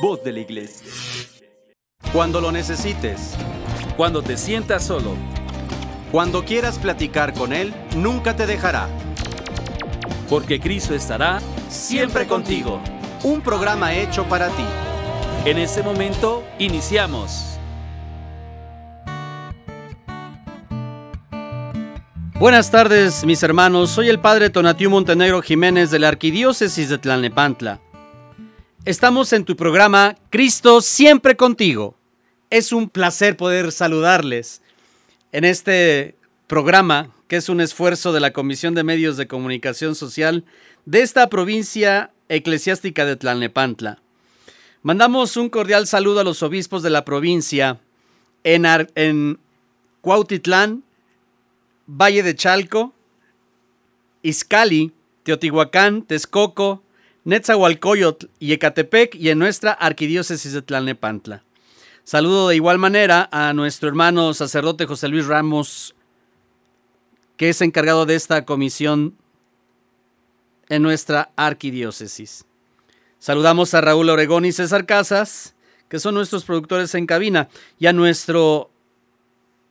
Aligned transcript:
voz 0.00 0.22
de 0.24 0.32
la 0.32 0.40
iglesia. 0.40 0.86
Cuando 2.12 2.40
lo 2.40 2.52
necesites, 2.52 3.34
Cuando 3.96 4.22
te 4.22 4.36
sientas 4.38 4.84
solo, 4.86 5.14
cuando 6.10 6.44
quieras 6.44 6.78
platicar 6.78 7.34
con 7.34 7.52
Él, 7.52 7.74
nunca 7.96 8.34
te 8.34 8.46
dejará. 8.46 8.88
porque 10.28 10.60
Cristo 10.60 10.94
estará 10.94 11.40
Siempre 11.68 12.26
contigo. 12.26 12.80
Un 13.24 13.40
programa 13.42 13.94
hecho 13.94 14.24
para 14.24 14.48
ti. 14.48 14.64
En 15.44 15.58
este 15.58 15.82
momento, 15.82 16.42
iniciamos. 16.58 17.58
Buenas 22.40 22.70
tardes, 22.70 23.24
mis 23.24 23.42
hermanos. 23.42 23.90
Soy 23.90 24.08
el 24.08 24.18
padre 24.18 24.50
Tonatiu 24.50 24.88
Montenegro 24.90 25.42
Jiménez 25.42 25.90
de 25.90 25.98
la 25.98 26.08
Arquidiócesis 26.08 26.88
de 26.88 26.98
Tlalnepantla. 26.98 27.80
Estamos 28.84 29.32
en 29.32 29.44
tu 29.44 29.56
programa 29.56 30.16
Cristo 30.30 30.80
siempre 30.80 31.36
contigo. 31.36 31.94
Es 32.48 32.72
un 32.72 32.88
placer 32.88 33.36
poder 33.36 33.72
saludarles 33.72 34.62
en 35.32 35.44
este 35.44 36.16
programa 36.46 37.14
que 37.28 37.36
es 37.36 37.48
un 37.48 37.60
esfuerzo 37.60 38.12
de 38.12 38.20
la 38.20 38.32
Comisión 38.32 38.74
de 38.74 38.82
Medios 38.82 39.16
de 39.16 39.28
Comunicación 39.28 39.94
Social 39.94 40.44
de 40.86 41.02
esta 41.02 41.28
provincia 41.28 42.10
eclesiástica 42.28 43.04
de 43.04 43.16
Tlalnepantla. 43.16 44.00
Mandamos 44.82 45.36
un 45.36 45.50
cordial 45.50 45.86
saludo 45.86 46.20
a 46.20 46.24
los 46.24 46.42
obispos 46.42 46.82
de 46.82 46.90
la 46.90 47.04
provincia 47.04 47.78
en, 48.44 48.64
Ar- 48.66 48.90
en 48.94 49.38
Cuautitlán, 50.00 50.82
Valle 51.86 52.22
de 52.22 52.34
Chalco, 52.34 52.94
Izcali, 54.22 54.92
Teotihuacán, 55.22 56.02
Texcoco, 56.02 56.82
Netzahualcoyotl 57.24 58.26
y 58.38 58.52
Ecatepec 58.52 59.14
y 59.14 59.30
en 59.30 59.38
nuestra 59.38 59.72
arquidiócesis 59.72 60.52
de 60.52 60.62
Tlalnepantla. 60.62 61.44
Saludo 62.04 62.48
de 62.48 62.56
igual 62.56 62.78
manera 62.78 63.28
a 63.30 63.52
nuestro 63.52 63.88
hermano 63.88 64.32
sacerdote 64.34 64.86
José 64.86 65.08
Luis 65.08 65.26
Ramos, 65.26 65.94
que 67.36 67.50
es 67.50 67.60
encargado 67.60 68.06
de 68.06 68.14
esta 68.14 68.44
comisión 68.44 69.16
en 70.68 70.82
nuestra 70.82 71.30
arquidiócesis. 71.36 72.46
Saludamos 73.18 73.74
a 73.74 73.82
Raúl 73.82 74.08
Oregón 74.08 74.46
y 74.46 74.52
César 74.52 74.86
Casas, 74.86 75.54
que 75.88 75.98
son 75.98 76.14
nuestros 76.14 76.44
productores 76.44 76.94
en 76.94 77.06
cabina, 77.06 77.48
y 77.78 77.86
a 77.86 77.92
nuestro 77.92 78.70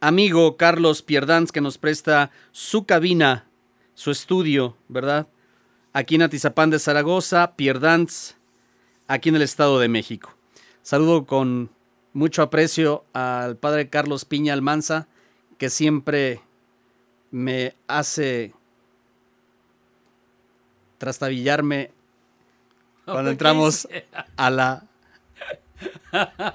amigo 0.02 0.56
Carlos 0.56 1.02
Pierdanz, 1.02 1.52
que 1.52 1.62
nos 1.62 1.78
presta 1.78 2.32
su 2.52 2.86
cabina, 2.86 3.48
su 3.96 4.12
estudio, 4.12 4.78
¿verdad? 4.88 5.28
Aquí 6.00 6.16
en 6.16 6.22
Atizapán 6.22 6.70
de 6.70 6.80
Zaragoza, 6.80 7.58
Pierdanz, 7.58 8.36
aquí 9.10 9.28
en 9.28 9.36
el 9.36 9.42
Estado 9.42 9.80
de 9.80 9.90
México. 9.90 10.34
Saludo 10.82 11.26
con 11.26 11.72
mucho 12.14 12.42
aprecio 12.42 13.04
al 13.12 13.58
padre 13.58 13.90
Carlos 13.90 14.24
Piña 14.24 14.54
Almanza, 14.54 15.10
que 15.58 15.70
siempre 15.70 16.40
me 17.32 17.76
hace 17.90 18.54
trastabillarme 21.00 21.92
cuando 23.04 23.32
entramos 23.32 23.86
a 24.38 24.50
la 24.50 24.88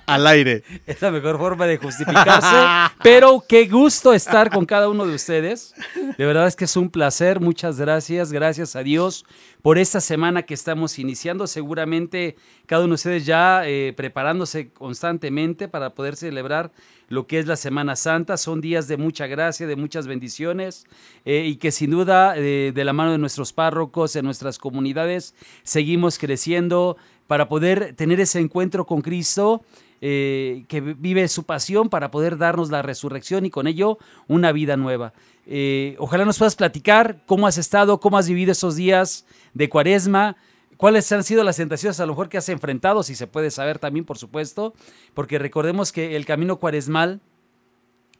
al 0.06 0.26
aire. 0.26 0.62
Es 0.86 1.00
la 1.02 1.10
mejor 1.10 1.38
forma 1.38 1.66
de 1.66 1.78
justificarse. 1.78 2.94
pero 3.02 3.42
qué 3.48 3.66
gusto 3.66 4.12
estar 4.12 4.50
con 4.50 4.66
cada 4.66 4.88
uno 4.88 5.06
de 5.06 5.14
ustedes. 5.14 5.74
De 6.16 6.26
verdad 6.26 6.46
es 6.46 6.56
que 6.56 6.64
es 6.64 6.76
un 6.76 6.90
placer. 6.90 7.40
Muchas 7.40 7.78
gracias. 7.78 8.32
Gracias 8.32 8.76
a 8.76 8.82
Dios 8.82 9.24
por 9.62 9.78
esta 9.78 10.00
semana 10.00 10.42
que 10.42 10.54
estamos 10.54 10.98
iniciando. 10.98 11.46
Seguramente 11.46 12.36
cada 12.66 12.82
uno 12.82 12.90
de 12.90 12.94
ustedes 12.94 13.26
ya 13.26 13.62
eh, 13.66 13.92
preparándose 13.96 14.70
constantemente 14.70 15.68
para 15.68 15.94
poder 15.94 16.16
celebrar 16.16 16.72
lo 17.08 17.26
que 17.26 17.38
es 17.38 17.46
la 17.46 17.56
Semana 17.56 17.96
Santa. 17.96 18.36
Son 18.36 18.60
días 18.60 18.88
de 18.88 18.96
mucha 18.96 19.26
gracia, 19.26 19.66
de 19.66 19.76
muchas 19.76 20.06
bendiciones 20.06 20.86
eh, 21.24 21.44
y 21.46 21.56
que 21.56 21.70
sin 21.70 21.90
duda 21.90 22.34
eh, 22.36 22.72
de 22.74 22.84
la 22.84 22.92
mano 22.92 23.12
de 23.12 23.18
nuestros 23.18 23.52
párrocos, 23.52 24.16
en 24.16 24.24
nuestras 24.24 24.58
comunidades, 24.58 25.34
seguimos 25.62 26.18
creciendo 26.18 26.96
para 27.26 27.48
poder 27.48 27.94
tener 27.94 28.20
ese 28.20 28.40
encuentro 28.40 28.86
con 28.86 29.00
Cristo 29.02 29.62
eh, 30.00 30.64
que 30.68 30.80
vive 30.80 31.26
su 31.28 31.44
pasión 31.44 31.88
para 31.88 32.10
poder 32.10 32.36
darnos 32.36 32.70
la 32.70 32.82
resurrección 32.82 33.46
y 33.46 33.50
con 33.50 33.66
ello 33.66 33.98
una 34.28 34.52
vida 34.52 34.76
nueva. 34.76 35.14
Eh, 35.46 35.96
ojalá 35.98 36.24
nos 36.24 36.38
puedas 36.38 36.56
platicar 36.56 37.22
cómo 37.26 37.46
has 37.46 37.58
estado, 37.58 38.00
cómo 38.00 38.18
has 38.18 38.28
vivido 38.28 38.52
esos 38.52 38.76
días 38.76 39.24
de 39.54 39.68
cuaresma, 39.68 40.36
cuáles 40.76 41.10
han 41.12 41.24
sido 41.24 41.44
las 41.44 41.56
tentaciones 41.56 42.00
a 42.00 42.06
lo 42.06 42.12
mejor 42.12 42.28
que 42.28 42.38
has 42.38 42.48
enfrentado, 42.48 43.02
si 43.02 43.14
se 43.14 43.26
puede 43.26 43.50
saber 43.50 43.78
también, 43.78 44.04
por 44.04 44.18
supuesto, 44.18 44.74
porque 45.14 45.38
recordemos 45.38 45.92
que 45.92 46.16
el 46.16 46.26
camino 46.26 46.56
cuaresmal 46.56 47.20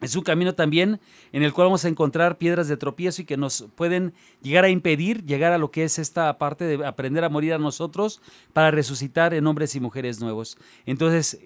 es 0.04 0.16
un 0.16 0.22
camino 0.22 0.54
también 0.54 1.00
en 1.32 1.42
el 1.42 1.52
cual 1.52 1.66
vamos 1.66 1.84
a 1.84 1.88
encontrar 1.88 2.38
piedras 2.38 2.68
de 2.68 2.76
tropiezo 2.76 3.22
y 3.22 3.24
que 3.24 3.36
nos 3.36 3.66
pueden 3.74 4.12
llegar 4.42 4.64
a 4.64 4.68
impedir 4.68 5.24
llegar 5.24 5.52
a 5.52 5.58
lo 5.58 5.70
que 5.70 5.84
es 5.84 5.98
esta 5.98 6.36
parte 6.38 6.64
de 6.64 6.86
aprender 6.86 7.24
a 7.24 7.28
morir 7.28 7.54
a 7.54 7.58
nosotros 7.58 8.20
para 8.52 8.70
resucitar 8.70 9.34
en 9.34 9.46
hombres 9.46 9.74
y 9.74 9.80
mujeres 9.80 10.20
nuevos. 10.20 10.58
Entonces, 10.86 11.40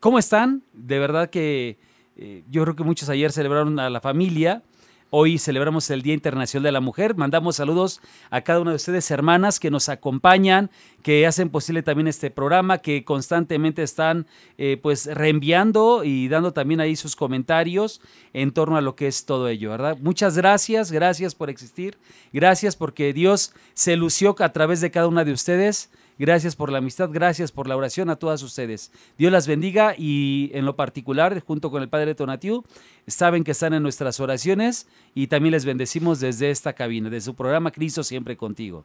¿cómo 0.00 0.18
están? 0.18 0.62
De 0.72 0.98
verdad 0.98 1.30
que 1.30 1.78
eh, 2.16 2.42
yo 2.50 2.62
creo 2.62 2.74
que 2.74 2.84
muchos 2.84 3.08
ayer 3.08 3.30
celebraron 3.30 3.78
a 3.78 3.90
la 3.90 4.00
familia. 4.00 4.62
Hoy 5.10 5.38
celebramos 5.38 5.88
el 5.88 6.02
Día 6.02 6.12
Internacional 6.12 6.64
de 6.64 6.72
la 6.72 6.82
Mujer. 6.82 7.16
Mandamos 7.16 7.56
saludos 7.56 8.02
a 8.28 8.42
cada 8.42 8.60
una 8.60 8.72
de 8.72 8.76
ustedes, 8.76 9.10
hermanas, 9.10 9.58
que 9.58 9.70
nos 9.70 9.88
acompañan, 9.88 10.70
que 11.02 11.26
hacen 11.26 11.48
posible 11.48 11.82
también 11.82 12.08
este 12.08 12.30
programa, 12.30 12.76
que 12.78 13.06
constantemente 13.06 13.82
están 13.82 14.26
eh, 14.58 14.78
pues 14.82 15.06
reenviando 15.06 16.04
y 16.04 16.28
dando 16.28 16.52
también 16.52 16.80
ahí 16.80 16.94
sus 16.94 17.16
comentarios 17.16 18.02
en 18.34 18.52
torno 18.52 18.76
a 18.76 18.82
lo 18.82 18.96
que 18.96 19.06
es 19.06 19.24
todo 19.24 19.48
ello, 19.48 19.70
¿verdad? 19.70 19.96
Muchas 20.02 20.36
gracias, 20.36 20.92
gracias 20.92 21.34
por 21.34 21.48
existir, 21.48 21.96
gracias 22.34 22.76
porque 22.76 23.14
Dios 23.14 23.54
se 23.72 23.96
lució 23.96 24.36
a 24.38 24.52
través 24.52 24.82
de 24.82 24.90
cada 24.90 25.08
una 25.08 25.24
de 25.24 25.32
ustedes. 25.32 25.90
Gracias 26.18 26.56
por 26.56 26.72
la 26.72 26.78
amistad, 26.78 27.10
gracias 27.12 27.52
por 27.52 27.68
la 27.68 27.76
oración 27.76 28.10
a 28.10 28.16
todas 28.16 28.42
ustedes. 28.42 28.90
Dios 29.16 29.30
las 29.30 29.46
bendiga 29.46 29.94
y 29.96 30.50
en 30.52 30.66
lo 30.66 30.74
particular, 30.74 31.40
junto 31.46 31.70
con 31.70 31.80
el 31.80 31.88
Padre 31.88 32.16
Tonatiu, 32.16 32.64
saben 33.06 33.44
que 33.44 33.52
están 33.52 33.72
en 33.72 33.84
nuestras 33.84 34.18
oraciones 34.18 34.88
y 35.14 35.28
también 35.28 35.52
les 35.52 35.64
bendecimos 35.64 36.18
desde 36.18 36.50
esta 36.50 36.72
cabina, 36.72 37.08
de 37.08 37.20
su 37.20 37.34
programa 37.34 37.70
Cristo 37.70 38.02
siempre 38.02 38.36
contigo. 38.36 38.84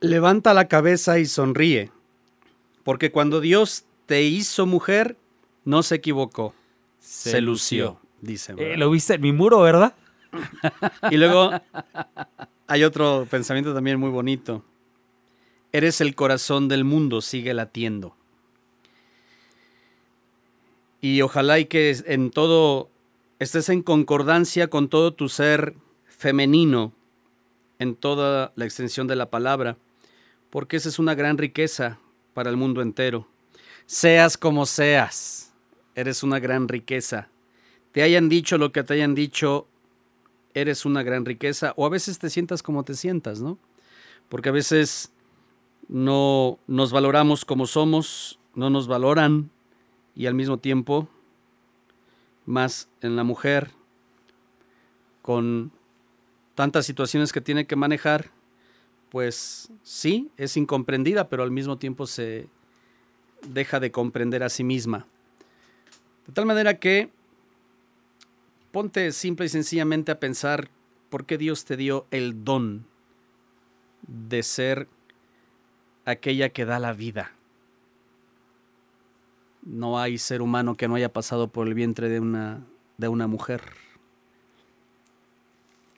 Levanta 0.00 0.54
la 0.54 0.66
cabeza 0.66 1.20
y 1.20 1.26
sonríe, 1.26 1.92
porque 2.82 3.12
cuando 3.12 3.40
Dios 3.40 3.84
te 4.06 4.22
hizo 4.22 4.66
mujer, 4.66 5.16
no 5.64 5.84
se 5.84 5.96
equivocó, 5.96 6.52
se, 6.98 7.40
lució, 7.40 8.00
dice. 8.20 8.54
Eh, 8.58 8.76
lo 8.76 8.90
viste 8.90 9.14
en 9.14 9.20
mi 9.20 9.32
muro, 9.32 9.60
¿verdad? 9.60 9.94
Y 11.10 11.16
luego 11.16 11.50
hay 12.66 12.84
otro 12.84 13.26
pensamiento 13.30 13.74
también 13.74 13.98
muy 13.98 14.10
bonito. 14.10 14.64
Eres 15.72 16.00
el 16.00 16.14
corazón 16.14 16.68
del 16.68 16.84
mundo, 16.84 17.20
sigue 17.20 17.54
latiendo. 17.54 18.16
Y 21.00 21.22
ojalá 21.22 21.58
y 21.58 21.66
que 21.66 21.96
en 22.06 22.30
todo 22.30 22.90
estés 23.38 23.68
en 23.68 23.82
concordancia 23.82 24.68
con 24.68 24.88
todo 24.88 25.14
tu 25.14 25.28
ser 25.28 25.74
femenino, 26.04 26.92
en 27.78 27.94
toda 27.94 28.52
la 28.56 28.64
extensión 28.66 29.06
de 29.06 29.16
la 29.16 29.30
palabra, 29.30 29.78
porque 30.50 30.76
esa 30.76 30.90
es 30.90 30.98
una 30.98 31.14
gran 31.14 31.38
riqueza 31.38 31.98
para 32.34 32.50
el 32.50 32.56
mundo 32.56 32.82
entero. 32.82 33.26
Seas 33.86 34.36
como 34.36 34.66
seas, 34.66 35.54
eres 35.94 36.22
una 36.22 36.38
gran 36.38 36.68
riqueza. 36.68 37.28
Te 37.92 38.02
hayan 38.02 38.28
dicho 38.28 38.58
lo 38.58 38.72
que 38.72 38.82
te 38.84 38.94
hayan 38.94 39.14
dicho, 39.14 39.66
eres 40.52 40.84
una 40.84 41.02
gran 41.02 41.24
riqueza, 41.24 41.72
o 41.76 41.86
a 41.86 41.88
veces 41.88 42.18
te 42.18 42.28
sientas 42.28 42.62
como 42.62 42.84
te 42.84 42.94
sientas, 42.94 43.40
¿no? 43.40 43.58
Porque 44.28 44.50
a 44.50 44.52
veces 44.52 45.12
no 45.90 46.60
nos 46.68 46.92
valoramos 46.92 47.44
como 47.44 47.66
somos, 47.66 48.38
no 48.54 48.70
nos 48.70 48.86
valoran 48.86 49.50
y 50.14 50.26
al 50.26 50.34
mismo 50.34 50.58
tiempo, 50.58 51.08
más 52.46 52.88
en 53.00 53.16
la 53.16 53.24
mujer, 53.24 53.72
con 55.20 55.72
tantas 56.54 56.86
situaciones 56.86 57.32
que 57.32 57.40
tiene 57.40 57.66
que 57.66 57.74
manejar, 57.74 58.30
pues 59.10 59.72
sí, 59.82 60.30
es 60.36 60.56
incomprendida, 60.56 61.28
pero 61.28 61.42
al 61.42 61.50
mismo 61.50 61.76
tiempo 61.76 62.06
se 62.06 62.48
deja 63.48 63.80
de 63.80 63.90
comprender 63.90 64.44
a 64.44 64.48
sí 64.48 64.62
misma. 64.62 65.06
De 66.28 66.32
tal 66.32 66.46
manera 66.46 66.78
que 66.78 67.10
ponte 68.70 69.10
simple 69.10 69.46
y 69.46 69.48
sencillamente 69.48 70.12
a 70.12 70.20
pensar 70.20 70.70
por 71.08 71.26
qué 71.26 71.36
Dios 71.36 71.64
te 71.64 71.76
dio 71.76 72.06
el 72.12 72.44
don 72.44 72.86
de 74.06 74.44
ser 74.44 74.86
aquella 76.10 76.50
que 76.50 76.64
da 76.64 76.78
la 76.78 76.92
vida. 76.92 77.32
No 79.62 79.98
hay 79.98 80.18
ser 80.18 80.42
humano 80.42 80.74
que 80.74 80.88
no 80.88 80.94
haya 80.94 81.12
pasado 81.12 81.48
por 81.48 81.66
el 81.68 81.74
vientre 81.74 82.08
de 82.08 82.20
una, 82.20 82.64
de 82.96 83.08
una 83.08 83.26
mujer. 83.26 83.62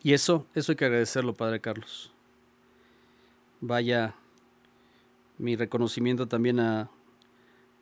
Y 0.02 0.14
eso, 0.14 0.46
eso 0.54 0.72
hay 0.72 0.76
que 0.76 0.84
agradecerlo, 0.84 1.34
Padre 1.34 1.60
Carlos. 1.60 2.12
Vaya 3.60 4.14
mi 5.38 5.54
reconocimiento 5.54 6.26
también 6.26 6.58
a 6.58 6.90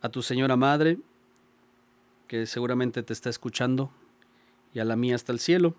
a 0.00 0.08
tu 0.08 0.22
señora 0.22 0.56
madre, 0.56 0.98
que 2.26 2.46
seguramente 2.46 3.02
te 3.02 3.12
está 3.12 3.28
escuchando, 3.28 3.90
y 4.72 4.78
a 4.78 4.84
la 4.84 4.96
mía 4.96 5.14
hasta 5.14 5.32
el 5.32 5.40
cielo, 5.40 5.74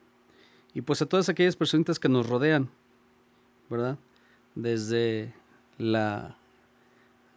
y 0.73 0.81
pues 0.81 1.01
a 1.01 1.05
todas 1.05 1.29
aquellas 1.29 1.55
personitas 1.55 1.99
que 1.99 2.09
nos 2.09 2.27
rodean, 2.27 2.69
¿verdad? 3.69 3.97
Desde 4.55 5.33
la 5.77 6.37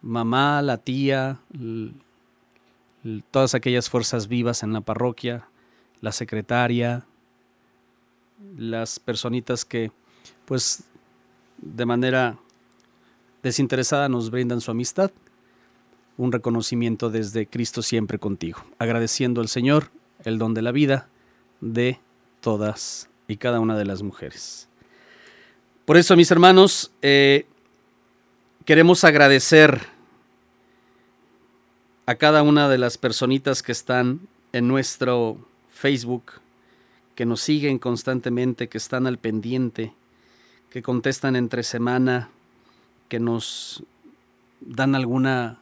mamá, 0.05 0.61
la 0.61 0.77
tía, 0.77 1.39
todas 3.31 3.55
aquellas 3.55 3.89
fuerzas 3.89 4.27
vivas 4.27 4.63
en 4.63 4.71
la 4.71 4.81
parroquia, 4.81 5.47
la 5.99 6.11
secretaria, 6.11 7.05
las 8.57 8.99
personitas 8.99 9.65
que 9.65 9.91
pues 10.45 10.83
de 11.57 11.85
manera 11.85 12.37
desinteresada 13.41 14.07
nos 14.07 14.29
brindan 14.29 14.61
su 14.61 14.71
amistad, 14.71 15.11
un 16.17 16.31
reconocimiento 16.31 17.09
desde 17.09 17.47
Cristo 17.47 17.81
siempre 17.81 18.19
contigo, 18.19 18.63
agradeciendo 18.77 19.41
al 19.41 19.47
Señor 19.47 19.89
el 20.23 20.37
don 20.37 20.53
de 20.53 20.61
la 20.61 20.71
vida 20.71 21.09
de 21.61 21.99
todas 22.41 23.09
y 23.27 23.37
cada 23.37 23.59
una 23.59 23.75
de 23.75 23.85
las 23.85 24.03
mujeres. 24.03 24.69
Por 25.85 25.97
eso, 25.97 26.15
mis 26.15 26.29
hermanos, 26.29 26.91
eh, 27.01 27.47
queremos 28.65 29.03
agradecer 29.03 29.94
a 32.05 32.15
cada 32.15 32.43
una 32.43 32.69
de 32.69 32.77
las 32.77 32.97
personitas 32.97 33.63
que 33.63 33.71
están 33.71 34.21
en 34.53 34.67
nuestro 34.67 35.37
Facebook, 35.69 36.33
que 37.15 37.25
nos 37.25 37.41
siguen 37.41 37.79
constantemente, 37.79 38.69
que 38.69 38.77
están 38.77 39.07
al 39.07 39.17
pendiente, 39.17 39.93
que 40.69 40.81
contestan 40.81 41.35
entre 41.35 41.63
semana, 41.63 42.29
que 43.09 43.19
nos 43.19 43.83
dan 44.61 44.93
alguna, 44.95 45.59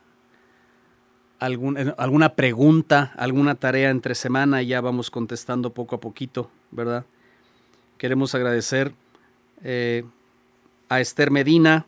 alguna 1.39 2.35
pregunta, 2.35 3.13
alguna 3.17 3.55
tarea 3.55 3.89
entre 3.89 4.15
semana 4.15 4.61
y 4.61 4.67
ya 4.67 4.81
vamos 4.81 5.09
contestando 5.09 5.73
poco 5.73 5.95
a 5.95 5.99
poquito, 5.99 6.49
¿verdad? 6.71 7.05
Queremos 7.97 8.35
agradecer 8.35 8.93
eh, 9.63 10.03
a 10.89 10.99
Esther 10.99 11.31
Medina, 11.31 11.85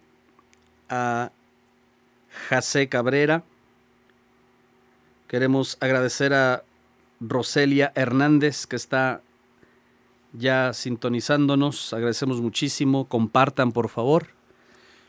a 0.90 1.32
José 2.50 2.88
Cabrera, 2.88 3.44
queremos 5.28 5.78
agradecer 5.80 6.34
a 6.34 6.64
Roselia 7.20 7.92
Hernández 7.96 8.68
que 8.68 8.76
está 8.76 9.22
ya 10.34 10.74
sintonizándonos. 10.74 11.94
Agradecemos 11.94 12.42
muchísimo. 12.42 13.08
Compartan, 13.08 13.72
por 13.72 13.90
favor. 13.90 14.28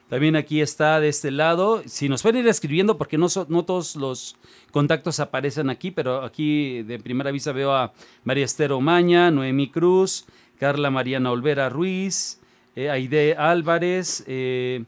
También 0.08 0.36
aquí 0.36 0.60
está 0.60 1.00
de 1.00 1.08
este 1.08 1.32
lado. 1.32 1.82
Si 1.86 2.08
nos 2.08 2.22
pueden 2.22 2.42
ir 2.42 2.48
escribiendo, 2.48 2.96
porque 2.96 3.18
no, 3.18 3.28
todos 3.28 3.96
los 3.96 4.36
contactos 4.70 5.18
aparecen 5.18 5.68
aquí, 5.68 5.90
pero 5.90 6.24
aquí 6.24 6.82
de 6.84 7.00
primera 7.00 7.32
vista 7.32 7.50
veo 7.50 7.74
a 7.74 7.92
María 8.22 8.44
Esther 8.44 8.70
Omaña, 8.70 9.32
Noemi 9.32 9.68
Cruz, 9.68 10.26
Carla 10.60 10.90
Mariana 10.90 11.32
Olvera 11.32 11.68
Ruiz, 11.68 12.40
eh, 12.76 12.88
Aide 12.88 13.34
Álvarez, 13.36 14.22
eh, 14.28 14.84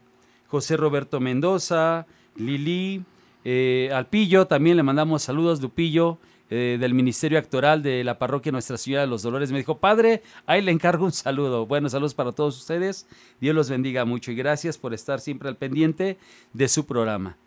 José 0.47 0.77
Roberto 0.77 1.19
Mendoza, 1.19 2.05
Lili, 2.37 3.03
eh, 3.51 3.89
Alpillo, 3.91 4.45
también 4.45 4.77
le 4.77 4.83
mandamos 4.83 5.23
saludos, 5.23 5.59
Lupillo. 5.59 6.19
Eh, 6.51 6.77
del 6.79 6.95
Ministerio 6.95 7.37
Actoral 7.37 7.83
de 7.83 8.03
la 8.03 8.17
Parroquia 8.17 8.51
Nuestra 8.51 8.75
Señora 8.75 9.01
de 9.01 9.07
los 9.07 9.21
Dolores. 9.21 9.51
Me 9.51 9.59
dijo, 9.59 9.77
padre, 9.77 10.23
ahí 10.47 10.63
le 10.63 10.71
encargo 10.71 11.05
un 11.05 11.11
saludo. 11.11 11.67
Bueno, 11.67 11.89
saludos 11.89 12.15
para 12.15 12.31
todos 12.31 12.57
ustedes. 12.57 13.05
Dios 13.39 13.53
los 13.53 13.69
bendiga 13.69 14.03
mucho 14.03 14.31
y 14.31 14.35
gracias 14.35 14.79
por 14.79 14.95
estar 14.95 15.19
siempre 15.19 15.47
al 15.47 15.57
pendiente 15.57 16.17
de 16.53 16.67
su 16.67 16.87
programa. 16.87 17.37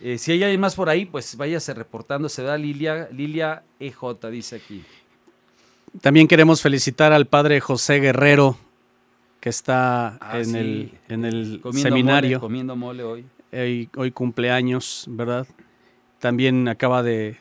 Eh, 0.00 0.18
si 0.18 0.30
hay 0.30 0.44
alguien 0.44 0.60
más 0.60 0.76
por 0.76 0.88
ahí, 0.88 1.04
pues 1.04 1.36
váyase 1.36 1.74
reportando. 1.74 2.28
Se 2.28 2.44
da 2.44 2.56
Lilia, 2.56 3.08
Lilia 3.10 3.64
EJ, 3.80 4.30
dice 4.30 4.54
aquí. 4.54 4.84
También 6.00 6.28
queremos 6.28 6.62
felicitar 6.62 7.12
al 7.12 7.26
padre 7.26 7.60
José 7.60 7.98
Guerrero, 7.98 8.56
que 9.40 9.48
está 9.48 10.16
ah, 10.20 10.38
en, 10.38 10.54
el, 10.54 10.92
en 11.08 11.24
el 11.24 11.60
seminario. 11.72 12.38
comiendo 12.38 12.76
mole 12.76 13.02
hoy. 13.02 13.24
Hoy 13.96 14.10
cumpleaños, 14.12 15.06
¿verdad? 15.08 15.46
También 16.18 16.68
acaba 16.68 17.02
de, 17.02 17.36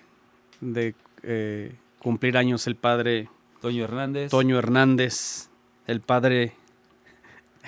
de 0.61 0.95
eh, 1.23 1.73
cumplir 1.99 2.37
años 2.37 2.67
el 2.67 2.75
padre 2.75 3.29
Toño 3.61 3.85
Hernández. 3.85 4.29
Toño 4.29 4.57
Hernández, 4.59 5.49
el 5.87 6.01
padre, 6.01 6.53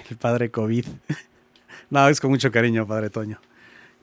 el 0.10 0.18
padre 0.18 0.52
COVID. 0.52 0.86
no, 1.90 2.10
es 2.10 2.20
con 2.20 2.32
mucho 2.32 2.52
cariño, 2.52 2.86
padre 2.86 3.10
Toño. 3.10 3.40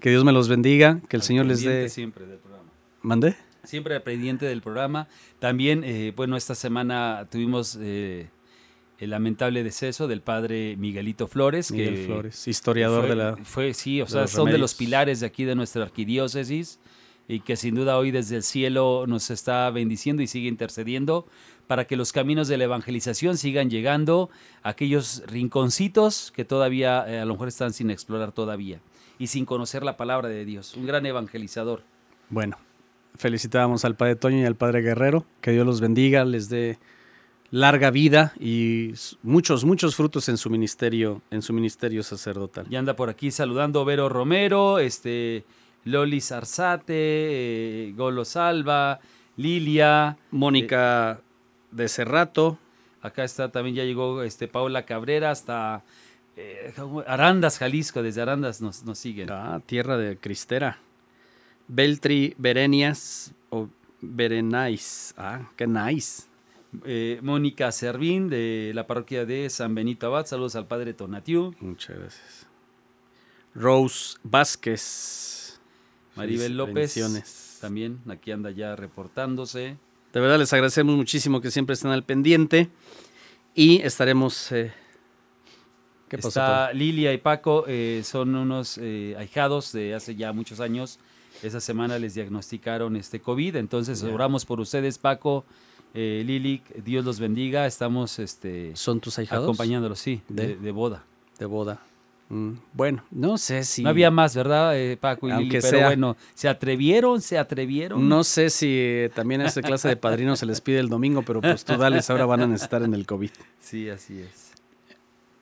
Que 0.00 0.10
Dios 0.10 0.24
me 0.24 0.32
los 0.32 0.48
bendiga, 0.48 1.00
que 1.08 1.16
el 1.16 1.22
Señor 1.22 1.46
les 1.46 1.62
dé. 1.62 1.88
Siempre 1.88 2.26
del 2.26 2.38
programa. 2.38 2.70
¿Mandé? 3.02 3.36
Siempre 3.62 4.00
pendiente 4.00 4.46
del 4.46 4.62
programa. 4.62 5.06
También, 5.38 5.84
eh, 5.84 6.12
bueno, 6.16 6.36
esta 6.36 6.54
semana 6.54 7.28
tuvimos 7.30 7.78
eh, 7.80 8.28
el 9.02 9.10
lamentable 9.10 9.64
deceso 9.64 10.06
del 10.06 10.20
padre 10.20 10.76
Miguelito 10.76 11.26
Flores. 11.26 11.72
Miguel 11.72 12.06
Flores, 12.06 12.46
historiador 12.46 13.08
de 13.08 13.16
la. 13.16 13.36
Fue, 13.42 13.74
sí, 13.74 14.00
o 14.00 14.06
sea, 14.06 14.28
son 14.28 14.48
de 14.48 14.58
los 14.58 14.74
pilares 14.74 15.18
de 15.18 15.26
aquí 15.26 15.42
de 15.42 15.56
nuestra 15.56 15.82
arquidiócesis 15.82 16.78
y 17.26 17.40
que 17.40 17.56
sin 17.56 17.74
duda 17.74 17.98
hoy 17.98 18.12
desde 18.12 18.36
el 18.36 18.44
cielo 18.44 19.06
nos 19.08 19.30
está 19.32 19.68
bendiciendo 19.70 20.22
y 20.22 20.28
sigue 20.28 20.46
intercediendo 20.46 21.26
para 21.66 21.84
que 21.88 21.96
los 21.96 22.12
caminos 22.12 22.46
de 22.46 22.58
la 22.58 22.64
evangelización 22.64 23.38
sigan 23.38 23.70
llegando 23.70 24.30
a 24.62 24.68
aquellos 24.68 25.24
rinconcitos 25.26 26.30
que 26.30 26.44
todavía 26.44 27.04
eh, 27.08 27.18
a 27.18 27.24
lo 27.24 27.34
mejor 27.34 27.48
están 27.48 27.72
sin 27.72 27.90
explorar 27.90 28.30
todavía 28.30 28.78
y 29.18 29.26
sin 29.26 29.46
conocer 29.46 29.82
la 29.82 29.96
palabra 29.96 30.28
de 30.28 30.44
Dios. 30.44 30.76
Un 30.76 30.86
gran 30.86 31.04
evangelizador. 31.06 31.82
Bueno, 32.30 32.56
felicitábamos 33.16 33.84
al 33.84 33.96
Padre 33.96 34.14
Toño 34.14 34.38
y 34.38 34.44
al 34.44 34.54
Padre 34.54 34.80
Guerrero. 34.80 35.26
Que 35.40 35.50
Dios 35.50 35.66
los 35.66 35.80
bendiga, 35.80 36.24
les 36.24 36.48
dé 36.48 36.78
larga 37.52 37.90
vida 37.90 38.32
y 38.40 38.94
muchos, 39.22 39.64
muchos 39.64 39.94
frutos 39.94 40.28
en 40.30 40.38
su 40.38 40.50
ministerio, 40.50 41.20
en 41.30 41.42
su 41.42 41.52
ministerio 41.52 42.02
sacerdotal. 42.02 42.66
Y 42.68 42.76
anda 42.76 42.96
por 42.96 43.10
aquí 43.10 43.30
saludando 43.30 43.84
Vero 43.84 44.08
Romero, 44.08 44.78
este 44.78 45.44
Loli 45.84 46.20
Zarzate, 46.20 46.94
eh, 46.94 47.92
Golo 47.94 48.24
Salva, 48.24 48.98
Lilia. 49.36 50.16
Mónica 50.30 51.20
de 51.70 51.88
Cerrato. 51.88 52.58
Acá 53.02 53.22
está, 53.22 53.50
también 53.50 53.76
ya 53.76 53.84
llegó 53.84 54.22
este, 54.22 54.48
Paula 54.48 54.86
Cabrera 54.86 55.30
hasta 55.30 55.84
eh, 56.36 56.72
Arandas, 57.06 57.58
Jalisco. 57.58 58.02
Desde 58.02 58.22
Arandas 58.22 58.62
nos, 58.62 58.82
nos 58.84 58.98
siguen. 58.98 59.30
Ah, 59.30 59.60
tierra 59.66 59.98
de 59.98 60.16
Cristera. 60.16 60.78
Beltri 61.68 62.34
Berenias 62.38 63.34
o 63.50 63.68
Berenais. 64.00 65.14
Ah, 65.18 65.50
qué 65.56 65.66
nice. 65.66 66.31
Eh, 66.84 67.20
Mónica 67.22 67.70
Servín 67.70 68.28
de 68.28 68.72
la 68.74 68.86
parroquia 68.86 69.24
de 69.24 69.50
San 69.50 69.74
Benito 69.74 70.06
Abad. 70.06 70.26
Saludos 70.26 70.56
al 70.56 70.66
padre 70.66 70.94
Tonatiu. 70.94 71.54
Muchas 71.60 71.98
gracias. 71.98 72.46
Rose 73.54 74.16
Vázquez. 74.22 75.60
Maribel 76.16 76.56
López 76.56 77.58
también 77.60 78.00
aquí 78.08 78.32
anda 78.32 78.50
ya 78.50 78.76
reportándose. 78.76 79.76
De 80.12 80.20
verdad 80.20 80.38
les 80.38 80.52
agradecemos 80.52 80.96
muchísimo 80.96 81.40
que 81.40 81.50
siempre 81.50 81.74
estén 81.74 81.90
al 81.90 82.04
pendiente 82.04 82.68
y 83.54 83.80
estaremos... 83.82 84.52
Eh, 84.52 84.72
¿Qué 86.08 86.16
Está 86.16 86.74
Lilia 86.74 87.14
y 87.14 87.18
Paco, 87.18 87.64
eh, 87.66 88.02
son 88.04 88.34
unos 88.34 88.76
eh, 88.76 89.16
ahijados 89.18 89.72
de 89.72 89.94
hace 89.94 90.14
ya 90.14 90.34
muchos 90.34 90.60
años. 90.60 90.98
Esa 91.42 91.58
semana 91.58 91.98
les 91.98 92.14
diagnosticaron 92.14 92.96
este 92.96 93.20
COVID, 93.20 93.56
entonces 93.56 94.02
oramos 94.02 94.44
por 94.44 94.60
ustedes, 94.60 94.98
Paco, 94.98 95.46
Lili, 95.94 96.62
Dios 96.84 97.04
los 97.04 97.20
bendiga. 97.20 97.66
Estamos 97.66 98.18
este, 98.18 98.74
¿Son 98.74 99.00
tus 99.00 99.18
ahijados? 99.18 99.44
Acompañándolos, 99.44 99.98
sí, 99.98 100.22
de 100.28 100.70
boda. 100.70 101.04
De 101.38 101.46
boda. 101.46 101.80
Mm, 102.32 102.52
bueno, 102.72 103.04
no 103.10 103.36
sé 103.36 103.62
si. 103.62 103.82
No 103.82 103.90
había 103.90 104.10
más, 104.10 104.34
¿verdad, 104.34 104.74
eh, 104.78 104.96
Paco 104.96 105.28
y 105.28 105.32
Aunque 105.32 105.60
Pero 105.60 105.82
bueno, 105.82 106.16
¿se 106.34 106.48
atrevieron? 106.48 107.20
¿Se 107.20 107.36
atrevieron? 107.36 108.08
No 108.08 108.24
sé 108.24 108.48
si 108.48 108.68
eh, 108.70 109.10
también 109.14 109.42
a 109.42 109.48
esta 109.48 109.60
clase 109.62 109.88
de 109.88 109.96
padrinos 109.96 110.38
se 110.38 110.46
les 110.46 110.62
pide 110.62 110.78
el 110.78 110.88
domingo, 110.88 111.20
pero 111.20 111.42
pues 111.42 111.62
tú 111.62 111.76
dales, 111.76 112.08
ahora 112.08 112.24
van 112.24 112.40
a 112.40 112.46
necesitar 112.46 112.82
en 112.84 112.94
el 112.94 113.04
COVID. 113.04 113.28
Sí, 113.60 113.90
así 113.90 114.18
es. 114.18 114.52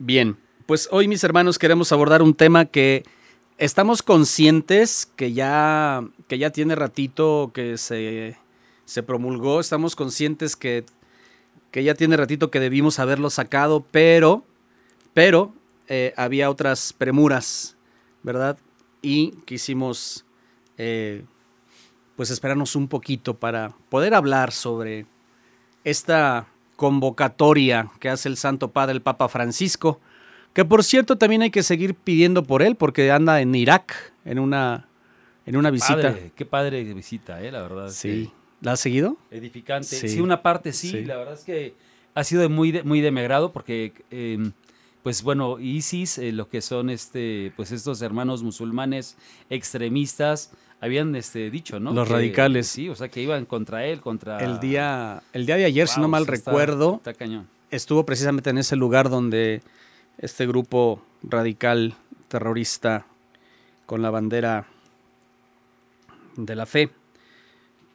Bien, 0.00 0.36
pues 0.66 0.88
hoy, 0.90 1.06
mis 1.06 1.22
hermanos, 1.22 1.60
queremos 1.60 1.92
abordar 1.92 2.22
un 2.22 2.34
tema 2.34 2.64
que 2.64 3.04
estamos 3.56 4.02
conscientes 4.02 5.06
que 5.14 5.32
ya, 5.32 6.02
que 6.26 6.38
ya 6.38 6.50
tiene 6.50 6.74
ratito 6.74 7.52
que 7.54 7.78
se, 7.78 8.36
se 8.90 9.04
promulgó, 9.04 9.60
estamos 9.60 9.94
conscientes 9.94 10.56
que, 10.56 10.84
que 11.70 11.84
ya 11.84 11.94
tiene 11.94 12.16
ratito 12.16 12.50
que 12.50 12.58
debimos 12.58 12.98
haberlo 12.98 13.30
sacado, 13.30 13.86
pero, 13.92 14.44
pero 15.14 15.54
eh, 15.86 16.12
había 16.16 16.50
otras 16.50 16.92
premuras, 16.92 17.76
¿verdad? 18.24 18.58
Y 19.00 19.30
quisimos 19.44 20.24
eh, 20.76 21.22
pues 22.16 22.32
esperarnos 22.32 22.74
un 22.74 22.88
poquito 22.88 23.34
para 23.34 23.72
poder 23.90 24.12
hablar 24.12 24.50
sobre 24.50 25.06
esta 25.84 26.48
convocatoria 26.74 27.92
que 28.00 28.08
hace 28.08 28.28
el 28.28 28.36
Santo 28.36 28.72
Padre, 28.72 28.94
el 28.94 29.02
Papa 29.02 29.28
Francisco, 29.28 30.00
que 30.52 30.64
por 30.64 30.82
cierto 30.82 31.16
también 31.16 31.42
hay 31.42 31.52
que 31.52 31.62
seguir 31.62 31.94
pidiendo 31.94 32.42
por 32.42 32.60
él 32.60 32.74
porque 32.74 33.12
anda 33.12 33.40
en 33.40 33.54
Irak, 33.54 34.12
en 34.24 34.40
una, 34.40 34.88
en 35.46 35.56
una 35.56 35.70
visita. 35.70 35.94
Padre, 35.94 36.32
qué 36.34 36.44
padre 36.44 36.82
visita, 36.82 37.40
eh, 37.40 37.52
la 37.52 37.62
verdad. 37.62 37.90
Sí. 37.90 38.32
¿La 38.60 38.72
has 38.72 38.80
seguido? 38.80 39.16
Edificante. 39.30 39.86
Sí. 39.88 40.08
Sí, 40.08 40.20
una 40.20 40.42
parte 40.42 40.72
sí, 40.72 40.90
Sí. 40.90 41.04
La 41.04 41.16
verdad 41.16 41.34
es 41.34 41.44
que 41.44 41.74
ha 42.14 42.24
sido 42.24 42.48
muy 42.50 42.72
de, 42.72 42.82
muy 42.82 43.00
de 43.00 43.10
mi 43.10 43.20
agrado 43.20 43.52
porque, 43.52 43.92
eh, 44.10 44.50
pues 45.02 45.22
bueno, 45.22 45.58
ISIS, 45.58 46.18
eh, 46.18 46.32
lo 46.32 46.48
que 46.48 46.60
son 46.60 46.90
este, 46.90 47.52
pues 47.56 47.72
estos 47.72 48.02
hermanos 48.02 48.42
musulmanes 48.42 49.16
extremistas, 49.48 50.50
habían 50.82 51.14
este, 51.14 51.50
dicho, 51.50 51.78
¿no? 51.80 51.92
Los 51.92 52.08
Que- 52.08 52.14
radicales. 52.14 52.66
Sí, 52.68 52.88
o 52.88 52.94
sea, 52.96 53.08
que 53.08 53.22
iban 53.22 53.44
contra 53.46 53.86
él, 53.86 54.00
contra... 54.00 54.38
El 54.38 54.60
día, 54.60 55.22
el 55.32 55.46
día 55.46 55.56
de 55.56 55.64
ayer, 55.66 55.88
si 55.88 56.00
no 56.00 56.08
mal 56.08 56.22
está- 56.22 56.32
recuerdo, 56.50 56.96
Está 56.96 57.14
cañón. 57.14 57.46
estuvo 57.70 58.04
precisamente 58.04 58.50
en 58.50 58.58
ese 58.58 58.76
lugar 58.76 59.08
donde 59.10 59.62
este 60.18 60.46
grupo 60.46 61.02
radical 61.22 61.94
terrorista 62.28 63.06
con 63.86 64.00
la 64.02 64.10
bandera 64.10 64.66
de 66.36 66.54
la 66.56 66.66
fe, 66.66 66.90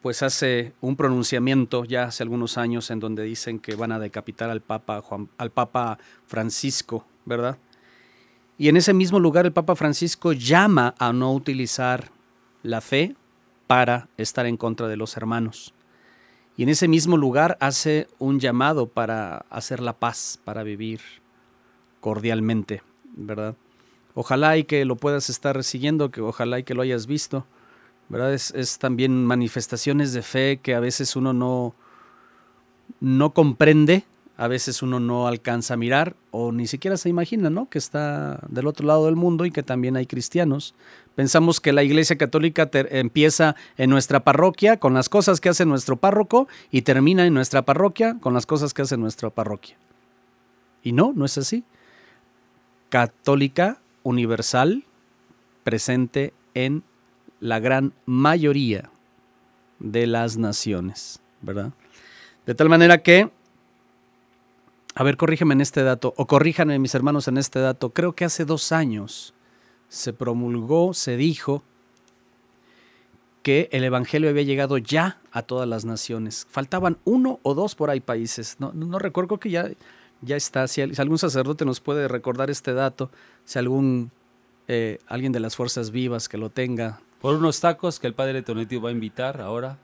pues 0.06 0.22
hace 0.22 0.74
un 0.82 0.96
pronunciamiento 0.96 1.84
ya 1.84 2.04
hace 2.04 2.22
algunos 2.22 2.60
años 2.60 2.92
en 2.92 3.00
donde 3.00 3.24
dicen 3.24 3.58
que 3.58 3.74
van 3.74 3.92
a 3.92 3.98
decapitar 3.98 4.52
al 4.52 4.62
Papa 4.62 5.02
Juan, 5.02 5.30
al 5.40 5.50
Papa 5.50 5.98
Francisco, 6.28 7.08
¿verdad? 7.26 7.58
Y 8.60 8.70
en 8.70 8.78
ese 8.78 8.94
mismo 8.94 9.20
lugar 9.20 9.48
el 9.48 9.52
Papa 9.52 9.76
Francisco 9.76 10.32
llama 10.32 10.94
a 11.00 11.12
no 11.12 11.34
utilizar 11.34 12.12
la 12.62 12.82
fe 12.82 13.16
para 13.66 14.08
estar 14.16 14.46
en 14.46 14.58
contra 14.58 14.88
de 14.88 14.96
los 14.96 15.18
hermanos. 15.18 15.74
Y 16.56 16.62
en 16.62 16.70
ese 16.70 16.88
mismo 16.88 17.18
lugar 17.18 17.58
hace 17.60 18.08
un 18.20 18.40
llamado 18.40 18.86
para 18.86 19.38
hacer 19.50 19.80
la 19.80 19.94
paz, 19.94 20.40
para 20.44 20.62
vivir 20.62 21.02
cordialmente, 22.00 22.84
¿verdad? 23.16 23.56
Ojalá 24.14 24.56
y 24.56 24.66
que 24.66 24.86
lo 24.86 24.98
puedas 24.98 25.32
estar 25.32 25.64
siguiendo, 25.64 26.12
que 26.12 26.22
ojalá 26.22 26.60
y 26.60 26.64
que 26.64 26.76
lo 26.76 26.84
hayas 26.84 27.08
visto, 27.08 27.48
Es, 28.14 28.52
es 28.52 28.78
también 28.78 29.26
manifestaciones 29.26 30.14
de 30.14 30.22
fe 30.22 30.60
que 30.62 30.76
a 30.76 30.80
veces 30.80 31.16
uno 31.16 31.34
no, 31.34 31.74
no 33.00 33.34
comprende, 33.34 34.06
a 34.38 34.48
veces 34.48 34.82
uno 34.82 35.00
no 35.00 35.28
alcanza 35.28 35.74
a 35.74 35.78
mirar 35.78 36.16
o 36.32 36.52
ni 36.52 36.68
siquiera 36.68 36.98
se 36.98 37.10
imagina, 37.10 37.50
¿no? 37.50 37.70
Que 37.70 37.78
está 37.78 38.42
del 38.50 38.68
otro 38.68 38.86
lado 38.86 39.06
del 39.06 39.16
mundo 39.16 39.46
y 39.46 39.52
que 39.52 39.64
también 39.64 39.96
hay 39.96 40.06
cristianos. 40.06 40.76
Pensamos 41.16 41.62
que 41.62 41.72
la 41.72 41.84
Iglesia 41.84 42.18
Católica 42.18 42.70
empieza 42.74 43.56
en 43.78 43.90
nuestra 43.90 44.24
parroquia 44.24 44.78
con 44.78 44.94
las 44.94 45.08
cosas 45.08 45.40
que 45.40 45.50
hace 45.50 45.66
nuestro 45.66 45.96
párroco 45.96 46.48
y 46.70 46.82
termina 46.82 47.26
en 47.26 47.34
nuestra 47.34 47.64
parroquia 47.64 48.18
con 48.20 48.34
las 48.34 48.46
cosas 48.46 48.74
que 48.74 48.82
hace 48.82 48.98
nuestra 48.98 49.30
parroquia. 49.30 49.78
Y 50.84 50.92
no, 50.92 51.14
no 51.16 51.26
es 51.26 51.38
así. 51.38 51.64
Católica 52.90 53.80
universal 54.04 54.84
presente 55.64 56.34
en 56.54 56.84
la 57.40 57.60
gran 57.60 57.94
mayoría 58.06 58.90
de 59.80 60.08
las 60.08 60.38
naciones, 60.38 61.20
¿verdad? 61.42 61.72
De 62.46 62.56
tal 62.56 62.70
manera 62.70 63.02
que, 63.02 63.32
a 64.94 65.04
ver, 65.04 65.18
corrígeme 65.18 65.54
en 65.54 65.62
este 65.62 65.84
dato, 65.84 66.14
o 66.18 66.28
corríjanme 66.28 66.80
mis 66.80 66.96
hermanos 66.96 67.28
en 67.28 67.38
este 67.38 67.60
dato, 67.60 67.90
creo 67.90 68.14
que 68.14 68.26
hace 68.26 68.46
dos 68.46 68.72
años 68.72 69.34
se 69.90 70.14
promulgó, 70.14 70.94
se 70.94 71.18
dijo 71.18 71.64
que 73.46 73.70
el 73.72 73.84
Evangelio 73.84 74.30
había 74.30 74.42
llegado 74.42 74.80
ya 74.80 75.20
a 75.32 75.44
todas 75.44 75.70
las 75.70 75.86
naciones. 75.86 76.48
Faltaban 76.50 76.98
uno 77.04 77.40
o 77.44 77.54
dos 77.54 77.76
por 77.76 77.92
ahí 77.92 78.00
países. 78.00 78.58
No, 78.60 78.72
recuerdo 78.98 79.40
que 79.40 79.52
ya, 79.52 79.70
ya 80.22 80.36
está. 80.36 80.68
Si 80.68 80.82
algún 80.82 81.20
sacerdote 81.20 81.64
nos 81.64 81.80
puede 81.80 82.08
recordar 82.08 82.50
este 82.50 82.74
dato, 82.74 83.12
si 83.44 83.60
algún 83.60 84.10
eh, 84.68 84.98
alguien 85.06 85.32
de 85.32 85.40
las 85.40 85.56
fuerzas 85.56 85.92
vivas 85.92 86.28
que 86.28 86.40
lo 86.40 86.50
tenga. 86.50 87.00
Por 87.26 87.38
unos 87.38 87.60
tacos 87.60 88.00
que 88.00 88.06
el 88.06 88.14
padre 88.14 88.44
Tonetio 88.44 88.80
va 88.80 88.90
a 88.90 88.92
invitar 88.92 89.42
ahora. 89.42 89.80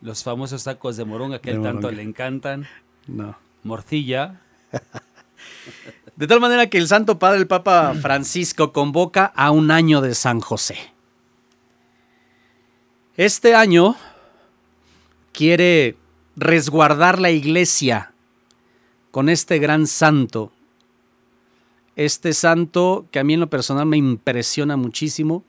Los 0.00 0.22
famosos 0.22 0.62
tacos 0.62 0.96
de 0.96 1.04
moronga 1.04 1.40
que 1.40 1.50
De 1.50 1.56
él 1.56 1.62
tanto 1.64 1.90
le 1.90 2.02
encantan. 2.02 2.68
No. 3.08 3.36
Morcilla. 3.64 4.40
De 6.14 6.28
tal 6.28 6.38
manera 6.38 6.68
que 6.68 6.78
el 6.78 6.86
Santo 6.86 7.18
Padre, 7.18 7.40
el 7.40 7.48
Papa 7.48 7.94
Francisco, 8.00 8.72
convoca 8.72 9.24
a 9.24 9.50
un 9.50 9.72
año 9.72 10.00
de 10.00 10.14
San 10.14 10.38
José. 10.38 10.76
Este 13.16 13.56
año 13.56 13.96
quiere 15.32 15.96
resguardar 16.36 17.18
la 17.18 17.32
iglesia 17.32 18.12
con 19.10 19.28
este 19.28 19.58
gran 19.58 19.88
santo. 19.88 20.52
Este 21.96 22.32
santo 22.34 23.08
que 23.10 23.18
a 23.18 23.24
mí 23.24 23.34
en 23.34 23.40
lo 23.40 23.50
personal 23.50 23.86
me 23.86 23.96
impresiona 23.96 24.76
muchísimo 24.76 25.42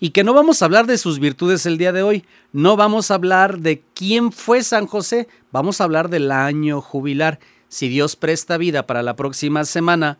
y 0.00 0.10
que 0.10 0.24
no 0.24 0.34
vamos 0.34 0.60
a 0.60 0.64
hablar 0.64 0.86
de 0.86 0.98
sus 0.98 1.18
virtudes 1.18 1.66
el 1.66 1.78
día 1.78 1.92
de 1.92 2.02
hoy, 2.02 2.24
no 2.52 2.76
vamos 2.76 3.10
a 3.10 3.14
hablar 3.14 3.58
de 3.58 3.82
quién 3.94 4.32
fue 4.32 4.62
San 4.62 4.86
José, 4.86 5.28
vamos 5.50 5.80
a 5.80 5.84
hablar 5.84 6.08
del 6.08 6.30
año 6.30 6.80
jubilar. 6.80 7.38
Si 7.68 7.88
Dios 7.88 8.16
presta 8.16 8.56
vida 8.56 8.86
para 8.86 9.02
la 9.02 9.16
próxima 9.16 9.64
semana, 9.64 10.18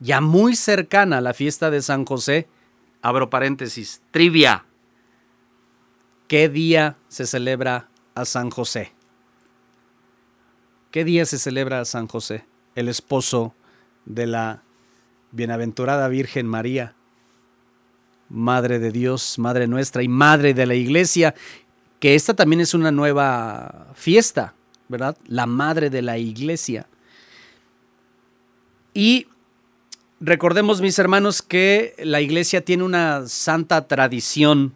ya 0.00 0.20
muy 0.20 0.56
cercana 0.56 1.18
a 1.18 1.20
la 1.20 1.34
fiesta 1.34 1.70
de 1.70 1.82
San 1.82 2.04
José, 2.04 2.48
abro 3.02 3.30
paréntesis, 3.30 4.02
trivia. 4.10 4.64
¿Qué 6.28 6.48
día 6.48 6.96
se 7.08 7.26
celebra 7.26 7.88
a 8.14 8.24
San 8.24 8.50
José? 8.50 8.92
¿Qué 10.90 11.04
día 11.04 11.24
se 11.24 11.38
celebra 11.38 11.80
a 11.80 11.84
San 11.84 12.08
José, 12.08 12.44
el 12.74 12.88
esposo 12.88 13.54
de 14.06 14.26
la 14.26 14.62
bienaventurada 15.32 16.08
Virgen 16.08 16.46
María, 16.46 16.94
Madre 18.30 18.78
de 18.78 18.92
Dios, 18.92 19.38
Madre 19.38 19.66
nuestra 19.66 20.02
y 20.02 20.08
Madre 20.08 20.54
de 20.54 20.64
la 20.66 20.74
Iglesia? 20.74 21.34
Que 21.98 22.14
esta 22.14 22.34
también 22.34 22.60
es 22.60 22.72
una 22.72 22.90
nueva 22.90 23.88
fiesta, 23.94 24.54
¿verdad? 24.88 25.16
La 25.26 25.46
Madre 25.46 25.90
de 25.90 26.00
la 26.00 26.16
Iglesia. 26.16 26.86
Y 28.94 29.26
recordemos, 30.20 30.80
mis 30.80 30.98
hermanos, 30.98 31.42
que 31.42 31.94
la 31.98 32.20
Iglesia 32.20 32.64
tiene 32.64 32.84
una 32.84 33.26
santa 33.26 33.86
tradición 33.86 34.74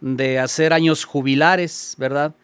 de 0.00 0.38
hacer 0.38 0.72
años 0.72 1.04
jubilares, 1.04 1.94
¿verdad? 1.98 2.34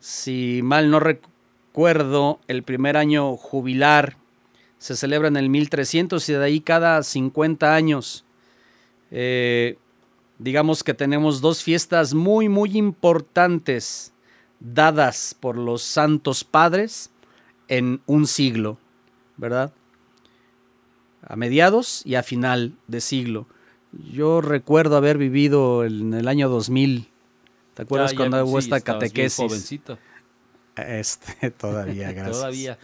Si 0.00 0.60
mal 0.62 0.90
no 0.90 1.00
recuerdo, 1.00 2.38
el 2.48 2.62
primer 2.62 2.96
año 2.96 3.36
jubilar 3.36 4.16
se 4.78 4.94
celebra 4.94 5.28
en 5.28 5.36
el 5.36 5.48
1300 5.48 6.28
y 6.28 6.32
de 6.34 6.44
ahí 6.44 6.60
cada 6.60 7.02
50 7.02 7.74
años. 7.74 8.25
Eh, 9.10 9.78
digamos 10.38 10.82
que 10.82 10.94
tenemos 10.94 11.40
dos 11.40 11.62
fiestas 11.62 12.14
muy, 12.14 12.48
muy 12.48 12.76
importantes 12.76 14.12
dadas 14.60 15.36
por 15.38 15.56
los 15.56 15.82
santos 15.82 16.44
padres 16.44 17.10
en 17.68 18.00
un 18.06 18.26
siglo, 18.26 18.78
¿verdad? 19.36 19.72
A 21.22 21.36
mediados 21.36 22.02
y 22.04 22.14
a 22.14 22.22
final 22.22 22.74
de 22.86 23.00
siglo. 23.00 23.46
Yo 24.12 24.40
recuerdo 24.40 24.96
haber 24.96 25.18
vivido 25.18 25.84
en 25.84 26.14
el 26.14 26.28
año 26.28 26.48
2000. 26.48 27.08
¿Te 27.74 27.82
acuerdas 27.82 28.12
Ya, 28.12 28.14
ya, 28.14 28.18
cuando 28.18 28.44
hubo 28.44 28.60
sí, 28.60 28.66
esta 28.66 28.76
bien 28.76 28.84
catequesis? 28.84 29.44
jovencito. 29.46 29.98
Este, 30.76 31.50
todavía, 31.52 32.12
gracias. 32.12 32.36
Todavía. 32.36 32.78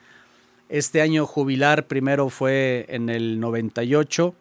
Este 0.71 1.02
año 1.02 1.26
jubilar 1.26 1.87
primero 1.88 2.31
fue 2.31 2.87
en 2.88 3.11
el 3.11 3.38
98, 3.38 4.35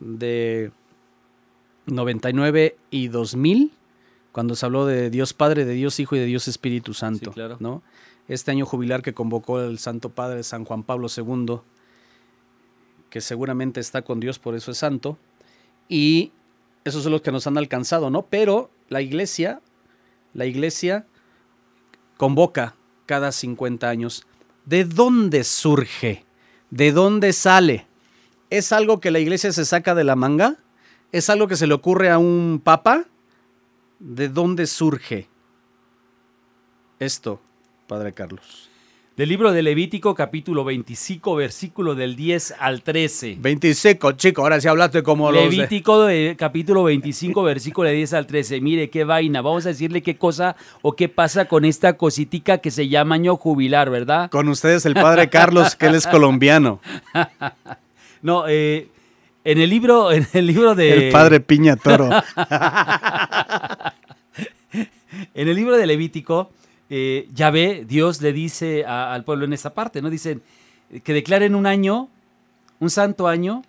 de 0.00 0.72
99 1.86 2.76
y 2.90 3.08
2000, 3.08 3.72
cuando 4.32 4.56
se 4.56 4.66
habló 4.66 4.86
de 4.86 5.10
Dios 5.10 5.34
Padre, 5.34 5.64
de 5.64 5.74
Dios 5.74 6.00
Hijo 6.00 6.16
y 6.16 6.18
de 6.18 6.26
Dios 6.26 6.48
Espíritu 6.48 6.94
Santo. 6.94 7.30
Sí, 7.30 7.34
claro. 7.34 7.56
¿no? 7.60 7.82
Este 8.28 8.50
año 8.50 8.66
jubilar 8.66 9.02
que 9.02 9.14
convocó 9.14 9.60
el 9.60 9.78
Santo 9.78 10.10
Padre 10.10 10.42
San 10.42 10.64
Juan 10.64 10.82
Pablo 10.82 11.08
II, 11.14 11.60
que 13.10 13.20
seguramente 13.20 13.80
está 13.80 14.02
con 14.02 14.20
Dios, 14.20 14.38
por 14.38 14.54
eso 14.54 14.70
es 14.70 14.78
santo, 14.78 15.18
y 15.88 16.32
esos 16.84 17.02
son 17.02 17.12
los 17.12 17.22
que 17.22 17.32
nos 17.32 17.46
han 17.46 17.58
alcanzado, 17.58 18.08
¿no? 18.08 18.26
Pero 18.26 18.70
la 18.88 19.02
iglesia, 19.02 19.60
la 20.32 20.46
iglesia 20.46 21.06
convoca 22.16 22.76
cada 23.06 23.32
50 23.32 23.88
años. 23.88 24.26
¿De 24.64 24.84
dónde 24.84 25.42
surge? 25.42 26.24
¿De 26.70 26.92
dónde 26.92 27.32
sale? 27.32 27.89
¿Es 28.50 28.72
algo 28.72 28.98
que 28.98 29.12
la 29.12 29.20
iglesia 29.20 29.52
se 29.52 29.64
saca 29.64 29.94
de 29.94 30.02
la 30.02 30.16
manga? 30.16 30.56
¿Es 31.12 31.30
algo 31.30 31.46
que 31.46 31.54
se 31.54 31.68
le 31.68 31.74
ocurre 31.74 32.10
a 32.10 32.18
un 32.18 32.60
papa? 32.62 33.04
¿De 34.00 34.28
dónde 34.28 34.66
surge 34.66 35.28
esto, 36.98 37.40
Padre 37.86 38.12
Carlos? 38.12 38.68
Del 39.16 39.28
libro 39.28 39.52
de 39.52 39.62
Levítico, 39.62 40.14
capítulo 40.16 40.64
25, 40.64 41.36
versículo 41.36 41.94
del 41.94 42.16
10 42.16 42.54
al 42.58 42.82
13. 42.82 43.36
25, 43.38 44.12
chico, 44.12 44.42
ahora 44.42 44.60
sí 44.60 44.66
hablaste 44.66 45.02
como 45.04 45.30
los. 45.30 45.44
Levítico, 45.44 46.06
de, 46.06 46.34
capítulo 46.36 46.84
25, 46.84 47.42
versículo 47.44 47.88
de 47.88 47.94
10 47.96 48.14
al 48.14 48.26
13. 48.26 48.60
Mire, 48.60 48.90
qué 48.90 49.04
vaina. 49.04 49.42
Vamos 49.42 49.66
a 49.66 49.68
decirle 49.68 50.02
qué 50.02 50.16
cosa 50.16 50.56
o 50.82 50.96
qué 50.96 51.08
pasa 51.08 51.44
con 51.44 51.64
esta 51.64 51.96
cositica 51.96 52.58
que 52.58 52.70
se 52.70 52.88
llama 52.88 53.16
año 53.16 53.36
jubilar, 53.36 53.90
¿verdad? 53.90 54.30
Con 54.30 54.48
ustedes 54.48 54.86
el 54.86 54.94
Padre 54.94 55.28
Carlos, 55.28 55.76
que 55.76 55.86
él 55.86 55.94
es 55.94 56.06
colombiano. 56.08 56.80
No, 58.22 58.44
eh, 58.48 58.88
En 59.44 59.58
el 59.60 59.70
libro, 59.70 60.12
en 60.12 60.26
el 60.32 60.46
libro 60.46 60.74
de. 60.74 61.06
El 61.06 61.12
padre 61.12 61.40
Piña 61.40 61.76
Toro. 61.76 62.10
en 65.34 65.48
el 65.48 65.56
libro 65.56 65.76
de 65.76 65.86
Levítico, 65.86 66.50
eh, 66.88 67.28
Yahvé, 67.34 67.84
Dios 67.86 68.20
le 68.20 68.32
dice 68.32 68.84
a- 68.84 69.12
al 69.14 69.24
pueblo 69.24 69.44
en 69.44 69.52
esta 69.52 69.74
parte, 69.74 70.02
¿no? 70.02 70.10
Dicen 70.10 70.42
que 71.04 71.12
declaren 71.12 71.54
un 71.54 71.66
año, 71.66 72.08
un 72.80 72.90
santo 72.90 73.28
año, 73.28 73.62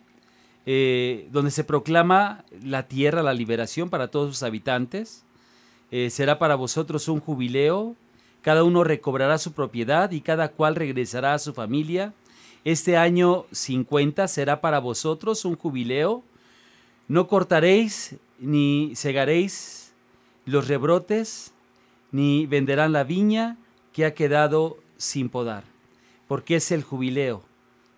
eh, 0.65 1.27
donde 1.31 1.51
se 1.51 1.63
proclama 1.63 2.43
la 2.63 2.84
tierra, 2.88 3.24
la 3.24 3.34
liberación 3.34 3.89
para 3.89 4.08
todos 4.10 4.29
sus 4.29 4.43
habitantes. 4.43 5.24
Eh, 5.91 6.10
será 6.10 6.39
para 6.39 6.55
vosotros 6.55 7.08
un 7.08 7.20
jubileo, 7.20 7.96
cada 8.41 8.63
uno 8.63 8.84
recobrará 8.84 9.38
su 9.38 9.51
propiedad 9.53 10.12
y 10.12 10.22
cada 10.22 10.50
cual 10.50 10.75
regresará 10.75 11.34
a 11.34 11.39
su 11.39 11.53
familia. 11.53 12.13
Este 12.63 12.96
año 12.96 13.46
50 13.51 14.27
será 14.27 14.62
para 14.62 14.80
vosotros 14.80 15.46
un 15.46 15.56
jubileo. 15.56 16.24
No 17.08 17.27
cortaréis 17.27 18.18
ni 18.39 18.96
segaréis 18.96 19.94
los 20.46 20.68
rebrotes, 20.68 21.53
ni 22.12 22.46
venderán 22.46 22.91
la 22.91 23.03
viña 23.03 23.58
que 23.94 24.06
ha 24.06 24.13
quedado 24.13 24.77
sin 24.98 25.30
podar, 25.30 25.63
porque 26.27 26.56
es 26.56 26.72
el 26.72 26.84
jubileo, 26.84 27.44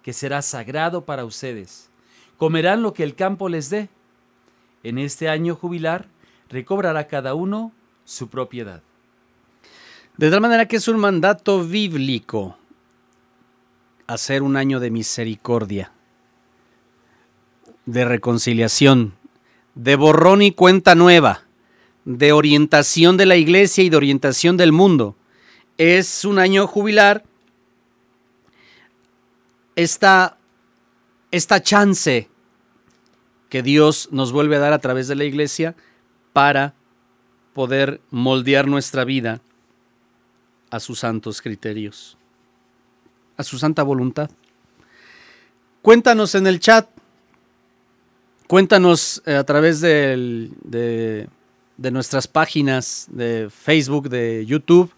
que 0.01 0.13
será 0.13 0.41
sagrado 0.41 1.03
para 1.03 1.25
ustedes. 1.25 1.89
Comerán 2.37 2.81
lo 2.81 2.93
que 2.93 3.03
el 3.03 3.15
campo 3.15 3.49
les 3.49 3.69
dé. 3.69 3.89
En 4.83 4.97
este 4.97 5.29
año 5.29 5.55
jubilar 5.55 6.07
recobrará 6.49 7.07
cada 7.07 7.33
uno 7.33 7.71
su 8.05 8.29
propiedad. 8.29 8.81
De 10.17 10.29
tal 10.29 10.41
manera 10.41 10.67
que 10.67 10.75
es 10.77 10.87
un 10.87 10.99
mandato 10.99 11.63
bíblico 11.63 12.57
hacer 14.07 14.43
un 14.43 14.57
año 14.57 14.79
de 14.79 14.91
misericordia, 14.91 15.91
de 17.85 18.05
reconciliación, 18.05 19.13
de 19.75 19.95
borrón 19.95 20.41
y 20.41 20.51
cuenta 20.51 20.95
nueva, 20.95 21.41
de 22.05 22.31
orientación 22.31 23.17
de 23.17 23.25
la 23.25 23.35
iglesia 23.35 23.83
y 23.83 23.89
de 23.89 23.97
orientación 23.97 24.57
del 24.57 24.71
mundo. 24.71 25.15
Es 25.77 26.25
un 26.25 26.39
año 26.39 26.67
jubilar. 26.67 27.23
Esta, 29.75 30.37
esta 31.31 31.63
chance 31.63 32.29
que 33.49 33.63
Dios 33.63 34.09
nos 34.11 34.31
vuelve 34.31 34.57
a 34.57 34.59
dar 34.59 34.73
a 34.73 34.79
través 34.79 35.07
de 35.07 35.15
la 35.15 35.23
iglesia 35.23 35.75
para 36.33 36.73
poder 37.53 38.01
moldear 38.09 38.67
nuestra 38.67 39.03
vida 39.03 39.41
a 40.71 40.79
sus 40.79 40.99
santos 40.99 41.41
criterios, 41.41 42.17
a 43.37 43.43
su 43.43 43.57
santa 43.57 43.83
voluntad. 43.83 44.29
Cuéntanos 45.81 46.35
en 46.35 46.47
el 46.47 46.59
chat, 46.59 46.87
cuéntanos 48.47 49.21
eh, 49.25 49.35
a 49.35 49.43
través 49.43 49.81
del- 49.81 50.51
de, 50.63 51.27
de 51.77 51.91
nuestras 51.91 52.27
páginas 52.27 53.07
de 53.11 53.49
Facebook, 53.49 54.09
de 54.09 54.45
YouTube, 54.45 54.91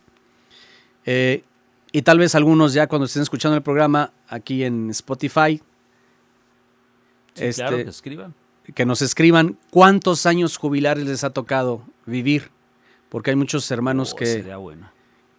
eh, 1.06 1.44
y 1.92 2.01
tal 2.01 2.20
vez 2.20 2.36
algunos 2.36 2.74
ya 2.74 2.88
cuando 2.88 3.06
estén 3.06 3.22
escuchando 3.22 3.56
el 3.56 3.63
programa 3.63 4.12
aquí 4.27 4.63
en 4.63 4.89
Spotify, 4.92 5.62
Sí, 7.36 7.44
Este- 7.46 7.62
claro, 7.63 7.77
que 7.77 7.89
escriban. 7.89 8.34
que 8.74 8.86
nos 8.86 9.01
escriban 9.01 9.58
cuántos 9.70 10.25
años 10.25 10.56
jubilares 10.56 11.06
les 11.06 11.25
ha 11.25 11.32
tocado 11.32 11.82
vivir, 12.06 12.50
porque 13.10 13.32
hay 13.32 13.36
muchos 13.36 13.70
hermanos 13.72 14.13
Oh, 14.13 14.15
que, 14.15 14.42
bueno. 14.56 14.89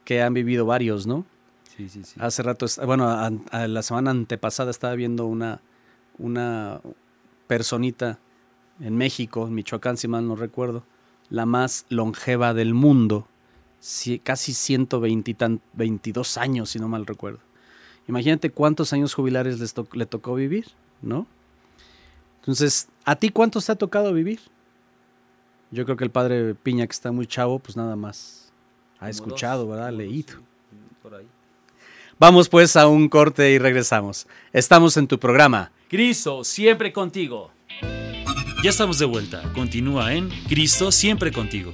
que 0.04 0.20
han 0.20 0.34
vivido 0.34 0.66
varios, 0.66 1.06
¿no? 1.06 1.24
Sí, 1.76 1.88
sí, 1.88 2.02
sí. 2.04 2.14
Hace 2.18 2.42
rato, 2.42 2.66
bueno, 2.87 3.09
a- 3.09 3.30
a 3.50 3.68
la 3.68 3.83
semana 3.83 4.11
antepasada 4.11 4.71
estaba 4.71 4.95
viendo 4.95 5.26
una, 5.26 5.61
una 6.18 6.80
personita 7.47 8.18
en 8.80 8.97
México, 8.97 9.47
en 9.47 9.54
Michoacán, 9.54 9.97
si 9.97 10.09
mal 10.09 10.26
no 10.26 10.37
recuerdo, 10.37 10.85
la 11.28 11.45
más 11.47 11.84
longeva 11.89 12.54
del 12.54 12.73
mundo, 12.75 13.28
casi 14.23 14.52
120 14.54 15.30
y 15.30 15.34
tan- 15.34 15.60
22 15.75 16.39
años, 16.39 16.71
si 16.71 16.78
no 16.78 16.89
mal 16.89 17.04
recuerdo. 17.06 17.41
Imagínate 18.08 18.50
cuántos 18.50 18.93
años 18.93 19.12
jubilares 19.15 19.58
les 19.60 19.75
to- 19.75 19.89
le 19.93 20.06
tocó 20.06 20.34
vivir, 20.34 20.67
¿no? 21.02 21.26
Entonces, 22.41 22.89
¿a 23.04 23.17
ti 23.17 23.30
cuántos 23.30 23.67
te 23.67 23.73
ha 23.73 23.76
tocado 23.76 24.12
vivir? 24.12 24.41
Yo 25.73 25.84
creo 25.84 25.97
que 25.97 26.04
el 26.04 26.10
padre 26.10 26.54
Piña, 26.54 26.86
que 26.86 26.93
está 26.93 27.10
muy 27.10 27.26
chavo, 27.26 27.58
pues 27.58 27.76
nada 27.76 27.97
más 27.97 28.52
ha 29.00 29.10
escuchado, 29.10 29.67
¿verdad? 29.69 29.93
Leído. 29.93 30.34
por 31.02 31.15
ahí. 31.15 31.26
Vamos 32.18 32.48
pues 32.48 32.76
a 32.76 32.88
un 32.88 33.10
corte 33.10 33.50
y 33.50 33.58
regresamos. 33.58 34.26
Estamos 34.54 34.96
en 34.96 35.06
tu 35.06 35.18
programa. 35.18 35.70
Cristo, 35.90 36.44
siempre 36.44 36.90
contigo. 36.90 37.50
Ya 38.64 38.70
estamos 38.70 38.98
de 38.98 39.04
vuelta. 39.04 39.42
Continúa 39.54 40.14
en 40.14 40.30
Cristo 40.48 40.90
siempre 40.90 41.30
contigo. 41.30 41.72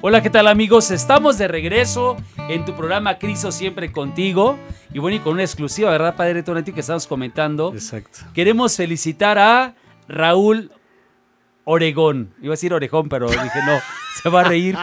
Hola, 0.00 0.22
¿qué 0.22 0.30
tal 0.30 0.46
amigos? 0.48 0.90
Estamos 0.90 1.36
de 1.36 1.46
regreso 1.46 2.16
en 2.48 2.64
tu 2.64 2.74
programa 2.74 3.18
Cristo 3.18 3.52
siempre 3.52 3.92
contigo. 3.92 4.58
Y 4.94 4.98
bueno, 4.98 5.18
y 5.18 5.20
con 5.20 5.34
una 5.34 5.42
exclusiva, 5.42 5.90
¿verdad, 5.90 6.16
Padre 6.16 6.42
Tonati, 6.42 6.72
que 6.72 6.80
estamos 6.80 7.06
comentando? 7.06 7.74
Exacto. 7.74 8.20
Queremos 8.32 8.76
felicitar 8.76 9.38
a 9.38 9.74
Raúl 10.08 10.72
Oregón. 11.64 12.32
Iba 12.40 12.52
a 12.52 12.56
decir 12.56 12.72
Orejón, 12.72 13.10
pero 13.10 13.28
dije 13.28 13.60
no, 13.66 13.78
se 14.22 14.28
va 14.28 14.40
a 14.40 14.44
reír. 14.44 14.76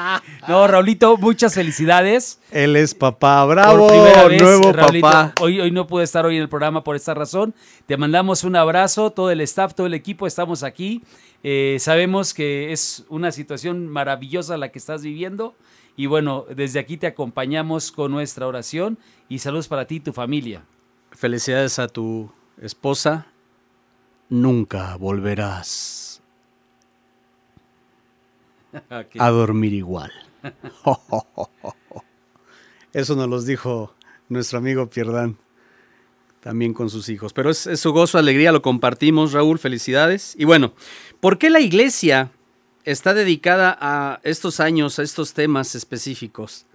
No, 0.47 0.67
Raulito, 0.67 1.17
muchas 1.17 1.53
felicidades. 1.53 2.39
Él 2.51 2.75
es 2.75 2.93
papá 2.93 3.43
bravo, 3.45 3.87
por 3.87 3.89
primera 3.89 4.27
vez, 4.27 4.41
nuevo 4.41 4.71
Raulito, 4.71 5.07
papá. 5.07 5.33
Hoy, 5.39 5.59
hoy 5.59 5.71
no 5.71 5.87
pude 5.87 6.03
estar 6.03 6.25
hoy 6.25 6.35
en 6.35 6.41
el 6.43 6.49
programa 6.49 6.83
por 6.83 6.95
esta 6.95 7.13
razón. 7.13 7.53
Te 7.85 7.97
mandamos 7.97 8.43
un 8.43 8.55
abrazo, 8.55 9.11
todo 9.11 9.31
el 9.31 9.41
staff, 9.41 9.73
todo 9.73 9.87
el 9.87 9.93
equipo, 9.93 10.27
estamos 10.27 10.63
aquí. 10.63 11.03
Eh, 11.43 11.77
sabemos 11.79 12.33
que 12.33 12.71
es 12.71 13.05
una 13.09 13.31
situación 13.31 13.87
maravillosa 13.87 14.57
la 14.57 14.69
que 14.69 14.79
estás 14.79 15.03
viviendo. 15.03 15.55
Y 15.97 16.07
bueno, 16.07 16.45
desde 16.53 16.79
aquí 16.79 16.97
te 16.97 17.07
acompañamos 17.07 17.91
con 17.91 18.11
nuestra 18.11 18.47
oración 18.47 18.97
y 19.29 19.39
saludos 19.39 19.67
para 19.67 19.85
ti 19.85 19.95
y 19.95 19.99
tu 20.01 20.13
familia. 20.13 20.63
Felicidades 21.11 21.79
a 21.79 21.87
tu 21.87 22.29
esposa. 22.61 23.27
Nunca 24.27 24.95
volverás 24.97 26.14
a 29.19 29.29
dormir 29.29 29.73
igual. 29.73 30.11
Eso 32.93 33.15
nos 33.15 33.27
los 33.27 33.45
dijo 33.45 33.93
nuestro 34.29 34.57
amigo 34.59 34.89
Pierdán, 34.89 35.37
también 36.39 36.73
con 36.73 36.89
sus 36.89 37.09
hijos. 37.09 37.33
Pero 37.33 37.49
es, 37.49 37.67
es 37.67 37.79
su 37.79 37.91
gozo, 37.91 38.17
alegría, 38.17 38.51
lo 38.51 38.61
compartimos, 38.61 39.33
Raúl, 39.33 39.59
felicidades. 39.59 40.35
Y 40.37 40.45
bueno, 40.45 40.73
¿por 41.19 41.37
qué 41.37 41.49
la 41.49 41.59
iglesia 41.59 42.31
está 42.83 43.13
dedicada 43.13 43.77
a 43.79 44.19
estos 44.23 44.59
años, 44.59 44.99
a 44.99 45.03
estos 45.03 45.33
temas 45.33 45.75
específicos? 45.75 46.65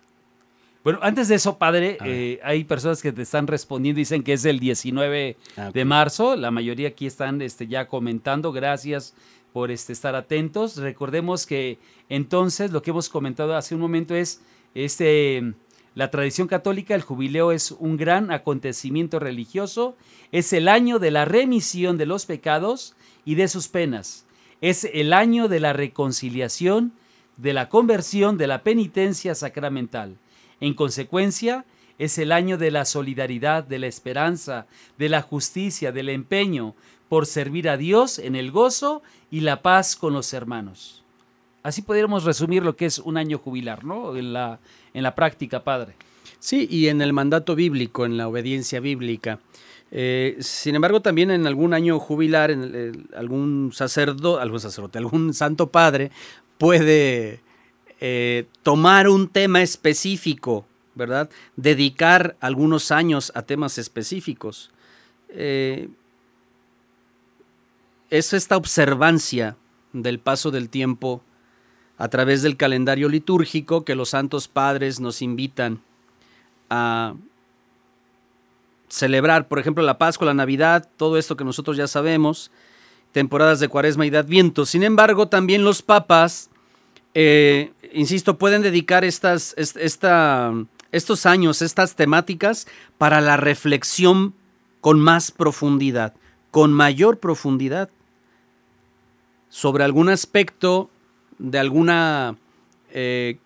Bueno, 0.82 0.98
antes 1.02 1.28
de 1.28 1.34
eso, 1.34 1.58
padre, 1.58 1.98
eh, 2.04 2.40
hay 2.42 2.64
personas 2.64 3.02
que 3.02 3.12
te 3.12 3.20
están 3.22 3.46
respondiendo, 3.46 3.98
dicen 3.98 4.22
que 4.22 4.32
es 4.32 4.46
el 4.46 4.58
19 4.58 5.36
Ah, 5.56 5.70
de 5.72 5.84
marzo. 5.84 6.36
La 6.36 6.50
mayoría 6.50 6.88
aquí 6.88 7.06
están 7.06 7.42
este, 7.42 7.66
ya 7.66 7.86
comentando. 7.86 8.50
Gracias 8.50 9.14
por 9.52 9.70
este, 9.70 9.92
estar 9.92 10.14
atentos. 10.14 10.76
Recordemos 10.76 11.46
que 11.46 11.78
entonces 12.08 12.72
lo 12.72 12.82
que 12.82 12.90
hemos 12.90 13.08
comentado 13.08 13.54
hace 13.56 13.74
un 13.74 13.80
momento 13.80 14.14
es 14.14 14.40
este, 14.74 15.54
la 15.94 16.10
tradición 16.10 16.46
católica, 16.46 16.94
el 16.94 17.02
jubileo 17.02 17.52
es 17.52 17.72
un 17.72 17.96
gran 17.96 18.30
acontecimiento 18.30 19.18
religioso. 19.18 19.96
Es 20.32 20.52
el 20.52 20.68
año 20.68 20.98
de 20.98 21.10
la 21.10 21.24
remisión 21.24 21.98
de 21.98 22.06
los 22.06 22.26
pecados 22.26 22.94
y 23.24 23.34
de 23.34 23.48
sus 23.48 23.68
penas. 23.68 24.26
Es 24.60 24.88
el 24.92 25.12
año 25.12 25.48
de 25.48 25.60
la 25.60 25.72
reconciliación, 25.72 26.92
de 27.36 27.54
la 27.54 27.68
conversión, 27.68 28.38
de 28.38 28.46
la 28.46 28.62
penitencia 28.62 29.34
sacramental. 29.34 30.18
En 30.60 30.74
consecuencia, 30.74 31.64
es 31.98 32.18
el 32.18 32.32
año 32.32 32.56
de 32.56 32.70
la 32.70 32.84
solidaridad, 32.84 33.64
de 33.64 33.78
la 33.78 33.86
esperanza, 33.86 34.66
de 34.96 35.08
la 35.08 35.22
justicia, 35.22 35.92
del 35.92 36.08
empeño 36.08 36.74
por 37.10 37.26
servir 37.26 37.68
a 37.68 37.76
Dios 37.76 38.20
en 38.20 38.36
el 38.36 38.52
gozo 38.52 39.02
y 39.32 39.40
la 39.40 39.62
paz 39.62 39.96
con 39.96 40.12
los 40.12 40.32
hermanos. 40.32 41.02
Así 41.64 41.82
podríamos 41.82 42.22
resumir 42.22 42.62
lo 42.62 42.76
que 42.76 42.86
es 42.86 43.00
un 43.00 43.16
año 43.16 43.36
jubilar, 43.36 43.84
¿no? 43.84 44.16
En 44.16 44.32
la, 44.32 44.60
en 44.94 45.02
la 45.02 45.16
práctica, 45.16 45.64
padre. 45.64 45.94
Sí, 46.38 46.68
y 46.70 46.86
en 46.86 47.02
el 47.02 47.12
mandato 47.12 47.56
bíblico, 47.56 48.06
en 48.06 48.16
la 48.16 48.28
obediencia 48.28 48.78
bíblica. 48.78 49.40
Eh, 49.90 50.36
sin 50.38 50.76
embargo, 50.76 51.02
también 51.02 51.32
en 51.32 51.48
algún 51.48 51.74
año 51.74 51.98
jubilar, 51.98 52.52
en 52.52 53.08
algún 53.16 53.72
sacerdote, 53.74 54.40
algún 54.40 54.60
sacerdote, 54.60 54.98
algún 54.98 55.34
santo 55.34 55.66
padre 55.66 56.12
puede 56.58 57.40
eh, 57.98 58.46
tomar 58.62 59.08
un 59.08 59.26
tema 59.26 59.62
específico, 59.62 60.64
¿verdad? 60.94 61.28
Dedicar 61.56 62.36
algunos 62.38 62.92
años 62.92 63.32
a 63.34 63.42
temas 63.42 63.78
específicos. 63.78 64.70
Es 68.10 68.32
esta 68.32 68.56
observancia 68.56 69.56
del 69.92 70.18
paso 70.18 70.50
del 70.50 70.68
tiempo 70.68 71.22
a 71.96 72.08
través 72.08 72.42
del 72.42 72.56
calendario 72.56 73.08
litúrgico 73.08 73.84
que 73.84 73.94
los 73.94 74.10
santos 74.10 74.48
padres 74.48 74.98
nos 74.98 75.22
invitan 75.22 75.80
a 76.68 77.14
celebrar, 78.88 79.46
por 79.46 79.60
ejemplo, 79.60 79.84
la 79.84 79.96
Pascua, 79.96 80.26
la 80.26 80.34
Navidad, 80.34 80.88
todo 80.96 81.18
esto 81.18 81.36
que 81.36 81.44
nosotros 81.44 81.76
ya 81.76 81.86
sabemos, 81.86 82.50
temporadas 83.12 83.60
de 83.60 83.68
Cuaresma 83.68 84.06
y 84.06 84.10
de 84.10 84.18
Adviento. 84.18 84.66
Sin 84.66 84.82
embargo, 84.82 85.28
también 85.28 85.62
los 85.62 85.80
papas, 85.80 86.50
eh, 87.14 87.72
insisto, 87.92 88.38
pueden 88.38 88.62
dedicar 88.62 89.04
estas, 89.04 89.54
esta, 89.56 90.52
estos 90.90 91.26
años, 91.26 91.62
estas 91.62 91.94
temáticas 91.94 92.66
para 92.98 93.20
la 93.20 93.36
reflexión 93.36 94.34
con 94.80 94.98
más 94.98 95.30
profundidad, 95.30 96.14
con 96.50 96.72
mayor 96.72 97.20
profundidad 97.20 97.90
sobre 99.50 99.84
algún 99.84 100.08
aspecto 100.08 100.88
de 101.38 101.58
alguna 101.58 102.36
eh, 102.92 103.36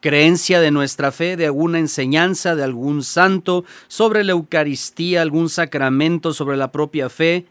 creencia 0.00 0.60
de 0.60 0.70
nuestra 0.70 1.10
fe, 1.10 1.36
de 1.36 1.46
alguna 1.46 1.78
enseñanza 1.80 2.54
de 2.54 2.62
algún 2.62 3.02
santo, 3.02 3.64
sobre 3.88 4.22
la 4.22 4.32
Eucaristía, 4.32 5.22
algún 5.22 5.48
sacramento, 5.48 6.32
sobre 6.32 6.56
la 6.56 6.70
propia 6.70 7.08
fe, 7.08 7.46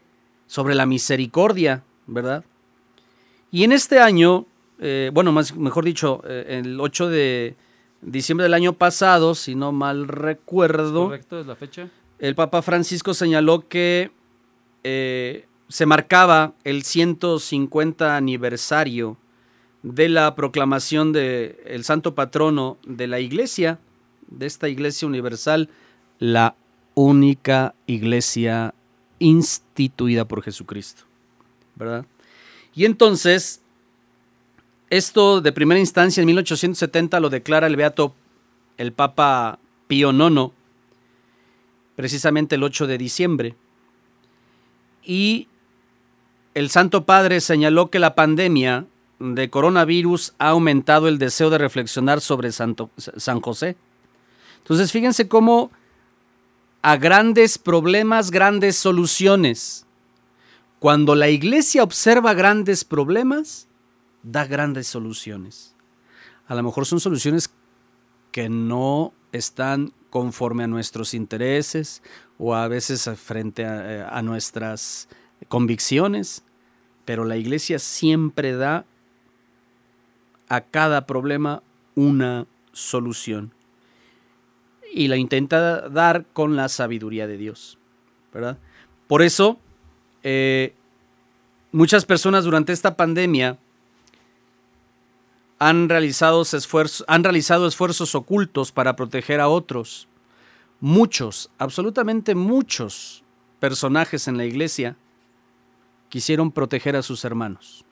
sobre 0.46 0.74
la 0.74 0.86
misericordia, 0.86 1.82
¿verdad? 2.06 2.44
Y 3.50 3.64
en 3.64 3.72
este 3.72 3.98
año, 3.98 4.46
eh, 4.78 5.10
bueno, 5.12 5.32
más, 5.32 5.54
mejor 5.56 5.84
dicho, 5.84 6.22
eh, 6.26 6.60
el 6.64 6.80
8 6.80 7.08
de 7.08 7.56
diciembre 8.00 8.44
del 8.44 8.54
año 8.54 8.74
pasado, 8.74 9.34
si 9.34 9.54
no 9.54 9.72
mal 9.72 10.08
recuerdo. 10.08 11.04
Correcto, 11.04 11.40
es 11.40 11.46
la 11.46 11.56
fecha. 11.56 11.88
El 12.18 12.34
Papa 12.34 12.62
Francisco 12.62 13.14
señaló 13.14 13.68
que 13.68 14.10
eh, 14.84 15.47
se 15.68 15.86
marcaba 15.86 16.54
el 16.64 16.82
150 16.82 18.16
aniversario 18.16 19.16
de 19.82 20.08
la 20.08 20.34
proclamación 20.34 21.12
del 21.12 21.56
el 21.64 21.84
santo 21.84 22.14
patrono 22.14 22.78
de 22.84 23.06
la 23.06 23.20
iglesia, 23.20 23.78
de 24.28 24.46
esta 24.46 24.68
iglesia 24.68 25.06
universal, 25.06 25.68
la 26.18 26.56
única 26.94 27.74
iglesia 27.86 28.74
instituida 29.18 30.26
por 30.26 30.42
Jesucristo, 30.42 31.04
¿verdad? 31.76 32.04
Y 32.74 32.84
entonces, 32.84 33.62
esto 34.90 35.40
de 35.40 35.52
primera 35.52 35.80
instancia 35.80 36.20
en 36.20 36.26
1870 36.26 37.20
lo 37.20 37.30
declara 37.30 37.66
el 37.66 37.76
beato 37.76 38.14
el 38.78 38.92
Papa 38.92 39.58
Pío 39.86 40.12
IX, 40.12 40.52
precisamente 41.96 42.54
el 42.54 42.62
8 42.62 42.86
de 42.86 42.98
diciembre. 42.98 43.56
Y 45.02 45.48
el 46.54 46.70
Santo 46.70 47.04
Padre 47.04 47.40
señaló 47.40 47.90
que 47.90 47.98
la 47.98 48.14
pandemia 48.14 48.86
de 49.18 49.50
coronavirus 49.50 50.34
ha 50.38 50.50
aumentado 50.50 51.08
el 51.08 51.18
deseo 51.18 51.50
de 51.50 51.58
reflexionar 51.58 52.20
sobre 52.20 52.52
Santo, 52.52 52.90
San 52.96 53.40
José. 53.40 53.76
Entonces, 54.58 54.92
fíjense 54.92 55.28
cómo 55.28 55.70
a 56.82 56.96
grandes 56.96 57.58
problemas, 57.58 58.30
grandes 58.30 58.76
soluciones. 58.76 59.86
Cuando 60.78 61.14
la 61.14 61.28
iglesia 61.28 61.82
observa 61.82 62.34
grandes 62.34 62.84
problemas, 62.84 63.66
da 64.22 64.46
grandes 64.46 64.86
soluciones. 64.86 65.74
A 66.46 66.54
lo 66.54 66.62
mejor 66.62 66.86
son 66.86 67.00
soluciones 67.00 67.50
que 68.30 68.48
no 68.48 69.12
están 69.32 69.92
conforme 70.10 70.64
a 70.64 70.68
nuestros 70.68 71.14
intereses 71.14 72.02
o 72.38 72.54
a 72.54 72.68
veces 72.68 73.10
frente 73.16 73.64
a, 73.64 73.92
eh, 73.92 74.06
a 74.08 74.22
nuestras 74.22 75.08
convicciones, 75.46 76.42
pero 77.04 77.24
la 77.24 77.36
iglesia 77.36 77.78
siempre 77.78 78.52
da 78.52 78.84
a 80.48 80.60
cada 80.62 81.06
problema 81.06 81.62
una 81.94 82.46
solución. 82.72 83.52
Y 84.92 85.08
la 85.08 85.16
intenta 85.16 85.88
dar 85.88 86.24
con 86.32 86.56
la 86.56 86.68
sabiduría 86.68 87.26
de 87.26 87.36
Dios. 87.36 87.78
¿verdad? 88.32 88.58
Por 89.06 89.22
eso, 89.22 89.58
eh, 90.22 90.74
muchas 91.72 92.04
personas 92.04 92.44
durante 92.44 92.72
esta 92.72 92.96
pandemia 92.96 93.58
han 95.58 95.88
realizado, 95.88 96.42
han 97.06 97.24
realizado 97.24 97.66
esfuerzos 97.66 98.14
ocultos 98.14 98.70
para 98.70 98.96
proteger 98.96 99.40
a 99.40 99.48
otros. 99.48 100.08
Muchos, 100.80 101.50
absolutamente 101.58 102.34
muchos 102.34 103.24
personajes 103.58 104.28
en 104.28 104.36
la 104.36 104.44
iglesia 104.44 104.96
quisieron 106.08 106.50
proteger 106.50 106.96
a 106.96 107.02
sus 107.02 107.24
hermanos. 107.24 107.84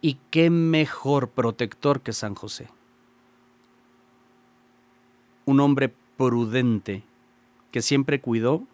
¿Y 0.00 0.18
qué 0.30 0.50
mejor 0.50 1.28
protector 1.28 2.00
que 2.00 2.12
San 2.12 2.34
José? 2.34 2.68
Un 5.44 5.60
hombre 5.60 5.94
prudente 6.16 7.04
que 7.70 7.82
siempre 7.82 8.20
cuidó 8.20 8.64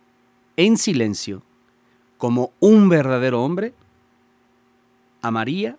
en 0.57 0.77
silencio, 0.77 1.43
como 2.17 2.53
un 2.59 2.89
verdadero 2.89 3.45
hombre, 3.45 3.75
a 5.23 5.31
María, 5.31 5.77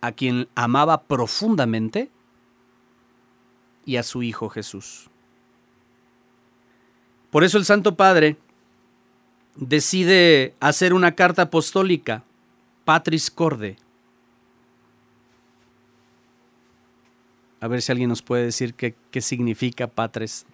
a 0.00 0.12
quien 0.12 0.48
amaba 0.54 1.02
profundamente, 1.02 2.10
y 3.84 3.96
a 3.96 4.02
su 4.02 4.22
Hijo 4.22 4.48
Jesús. 4.48 5.10
Por 7.30 7.44
eso 7.44 7.58
el 7.58 7.64
Santo 7.64 7.96
Padre 7.96 8.36
decide 9.56 10.54
hacer 10.60 10.94
una 10.94 11.14
carta 11.14 11.42
apostólica 11.42 12.24
Patris 12.84 13.30
Corde. 13.30 13.76
A 17.60 17.68
ver 17.68 17.82
si 17.82 17.92
alguien 17.92 18.08
nos 18.08 18.22
puede 18.22 18.44
decir 18.44 18.74
qué, 18.74 18.94
qué 19.10 19.20
significa 19.20 19.86
Patris, 19.86 20.46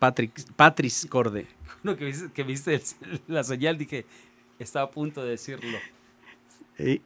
Patris 0.56 1.06
Corde. 1.08 1.46
Uno 1.84 1.96
que 1.96 2.04
viste, 2.04 2.32
que 2.32 2.42
viste 2.42 2.80
la 3.28 3.44
señal, 3.44 3.78
dije, 3.78 4.06
estaba 4.58 4.86
a 4.86 4.90
punto 4.90 5.22
de 5.22 5.30
decirlo. 5.30 5.78
Y 6.78 7.00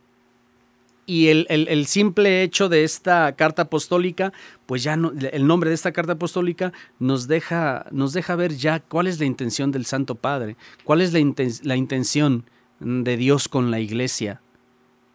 el, 1.07 1.47
el, 1.49 1.67
el, 1.69 1.87
simple 1.87 2.43
hecho 2.43 2.69
de 2.69 2.85
esta 2.85 3.35
carta 3.35 3.63
apostólica, 3.63 4.33
pues 4.67 4.83
ya 4.83 4.97
no, 4.97 5.13
el 5.33 5.47
nombre 5.47 5.71
de 5.71 5.75
esta 5.75 5.93
carta 5.93 6.13
apostólica 6.13 6.73
nos 6.99 7.27
deja, 7.27 7.87
nos 7.91 8.13
deja 8.13 8.37
ver 8.37 8.57
ya 8.57 8.81
cuál 8.81 9.09
es 9.09 9.19
la 9.19 9.27
intención 9.27 9.73
del 9.73 9.87
Santo 9.87 10.15
Padre, 10.15 10.57
cuál 10.85 11.01
es 11.01 11.13
la, 11.13 11.19
inten, 11.19 11.51
la 11.63 11.77
intención 11.77 12.45
de 12.79 13.17
Dios 13.17 13.49
con 13.49 13.71
la 13.71 13.81
iglesia 13.81 14.41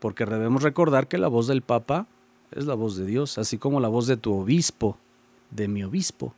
porque 0.05 0.23
debemos 0.23 0.61
recordar 0.61 1.07
que 1.07 1.17
la 1.17 1.27
voz 1.27 1.47
del 1.47 1.63
Papa 1.63 2.05
es 2.51 2.67
la 2.67 2.75
voz 2.75 2.95
de 2.95 3.07
Dios, 3.07 3.39
así 3.39 3.57
como 3.57 3.79
la 3.79 3.87
voz 3.87 4.05
de 4.05 4.17
tu 4.17 4.35
obispo, 4.35 4.99
de 5.49 5.67
mi 5.67 5.83
obispo. 5.83 6.35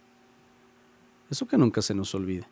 Eso 1.30 1.46
que 1.46 1.58
nunca 1.58 1.82
se 1.82 1.94
nos 1.94 2.16
olvide. 2.16 2.48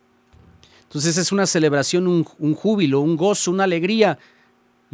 Entonces 0.82 1.16
es 1.16 1.32
una 1.32 1.46
celebración, 1.46 2.06
un, 2.06 2.26
un 2.38 2.54
júbilo, 2.54 3.00
un 3.00 3.16
gozo, 3.16 3.50
una 3.50 3.64
alegría. 3.64 4.18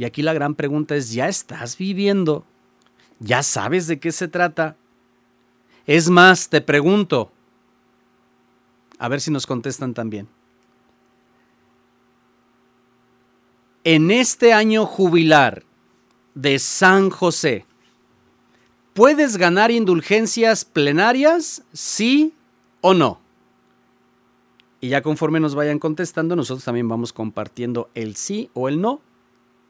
Y 0.03 0.05
aquí 0.05 0.21
la 0.21 0.33
gran 0.33 0.57
pregunta 0.57 0.97
es, 0.97 1.12
¿ya 1.12 1.29
estás 1.29 1.79
viviendo? 1.79 2.45
¿Ya 3.21 3.45
sabes 3.45 3.87
de 3.87 4.01
qué 4.01 4.11
se 4.11 4.27
trata? 4.27 4.75
Es 5.87 6.11
más, 6.11 6.49
te 6.49 6.61
pregunto, 6.61 7.31
a 8.99 9.07
ver 9.07 9.21
si 9.21 9.31
nos 9.31 9.47
contestan 9.47 9.95
también. 9.95 10.27
En 13.85 14.11
este 14.11 14.53
año 14.53 14.87
jubilar, 14.87 15.62
de 16.35 16.59
San 16.59 17.09
José. 17.09 17.65
¿Puedes 18.95 19.37
ganar 19.37 19.71
indulgencias 19.71 20.65
plenarias? 20.65 21.62
¿Sí 21.73 22.35
o 22.81 22.93
no? 22.93 23.21
Y 24.81 24.88
ya 24.88 25.01
conforme 25.01 25.38
nos 25.38 25.55
vayan 25.55 25.79
contestando, 25.79 26.35
nosotros 26.35 26.65
también 26.65 26.88
vamos 26.88 27.12
compartiendo 27.12 27.88
el 27.95 28.17
sí 28.17 28.51
o 28.53 28.69
el 28.69 28.81
no. 28.81 29.01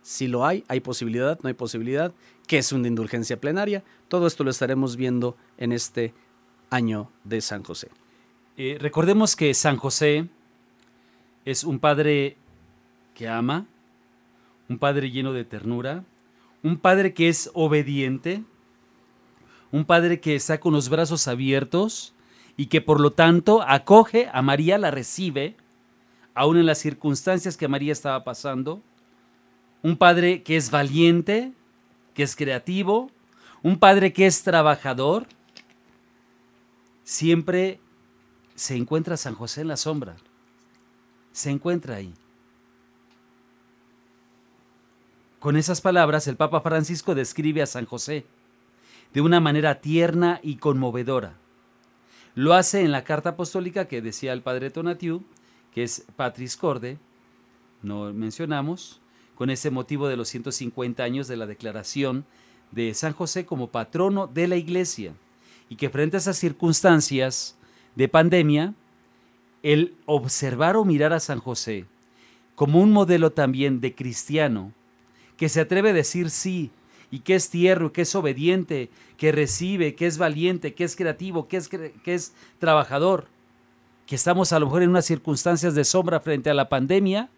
Si 0.03 0.27
lo 0.27 0.45
hay, 0.45 0.65
hay 0.69 0.81
posibilidad, 0.81 1.39
no 1.43 1.49
hay 1.49 1.55
posibilidad. 1.55 2.13
¿Qué 2.47 2.59
es 2.59 2.73
una 2.73 2.89
indulgencia 2.89 3.41
plenaria? 3.41 3.85
Todo 4.09 4.27
esto 4.27 4.45
lo 4.45 4.51
estaremos 4.51 4.97
viendo 4.97 5.37
en 5.59 5.73
este 5.73 6.13
año 6.71 7.11
de 7.25 7.41
San 7.41 7.63
José. 7.63 7.89
Eh, 8.57 8.77
recordemos 8.81 9.37
que 9.37 9.55
San 9.55 9.77
José 9.77 10.29
es 11.45 11.65
un 11.65 11.79
padre 11.79 12.37
que 13.15 13.29
ama, 13.29 13.67
un 14.69 14.79
padre 14.79 15.11
lleno 15.11 15.33
de 15.33 15.45
ternura, 15.45 16.05
un 16.63 16.79
padre 16.79 17.15
que 17.15 17.29
es 17.29 17.51
obediente, 17.55 18.43
un 19.71 19.85
padre 19.85 20.21
que 20.21 20.35
está 20.35 20.61
con 20.61 20.73
los 20.73 20.89
brazos 20.89 21.29
abiertos 21.29 22.15
y 22.57 22.67
que 22.67 22.81
por 22.81 23.01
lo 23.01 23.13
tanto 23.13 23.63
acoge 23.63 24.29
a 24.33 24.43
María, 24.43 24.79
la 24.79 24.91
recibe, 24.91 25.57
aún 26.35 26.59
en 26.59 26.67
las 26.67 26.79
circunstancias 26.79 27.57
que 27.57 27.69
María 27.69 27.93
estaba 27.93 28.25
pasando, 28.25 28.83
un 29.83 29.97
padre 29.97 30.43
que 30.43 30.57
es 30.57 30.71
valiente, 30.71 31.53
que 32.15 32.23
es 32.23 32.37
creativo, 32.37 33.11
un 33.63 33.79
padre 33.79 34.13
que 34.13 34.27
es 34.27 34.43
trabajador, 34.43 35.27
siempre 37.05 37.81
se 38.55 38.77
encuentra 38.77 39.17
San 39.17 39.35
José 39.35 39.63
en 39.63 39.69
la 39.69 39.77
sombra, 39.77 40.17
se 41.33 41.51
encuentra 41.51 41.97
ahí. 41.97 42.15
Con 45.41 45.57
esas 45.57 45.81
palabras, 45.81 46.29
el 46.29 46.37
Papa 46.37 46.61
Francisco 46.61 47.17
describe 47.17 47.63
a 47.63 47.67
San 47.67 47.85
José 47.85 48.25
de 49.13 49.21
una 49.21 49.41
manera 49.41 49.81
tierna 49.81 50.39
y 50.43 50.57
conmovedora. 50.57 51.35
Lo 52.35 52.55
hace 52.55 52.83
en 52.83 52.93
la 52.93 53.05
carta 53.05 53.31
apostólica 53.31 53.87
que 53.87 54.01
decía 54.01 54.33
el 54.33 54.43
padre 54.43 54.71
Tonatiu, 54.71 55.25
que 55.75 55.83
es 55.83 56.07
Patris 56.17 56.57
Corde, 56.57 56.99
no 57.83 58.13
mencionamos, 58.13 59.02
con 59.35 59.51
ese 59.51 59.71
motivo 59.71 60.09
de 60.09 60.17
los 60.17 60.29
150 60.29 61.03
años 61.03 61.29
de 61.29 61.37
la 61.37 61.47
declaración 61.47 62.25
de 62.71 62.95
San 62.95 63.13
José 63.13 63.47
como 63.47 63.69
patrono 63.69 64.27
de 64.27 64.49
la 64.49 64.57
iglesia. 64.57 65.15
Y 65.69 65.77
que 65.77 65.91
frente 65.91 66.17
a 66.17 66.19
esas 66.19 66.37
circunstancias 66.37 67.57
de 67.95 68.09
pandemia, 68.09 68.75
el 69.63 69.95
observar 70.07 70.77
o 70.77 70.85
mirar 70.85 71.13
a 71.13 71.21
San 71.21 71.39
José 71.39 71.87
como 72.55 72.81
un 72.81 72.93
modelo 72.93 73.33
también 73.33 73.81
de 73.81 73.95
cristiano, 73.95 74.73
que 75.37 75.49
se 75.49 75.61
atreve 75.61 75.91
a 75.91 75.95
decir 75.95 76.31
sí, 76.31 76.71
y 77.11 77.21
que 77.21 77.35
es 77.35 77.51
tierno, 77.51 77.93
que 77.93 78.03
es 78.03 78.15
obediente, 78.15 78.89
que 79.17 79.33
recibe, 79.33 79.95
que 79.95 80.07
es 80.07 80.19
valiente, 80.19 80.75
que 80.75 80.85
es 80.85 80.97
creativo, 80.97 81.49
que 81.49 81.57
es, 81.57 81.69
que 81.69 82.15
es 82.15 82.33
trabajador, 82.59 83.27
que 84.07 84.15
estamos 84.15 84.53
a 84.53 84.59
lo 84.59 84.67
mejor 84.67 84.83
en 84.83 84.91
unas 84.91 85.05
circunstancias 85.05 85.75
de 85.75 85.85
sombra 85.85 86.21
frente 86.21 86.51
a 86.51 86.55
la 86.55 86.69
pandemia, 86.69 87.29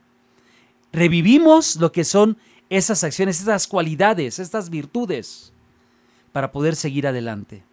revivimos 0.94 1.76
lo 1.76 1.92
que 1.92 2.04
son 2.04 2.38
esas 2.70 3.04
acciones, 3.04 3.40
esas 3.40 3.66
cualidades, 3.66 4.38
estas 4.38 4.70
virtudes, 4.70 5.52
para 6.32 6.52
poder 6.52 6.76
seguir 6.76 7.06
adelante. 7.06 7.64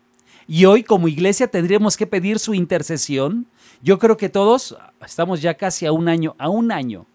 Y 0.48 0.66
hoy 0.66 0.84
como 0.84 1.08
iglesia 1.08 1.48
tendríamos 1.48 1.96
que 1.96 2.08
pedir 2.08 2.40
su 2.40 2.54
intercesión. 2.54 3.46
Yo 3.82 4.00
creo 4.00 4.18
que 4.18 4.28
todos 4.28 4.76
estamos 5.06 5.42
ya 5.42 5.54
casi 5.54 5.86
a 5.86 5.92
un 5.92 6.10
año, 6.10 6.36
a 6.38 6.50
un 6.50 6.72
año 6.72 7.06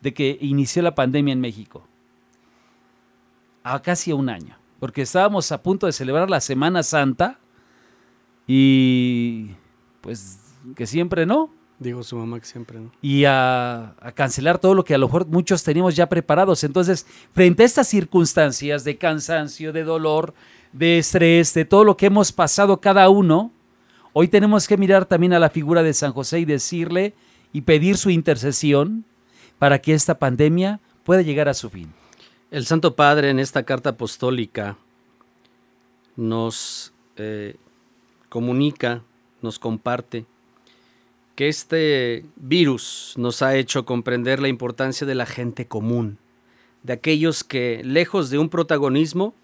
de 0.00 0.12
que 0.12 0.36
inició 0.40 0.82
la 0.82 0.94
pandemia 0.94 1.32
en 1.32 1.40
México. 1.40 1.86
A 3.62 3.80
casi 3.80 4.10
a 4.10 4.14
un 4.14 4.28
año. 4.28 4.58
Porque 4.78 5.02
estábamos 5.02 5.50
a 5.52 5.62
punto 5.62 5.86
de 5.86 5.92
celebrar 5.92 6.28
la 6.28 6.40
Semana 6.40 6.82
Santa 6.82 7.38
y 8.46 9.50
pues 10.02 10.38
que 10.74 10.86
siempre 10.86 11.24
no. 11.24 11.50
Dijo 11.78 12.02
su 12.02 12.16
mamá 12.16 12.40
que 12.40 12.46
siempre 12.46 12.80
no. 12.80 12.90
Y 13.02 13.24
a, 13.24 13.94
a, 14.00 14.12
cancelar 14.12 14.58
todo 14.58 14.74
lo 14.74 14.84
que 14.84 14.94
a 14.94 14.98
lo 14.98 15.06
mejor 15.06 15.26
muchos 15.26 15.62
teníamos 15.62 15.94
ya 15.94 16.08
preparados. 16.08 16.64
Entonces, 16.64 17.06
frente 17.34 17.62
a 17.62 17.66
estas 17.66 17.86
circunstancias 17.88 18.82
de 18.84 18.96
cansancio, 18.96 19.74
de 19.74 19.84
dolor, 19.84 20.32
de 20.72 20.98
estrés, 20.98 21.52
de 21.52 21.66
todo 21.66 21.84
lo 21.84 21.96
que 21.96 22.06
hemos 22.06 22.32
pasado 22.32 22.80
cada 22.80 23.08
uno, 23.10 23.52
hoy 24.14 24.28
tenemos 24.28 24.66
que 24.66 24.78
mirar 24.78 25.04
también 25.04 25.34
a 25.34 25.38
la 25.38 25.50
figura 25.50 25.82
de 25.82 25.92
San 25.92 26.12
José 26.12 26.40
y 26.40 26.44
decirle 26.46 27.14
y 27.52 27.62
pedir 27.62 27.98
su 27.98 28.10
intercesión 28.10 29.04
para 29.58 29.78
que 29.80 29.94
esta 29.94 30.18
pandemia 30.18 30.80
pueda 31.04 31.22
llegar 31.22 31.48
a 31.48 31.54
su 31.54 31.70
fin. 31.70 31.92
El 32.50 32.64
Santo 32.64 32.96
Padre 32.96 33.30
en 33.30 33.38
esta 33.38 33.64
carta 33.64 33.90
apostólica 33.90 34.76
nos 36.16 36.92
eh, 37.16 37.56
comunica, 38.28 39.02
nos 39.42 39.58
comparte 39.58 40.26
que 41.36 41.48
este 41.48 42.24
virus 42.36 43.12
nos 43.16 43.42
ha 43.42 43.54
hecho 43.56 43.84
comprender 43.84 44.40
la 44.40 44.48
importancia 44.48 45.06
de 45.06 45.14
la 45.14 45.26
gente 45.26 45.66
común, 45.66 46.18
de 46.82 46.94
aquellos 46.94 47.44
que, 47.44 47.82
lejos 47.84 48.30
de 48.30 48.38
un 48.38 48.48
protagonismo, 48.48 49.34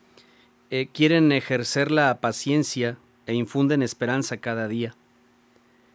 eh, 0.71 0.89
quieren 0.91 1.31
ejercer 1.33 1.91
la 1.91 2.19
paciencia 2.21 2.97
e 3.27 3.35
infunden 3.35 3.83
esperanza 3.83 4.39
cada 4.39 4.69
día, 4.69 4.97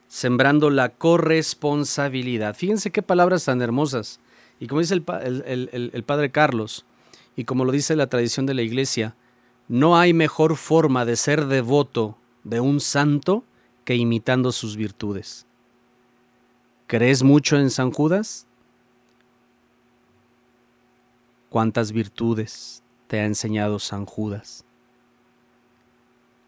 sembrando 0.07 0.69
la 0.69 0.89
corresponsabilidad. 0.89 2.55
Fíjense 2.55 2.91
qué 2.91 3.01
palabras 3.01 3.45
tan 3.45 3.63
hermosas. 3.63 4.19
Y 4.59 4.67
como 4.67 4.81
dice 4.81 4.93
el, 4.93 5.91
el 5.93 6.03
Padre 6.03 6.29
Carlos, 6.29 6.85
y 7.35 7.45
como 7.45 7.65
lo 7.65 7.71
dice 7.71 7.95
la 7.95 8.07
tradición 8.07 8.45
de 8.45 8.53
la 8.53 8.61
Iglesia, 8.61 9.15
no 9.67 9.97
hay 9.97 10.13
mejor 10.13 10.57
forma 10.57 11.05
de 11.05 11.15
ser 11.15 11.47
devoto 11.47 12.17
de 12.43 12.59
un 12.59 12.81
santo 12.81 13.43
que 13.83 13.95
imitando 13.95 14.51
sus 14.51 14.77
virtudes. 14.77 15.46
¿Crees 16.87 17.21
mucho 17.21 17.57
en 17.57 17.69
San 17.69 17.91
Judas? 17.91 18.47
¿Cuántas 21.49 21.91
virtudes 21.91 22.81
te 23.07 23.19
ha 23.19 23.25
enseñado 23.25 23.77
San 23.79 24.05
Judas? 24.05 24.63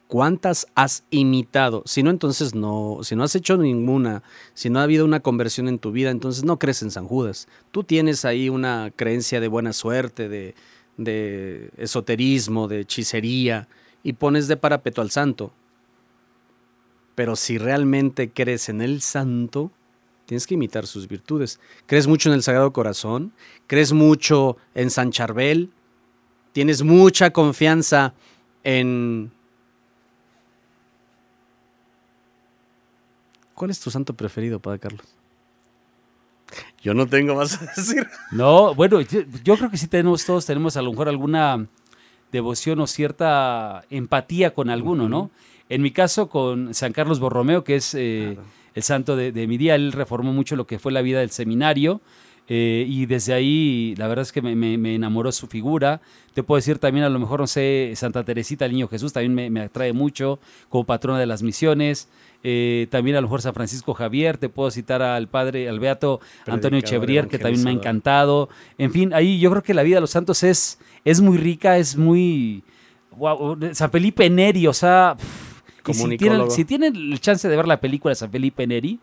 ¿Cuántas 0.08 0.66
has 0.76 1.04
imitado? 1.10 1.84
Si 1.86 2.04
no, 2.04 2.10
entonces 2.10 2.56
no, 2.56 3.00
si 3.04 3.18
no 3.18 3.24
has 3.24 3.36
hecho 3.36 3.58
ninguna, 3.58 4.24
si 4.54 4.70
no 4.70 4.80
ha 4.80 4.84
habido 4.84 5.04
una 5.04 5.20
conversión 5.20 5.68
en 5.68 5.78
tu 5.78 5.92
vida, 5.92 6.10
entonces 6.10 6.46
no 6.46 6.58
crees 6.58 6.82
en 6.84 6.92
San 6.92 7.06
Judas. 7.06 7.50
Tú 7.72 7.84
tienes 7.84 8.24
ahí 8.24 8.48
una 8.48 8.94
creencia 8.96 9.42
de 9.42 9.50
buena 9.50 9.74
suerte, 9.74 10.30
de, 10.30 10.56
de 10.96 11.70
esoterismo, 11.76 12.70
de 12.70 12.80
hechicería, 12.80 13.68
y 14.04 14.14
pones 14.14 14.48
de 14.48 14.56
parapeto 14.56 15.02
al 15.02 15.12
santo. 15.12 15.52
Pero 17.14 17.36
si 17.36 17.58
realmente 17.58 18.32
crees 18.32 18.70
en 18.70 18.82
el 18.82 19.02
santo, 19.02 19.72
tienes 20.30 20.46
que 20.46 20.54
imitar 20.54 20.86
sus 20.86 21.08
virtudes. 21.08 21.60
¿Crees 21.88 22.06
mucho 22.06 22.30
en 22.30 22.36
el 22.36 22.44
Sagrado 22.44 22.72
Corazón? 22.72 23.34
¿Crees 23.66 23.94
mucho 23.94 24.58
en 24.76 24.92
San 24.92 25.12
Charbel? 25.12 25.72
¿Tienes 26.52 26.84
mucha 26.84 27.32
confianza 27.32 28.14
en 28.64 29.32
¿Cuál 33.56 33.72
es 33.72 33.80
tu 33.80 33.90
santo 33.90 34.14
preferido, 34.14 34.60
Padre 34.60 34.78
Carlos? 34.78 35.02
Yo 36.84 36.94
no 36.94 37.08
tengo 37.08 37.34
más 37.34 37.60
a 37.60 37.66
decir. 37.66 38.08
No, 38.32 38.76
bueno, 38.76 39.02
yo, 39.02 39.58
creo 39.58 39.72
que 39.72 39.78
sí 39.78 39.88
tenemos, 39.88 40.24
todos 40.26 40.46
tenemos 40.46 40.78
a 40.78 40.84
lo 40.84 40.92
mejor 40.92 41.10
alguna 41.10 41.68
devoción 42.32 42.80
o 42.82 42.86
cierta 42.86 43.84
empatía 43.90 44.54
con 44.54 44.70
alguno, 44.70 45.10
¿no? 45.10 45.32
En 45.70 45.82
mi 45.82 45.90
caso, 45.90 46.30
con 46.30 46.76
San 46.76 46.94
Carlos 46.94 47.20
Borromeo, 47.20 47.64
que 47.64 47.78
es 47.78 47.96
eh, 47.96 48.38
el 48.74 48.84
santo 48.84 49.16
de, 49.16 49.48
mi 49.48 49.58
día, 49.58 49.76
él 49.76 49.92
reformó 49.92 50.34
mucho 50.34 50.56
lo 50.56 50.68
que 50.68 50.80
fue 50.80 50.92
la 50.92 51.02
vida 51.02 51.20
del 51.20 51.32
seminario. 51.32 52.02
Eh, 52.52 52.86
y 52.88 53.06
desde 53.06 53.34
ahí, 53.34 53.94
la 53.98 54.08
verdad 54.08 54.24
es 54.24 54.32
que 54.32 54.42
me, 54.42 54.96
enamoró 54.96 55.32
su 55.32 55.48
figura. 55.48 56.02
Te 56.34 56.42
puedo 56.42 56.58
decir 56.58 56.80
también, 56.80 57.06
a 57.06 57.10
lo 57.10 57.20
mejor, 57.20 57.42
no 57.42 57.48
sé, 57.48 57.94
Santa 57.96 58.24
Teresita, 58.24 58.66
el 58.66 58.72
Niño 58.72 58.88
Jesús, 58.88 59.14
también 59.14 59.36
me, 59.36 59.50
me 59.52 59.62
atrae 59.62 59.94
mucho 59.94 60.40
como 60.70 60.84
patrona 60.84 61.20
de 61.20 61.28
las 61.28 61.44
misiones. 61.44 62.10
Eh, 62.42 62.88
también 62.90 63.18
a 63.18 63.22
lo 63.22 63.28
mejor 63.28 63.42
San 63.42 63.54
Francisco 63.54 63.94
Javier, 63.94 64.38
te 64.38 64.48
puedo 64.48 64.72
citar 64.72 65.02
al 65.02 65.28
padre, 65.28 65.68
al 65.68 65.80
beato 65.80 66.22
Antonio 66.48 66.80
Chevrier, 66.80 67.28
que 67.28 67.38
también 67.38 67.64
me 67.64 67.70
ha 67.72 67.74
encantado. 67.74 68.50
En 68.78 68.92
fin, 68.92 69.14
ahí 69.14 69.40
yo 69.40 69.50
creo 69.52 69.62
que 69.62 69.74
la 69.74 69.84
vida 69.84 69.96
de 69.96 70.02
los 70.02 70.12
santos 70.12 70.44
es, 70.44 70.80
es 71.04 71.22
muy 71.22 71.38
rica, 71.38 71.78
es 71.78 71.98
muy... 71.98 72.64
San 73.74 73.92
Felipe 73.92 74.30
Neri, 74.30 74.68
o 74.68 74.74
sea... 74.74 75.16
si, 75.94 76.18
tienen, 76.18 76.52
si 76.52 76.66
tienen 76.66 76.96
el 76.96 77.20
chance 77.20 77.48
de 77.48 77.56
ver 77.56 77.68
la 77.68 77.80
película 77.80 78.12
de 78.12 78.16
San 78.16 78.32
Felipe 78.32 78.66
Neri, 78.68 79.00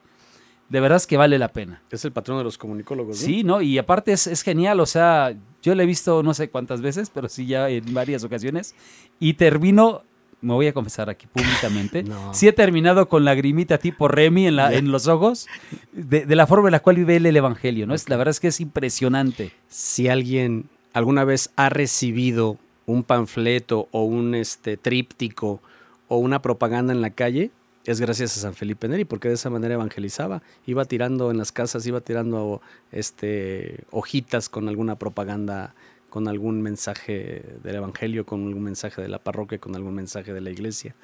de 0.69 0.81
verdad 0.81 0.97
es 0.97 1.07
que 1.07 1.17
vale 1.17 1.39
la 1.39 1.49
pena. 1.49 1.83
Es 1.91 2.05
el 2.05 2.13
patrón 2.13 2.39
de 2.39 2.45
los 2.45 2.59
comunicólogos. 2.59 3.19
Sí, 3.19 3.45
¿no? 3.45 3.63
Y 3.63 3.79
aparte 3.79 4.13
es, 4.13 4.27
es, 4.27 4.43
genial, 4.43 4.81
o 4.81 4.87
sea, 4.87 5.35
yo 5.63 5.75
lo 5.75 5.83
he 5.83 5.87
visto 5.87 6.23
no 6.23 6.35
sé 6.35 6.49
cuántas 6.49 6.81
veces, 6.81 7.11
pero 7.11 7.29
sí 7.29 7.47
ya 7.47 7.69
en 7.69 7.95
varias 7.95 8.25
ocasiones, 8.25 8.75
y 9.21 9.35
termino 9.35 10.03
me 10.41 10.53
voy 10.53 10.67
a 10.67 10.73
confesar 10.73 11.09
aquí 11.11 11.27
públicamente, 11.27 12.05
sí 12.33 12.47
he 12.47 12.53
terminado 12.53 13.09
con 13.09 13.25
lagrimita 13.25 13.79
tipo 13.79 14.07
Remy 14.09 14.49
en, 14.49 14.57
la, 14.57 14.73
en 14.73 14.93
los 14.93 15.09
ojos, 15.09 15.47
de, 15.93 16.25
la 16.37 16.47
forma 16.47 16.69
en 16.69 16.73
la 16.73 16.81
cual 16.81 16.97
vive 16.97 17.17
él 17.17 17.27
el 17.27 17.37
Evangelio, 17.37 17.87
¿no? 17.87 17.95
Es, 17.95 18.09
la 18.09 18.17
verdad 18.17 18.31
es 18.31 18.41
que 18.41 18.49
es 18.49 18.61
impresionante. 18.61 19.53
Si 19.69 20.09
alguien 20.09 20.69
alguna 20.93 21.25
vez 21.25 21.51
ha 21.57 21.69
recibido 21.69 22.59
un 22.87 23.03
panfleto 23.03 23.89
o 23.91 24.05
un 24.05 24.35
este, 24.35 24.77
tríptico 24.77 25.61
o 26.09 26.19
una 26.19 26.43
propaganda 26.43 26.93
en 26.93 27.01
la 27.01 27.11
calle, 27.11 27.51
es 27.85 28.01
gracias 28.01 28.37
a 28.37 28.41
San 28.41 28.55
Felipe 28.55 28.89
Neri, 28.89 29.05
porque 29.05 29.29
de 29.29 29.35
esa 29.35 29.49
manera 29.49 29.75
evangelizaba. 29.75 30.43
Iba 30.67 30.85
tirando 30.85 31.31
en 31.31 31.39
las 31.39 31.53
casas, 31.53 31.87
iba 31.87 32.01
tirando 32.01 32.61
este, 32.91 33.85
hojitas 33.91 34.49
con 34.49 34.69
alguna 34.69 34.99
propaganda 34.99 35.75
con 36.11 36.29
algún 36.29 36.63
mensaje 36.63 37.45
del 37.63 37.77
Evangelio, 37.77 38.25
con 38.25 38.47
algún 38.47 38.63
mensaje 38.63 39.03
de 39.03 39.09
la 39.09 39.19
parroquia, 39.19 39.59
con 39.59 39.77
algún 39.77 39.95
mensaje 39.95 40.33
de 40.33 40.41
la 40.41 40.51
iglesia. 40.51 40.95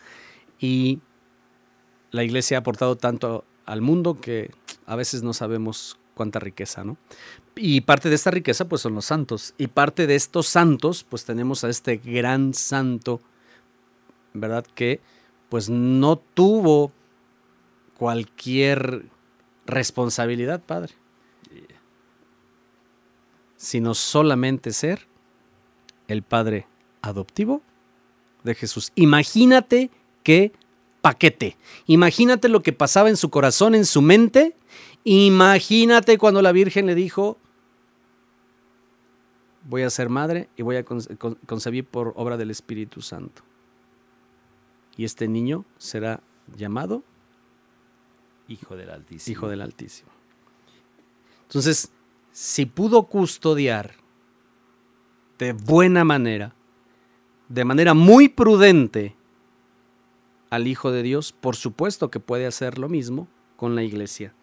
Y 0.59 1.01
la 2.11 2.25
iglesia 2.25 2.57
ha 2.57 2.61
aportado 2.61 2.97
tanto 2.97 3.45
al 3.67 3.83
mundo 3.83 4.21
que 4.21 4.51
a 4.87 4.97
veces 4.97 5.23
no 5.23 5.35
sabemos 5.35 5.99
cuánta 6.15 6.38
riqueza, 6.38 6.85
¿no? 6.85 6.97
Y 7.55 7.83
parte 7.83 8.09
de 8.09 8.15
esta 8.15 8.31
riqueza 8.31 8.69
pues 8.69 8.83
son 8.83 8.95
los 8.95 9.05
santos. 9.05 9.55
Y 9.59 9.67
parte 9.67 10.07
de 10.07 10.15
estos 10.15 10.47
santos 10.47 11.05
pues 11.09 11.25
tenemos 11.25 11.65
a 11.65 11.69
este 11.69 11.99
gran 11.99 12.55
santo, 12.55 13.21
¿verdad? 14.35 14.66
Que 14.75 15.01
pues 15.49 15.68
no 15.68 16.16
tuvo 16.16 16.92
cualquier 17.97 19.05
responsabilidad, 19.66 20.62
Padre 20.62 20.95
sino 23.62 23.95
solamente 23.95 24.73
ser 24.73 25.07
el 26.09 26.25
padre 26.25 26.66
adoptivo 27.01 27.62
de 28.42 28.57
Jesús. 28.57 28.90
Imagínate 28.97 29.88
qué 30.25 30.53
paquete. 31.01 31.57
Imagínate 31.87 32.49
lo 32.49 32.64
que 32.64 32.73
pasaba 32.73 33.09
en 33.09 33.16
su 33.16 33.31
corazón, 33.31 33.77
en 33.77 33.87
su 33.87 34.03
mente. 34.03 34.57
Imagínate 35.05 36.18
cuando 36.18 36.42
la 36.42 36.51
Virgen 36.51 36.87
le 36.87 36.97
dijo, 36.97 37.38
voy 39.62 39.83
a 39.83 39.90
ser 39.90 40.09
madre 40.09 40.49
y 40.57 40.62
voy 40.62 40.75
a 40.75 40.85
concebir 40.85 41.85
por 41.85 42.14
obra 42.16 42.37
del 42.37 42.51
Espíritu 42.51 43.01
Santo. 43.01 43.45
Y 44.96 45.05
este 45.05 45.28
niño 45.28 45.64
será 45.78 46.20
llamado 46.57 47.02
Hijo 48.48 48.76
del 48.76 48.90
Altísimo. 48.90 49.33
Hijo 49.33 49.48
del 49.48 49.62
Altísimo. 49.62 50.11
Entonces, 51.42 51.92
si 52.33 52.66
pudo 52.66 53.05
custodiar 53.05 53.94
de 55.38 55.52
buena 55.52 56.05
manera, 56.05 56.55
de 57.48 57.64
manera 57.64 57.94
muy 57.94 58.28
prudente, 58.28 59.16
al 60.52 60.66
Hijo 60.66 60.92
de 60.92 61.02
Dios, 61.02 61.33
por 61.33 61.57
supuesto 61.57 62.11
que 62.11 62.20
puede 62.20 62.46
hacer 62.46 62.78
lo 62.78 62.90
mismo 62.90 63.26
con 63.57 63.74
la 63.74 63.83
iglesia. 63.83 64.35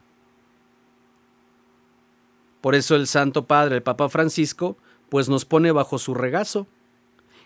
Por 2.62 2.74
eso 2.74 2.96
el 2.96 3.06
Santo 3.06 3.46
Padre, 3.46 3.76
el 3.76 3.84
Papa 3.84 4.10
Francisco, 4.10 4.76
pues 5.10 5.30
nos 5.30 5.46
pone 5.46 5.72
bajo 5.72 6.00
su 6.00 6.16
regazo. 6.16 6.66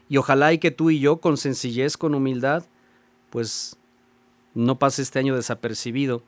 Y 0.07 0.15
ojalá 0.15 0.53
y 0.53 0.59
que 0.59 0.71
tú 0.71 0.89
y 0.89 0.99
yo, 0.99 1.17
con 1.17 1.35
sencillez, 1.35 1.97
con 1.97 2.15
humildad, 2.15 2.63
pues 3.33 3.77
no 4.53 4.77
pase 4.77 5.01
este 5.01 5.17
año 5.17 5.35
desapercibido, 5.35 6.21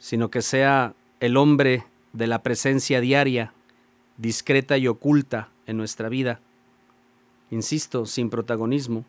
sino 0.00 0.28
que 0.28 0.42
sea 0.42 0.96
el 1.20 1.36
hombre 1.36 1.84
de 2.12 2.26
la 2.26 2.42
presencia 2.42 3.00
diaria, 3.00 3.52
discreta 4.16 4.76
y 4.76 4.88
oculta 4.88 5.50
en 5.68 5.76
nuestra 5.76 6.08
vida. 6.08 6.40
Insisto, 7.52 8.06
sin 8.06 8.28
protagonismo, 8.28 9.04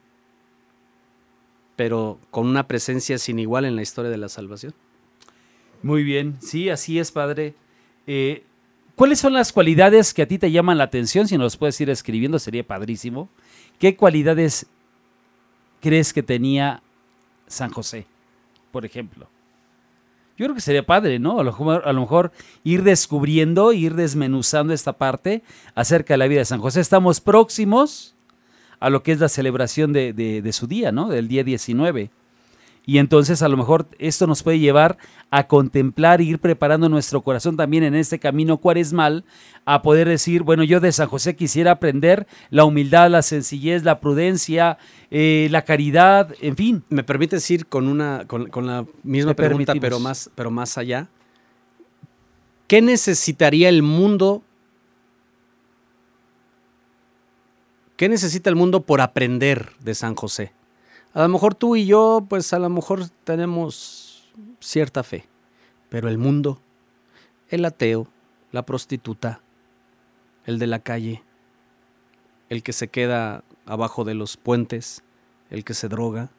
pero 1.75 2.19
con 2.29 2.45
una 2.45 2.67
presencia 2.67 3.17
sin 3.17 3.39
igual 3.39 3.65
en 3.65 3.75
la 3.75 3.81
historia 3.81 4.11
de 4.11 4.17
la 4.17 4.29
salvación. 4.29 4.75
Muy 5.81 6.03
bien, 6.03 6.37
sí, 6.39 6.69
así 6.69 6.99
es, 6.99 7.11
Padre. 7.11 7.55
Eh, 8.05 8.43
¿Cuáles 8.93 9.17
son 9.17 9.33
las 9.33 9.51
cualidades 9.51 10.13
que 10.13 10.21
a 10.21 10.27
ti 10.27 10.37
te 10.37 10.51
llaman 10.51 10.77
la 10.77 10.83
atención? 10.83 11.27
Si 11.27 11.35
nos 11.35 11.57
puedes 11.57 11.81
ir 11.81 11.89
escribiendo, 11.89 12.37
sería 12.37 12.63
padrísimo. 12.63 13.27
¿Qué 13.79 13.95
cualidades 13.95 14.67
crees 15.81 16.13
que 16.13 16.23
tenía 16.23 16.81
San 17.47 17.71
José, 17.71 18.05
por 18.71 18.85
ejemplo? 18.85 19.27
Yo 20.37 20.45
creo 20.45 20.55
que 20.55 20.61
sería 20.61 20.85
padre, 20.85 21.19
¿no? 21.19 21.39
A 21.39 21.43
lo, 21.43 21.99
mejor, 21.99 22.31
ir 22.63 22.83
descubriendo, 22.83 23.73
ir 23.73 23.95
desmenuzando 23.95 24.73
esta 24.73 24.93
parte 24.93 25.43
acerca 25.75 26.13
de 26.13 26.17
la 26.19 26.27
vida 26.27 26.39
de 26.39 26.45
San 26.45 26.61
José. 26.61 26.79
Estamos 26.79 27.19
próximos 27.19 28.15
a 28.79 28.89
lo 28.89 29.03
que 29.03 29.11
es 29.11 29.19
la 29.19 29.27
celebración 29.27 29.91
de, 29.91 30.13
de, 30.13 30.41
de 30.41 30.53
su 30.53 30.65
día, 30.65 30.93
¿no? 30.93 31.09
Del 31.09 31.27
día 31.27 31.43
19. 31.43 32.09
Y 32.89 32.97
entonces 32.97 33.43
a 33.43 33.47
lo 33.47 33.55
mejor 33.55 33.87
esto 33.99 34.25
nos 34.25 34.41
puede 34.41 34.57
llevar 34.57 34.97
a 35.29 35.45
contemplar 35.45 36.21
e 36.21 36.23
ir 36.23 36.39
preparando 36.39 36.89
nuestro 36.89 37.21
corazón 37.21 37.55
también 37.55 37.83
en 37.83 37.93
este 37.93 38.17
camino 38.17 38.57
cuaresmal, 38.57 39.25
a 39.63 39.83
poder 39.83 40.07
decir, 40.07 40.41
bueno, 40.41 40.63
yo 40.63 40.79
de 40.79 40.91
San 40.91 41.07
José 41.07 41.35
quisiera 41.35 41.69
aprender 41.69 42.25
la 42.49 42.65
humildad, 42.65 43.11
la 43.11 43.21
sencillez, 43.21 43.83
la 43.83 43.99
prudencia, 43.99 44.79
eh, 45.11 45.49
la 45.51 45.65
caridad, 45.65 46.33
en 46.41 46.55
fin. 46.55 46.83
¿Me 46.89 47.03
permites 47.03 47.51
ir 47.51 47.67
con, 47.67 47.87
una, 47.87 48.25
con, 48.25 48.49
con 48.49 48.65
la 48.65 48.87
misma 49.03 49.35
pregunta, 49.35 49.73
permitimos. 49.73 49.81
pero 49.81 49.99
más, 49.99 50.31
pero 50.33 50.49
más 50.49 50.75
allá? 50.79 51.09
¿Qué 52.65 52.81
necesitaría 52.81 53.69
el 53.69 53.83
mundo? 53.83 54.41
¿Qué 57.95 58.09
necesita 58.09 58.49
el 58.49 58.55
mundo 58.55 58.81
por 58.81 58.99
aprender 58.99 59.73
de 59.79 59.93
San 59.93 60.15
José? 60.15 60.53
A 61.13 61.23
lo 61.23 61.29
mejor 61.29 61.55
tú 61.55 61.75
y 61.75 61.85
yo, 61.85 62.25
pues 62.29 62.53
a 62.53 62.59
lo 62.59 62.69
mejor 62.69 63.09
tenemos 63.23 64.29
cierta 64.59 65.03
fe, 65.03 65.25
pero 65.89 66.07
el 66.07 66.17
mundo, 66.17 66.61
el 67.49 67.65
ateo, 67.65 68.07
la 68.51 68.65
prostituta, 68.65 69.41
el 70.45 70.59
de 70.59 70.67
la 70.67 70.79
calle, 70.79 71.23
el 72.49 72.63
que 72.63 72.73
se 72.73 72.87
queda 72.87 73.43
abajo 73.65 74.03
de 74.03 74.13
los 74.13 74.37
puentes, 74.37 75.03
el 75.49 75.63
que 75.63 75.73
se 75.73 75.87
droga, 75.87 76.29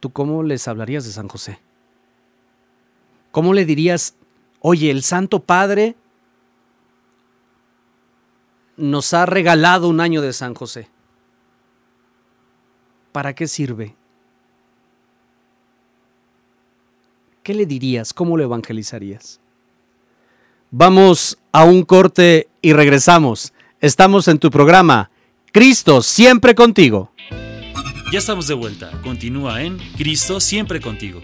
¿tú 0.00 0.10
cómo 0.10 0.42
les 0.42 0.68
hablarías 0.68 1.04
de 1.04 1.12
San 1.12 1.28
José? 1.28 1.58
¿Cómo 3.30 3.54
le 3.54 3.64
dirías, 3.64 4.14
oye, 4.60 4.90
el 4.90 5.02
Santo 5.02 5.40
Padre 5.40 5.96
nos 8.76 9.12
ha 9.14 9.26
regalado 9.26 9.88
un 9.88 10.00
año 10.00 10.22
de 10.22 10.32
San 10.32 10.54
José? 10.54 10.88
¿Para 13.12 13.34
qué 13.34 13.46
sirve? 13.46 13.94
¿Qué 17.42 17.54
le 17.54 17.66
dirías? 17.66 18.12
¿Cómo 18.12 18.36
lo 18.36 18.44
evangelizarías? 18.44 19.40
Vamos 20.70 21.38
a 21.50 21.64
un 21.64 21.82
corte 21.82 22.48
y 22.60 22.74
regresamos. 22.74 23.54
Estamos 23.80 24.28
en 24.28 24.38
tu 24.38 24.50
programa, 24.50 25.10
Cristo 25.52 26.02
siempre 26.02 26.54
contigo. 26.54 27.10
Ya 28.12 28.18
estamos 28.18 28.46
de 28.48 28.54
vuelta. 28.54 28.90
Continúa 29.02 29.62
en 29.62 29.78
Cristo 29.96 30.40
siempre 30.40 30.80
contigo. 30.80 31.20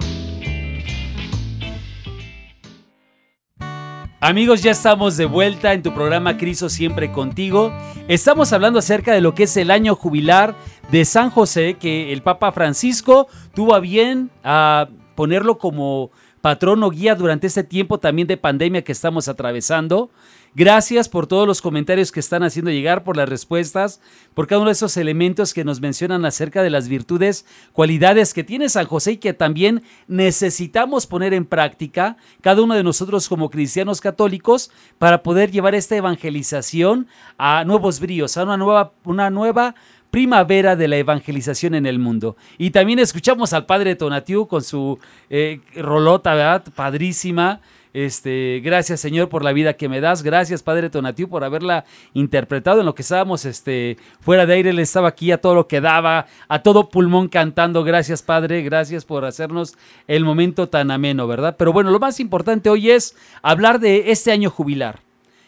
Amigos, 4.25 4.63
ya 4.63 4.71
estamos 4.71 5.19
de 5.19 5.27
vuelta 5.27 5.75
en 5.75 5.83
tu 5.83 5.93
programa 5.93 6.39
Cristo 6.39 6.71
siempre 6.71 7.13
contigo. 7.13 7.71
Estamos 8.09 8.55
hablando 8.55 8.79
acerca 8.79 9.13
de 9.13 9.21
lo 9.21 9.35
que 9.35 9.43
es 9.43 9.55
el 9.59 9.71
año 9.71 9.95
jubilar 9.97 10.55
de 10.91 11.05
San 11.05 11.29
José, 11.29 11.75
que 11.75 12.11
el 12.11 12.23
Papa 12.23 12.51
Francisco 12.51 13.29
tuvo 13.55 13.75
a 13.75 13.81
bien 13.81 14.31
a 14.43 14.89
ponerlo 15.15 15.59
como 15.59 16.11
patrón 16.45 16.83
o 16.83 16.91
guía 16.91 17.15
durante 17.15 17.47
este 17.47 17.65
tiempo 17.65 17.99
también 17.99 18.29
de 18.29 18.37
pandemia 18.37 18.85
que 18.85 18.93
estamos 18.93 19.29
atravesando. 19.29 20.11
Gracias 20.55 21.09
por 21.09 21.27
todos 21.27 21.47
los 21.47 21.63
comentarios 21.63 22.13
que 22.13 22.21
están 22.21 22.43
haciendo 22.43 22.71
llegar, 22.71 23.03
por 23.03 23.17
las 23.17 23.31
respuestas, 23.31 24.03
por 24.35 24.47
cada 24.47 24.61
uno 24.61 24.69
de 24.69 24.75
esos 24.75 24.99
elementos 24.99 25.55
que 25.55 25.65
nos 25.65 25.81
mencionan 25.81 26.27
acerca 26.27 26.63
de 26.63 26.69
las 26.69 26.87
virtudes, 26.87 27.47
cualidades 27.73 28.35
que 28.35 28.45
tiene 28.45 28.69
San 28.69 28.85
José 28.85 29.13
y 29.13 29.17
que 29.17 29.33
también 29.33 29.85
necesitamos 30.07 31.07
poner 31.07 31.33
en 31.33 31.47
práctica 31.47 32.19
cada 32.43 32.61
uno 32.61 32.75
de 32.75 32.85
nosotros 32.85 33.27
como 33.27 33.49
cristianos 33.49 34.03
católicos 34.03 34.71
para 34.99 35.23
poder 35.23 35.51
llevar 35.51 35.75
esta 35.75 35.97
evangelización 35.97 37.09
a 37.39 37.65
nuevos 37.65 38.01
bríos, 38.01 38.37
a 38.37 38.43
una 38.43 38.59
nueva, 38.59 38.93
una 39.05 39.31
nueva 39.31 39.77
primavera 40.15 40.77
de 40.77 40.87
la 40.87 40.97
evangelización 40.97 41.75
en 41.75 41.87
el 41.87 41.99
mundo. 41.99 42.37
Y 42.57 42.71
también 42.71 43.01
escuchamos 43.01 43.53
al 43.53 43.67
padre 43.67 43.97
Tonatiu 43.97 44.47
con 44.47 44.63
su 44.63 44.97
eh, 45.29 45.59
rolota, 45.75 46.35
¿verdad? 46.35 46.63
Padrísima. 46.73 47.61
Este, 47.93 48.61
gracias 48.63 49.01
Señor 49.01 49.29
por 49.29 49.43
la 49.43 49.53
vida 49.53 49.73
que 49.73 49.89
me 49.89 50.01
das. 50.01 50.23
Gracias 50.23 50.63
Padre 50.63 50.89
Tonatiu 50.89 51.29
por 51.29 51.43
haberla 51.43 51.85
interpretado 52.13 52.79
en 52.79 52.87
lo 52.87 52.95
que 52.95 53.03
estábamos 53.03 53.45
este, 53.45 53.97
fuera 54.21 54.47
de 54.47 54.55
aire. 54.55 54.71
Él 54.71 54.79
estaba 54.79 55.09
aquí 55.09 55.33
a 55.33 55.41
todo 55.41 55.57
lo 55.57 55.67
que 55.67 55.81
daba, 55.81 56.27
a 56.47 56.63
todo 56.63 56.91
pulmón 56.91 57.27
cantando. 57.27 57.83
Gracias 57.83 58.23
Padre, 58.23 58.63
gracias 58.63 59.05
por 59.05 59.25
hacernos 59.25 59.77
el 60.07 60.25
momento 60.25 60.69
tan 60.69 60.93
ameno, 60.93 61.27
¿verdad? 61.27 61.57
Pero 61.59 61.73
bueno, 61.73 61.91
lo 61.91 61.99
más 61.99 62.21
importante 62.21 62.71
hoy 62.71 62.93
es 62.93 63.17
hablar 63.43 63.81
de 63.81 64.13
este 64.13 64.31
año 64.31 64.49
jubilar 64.49 65.01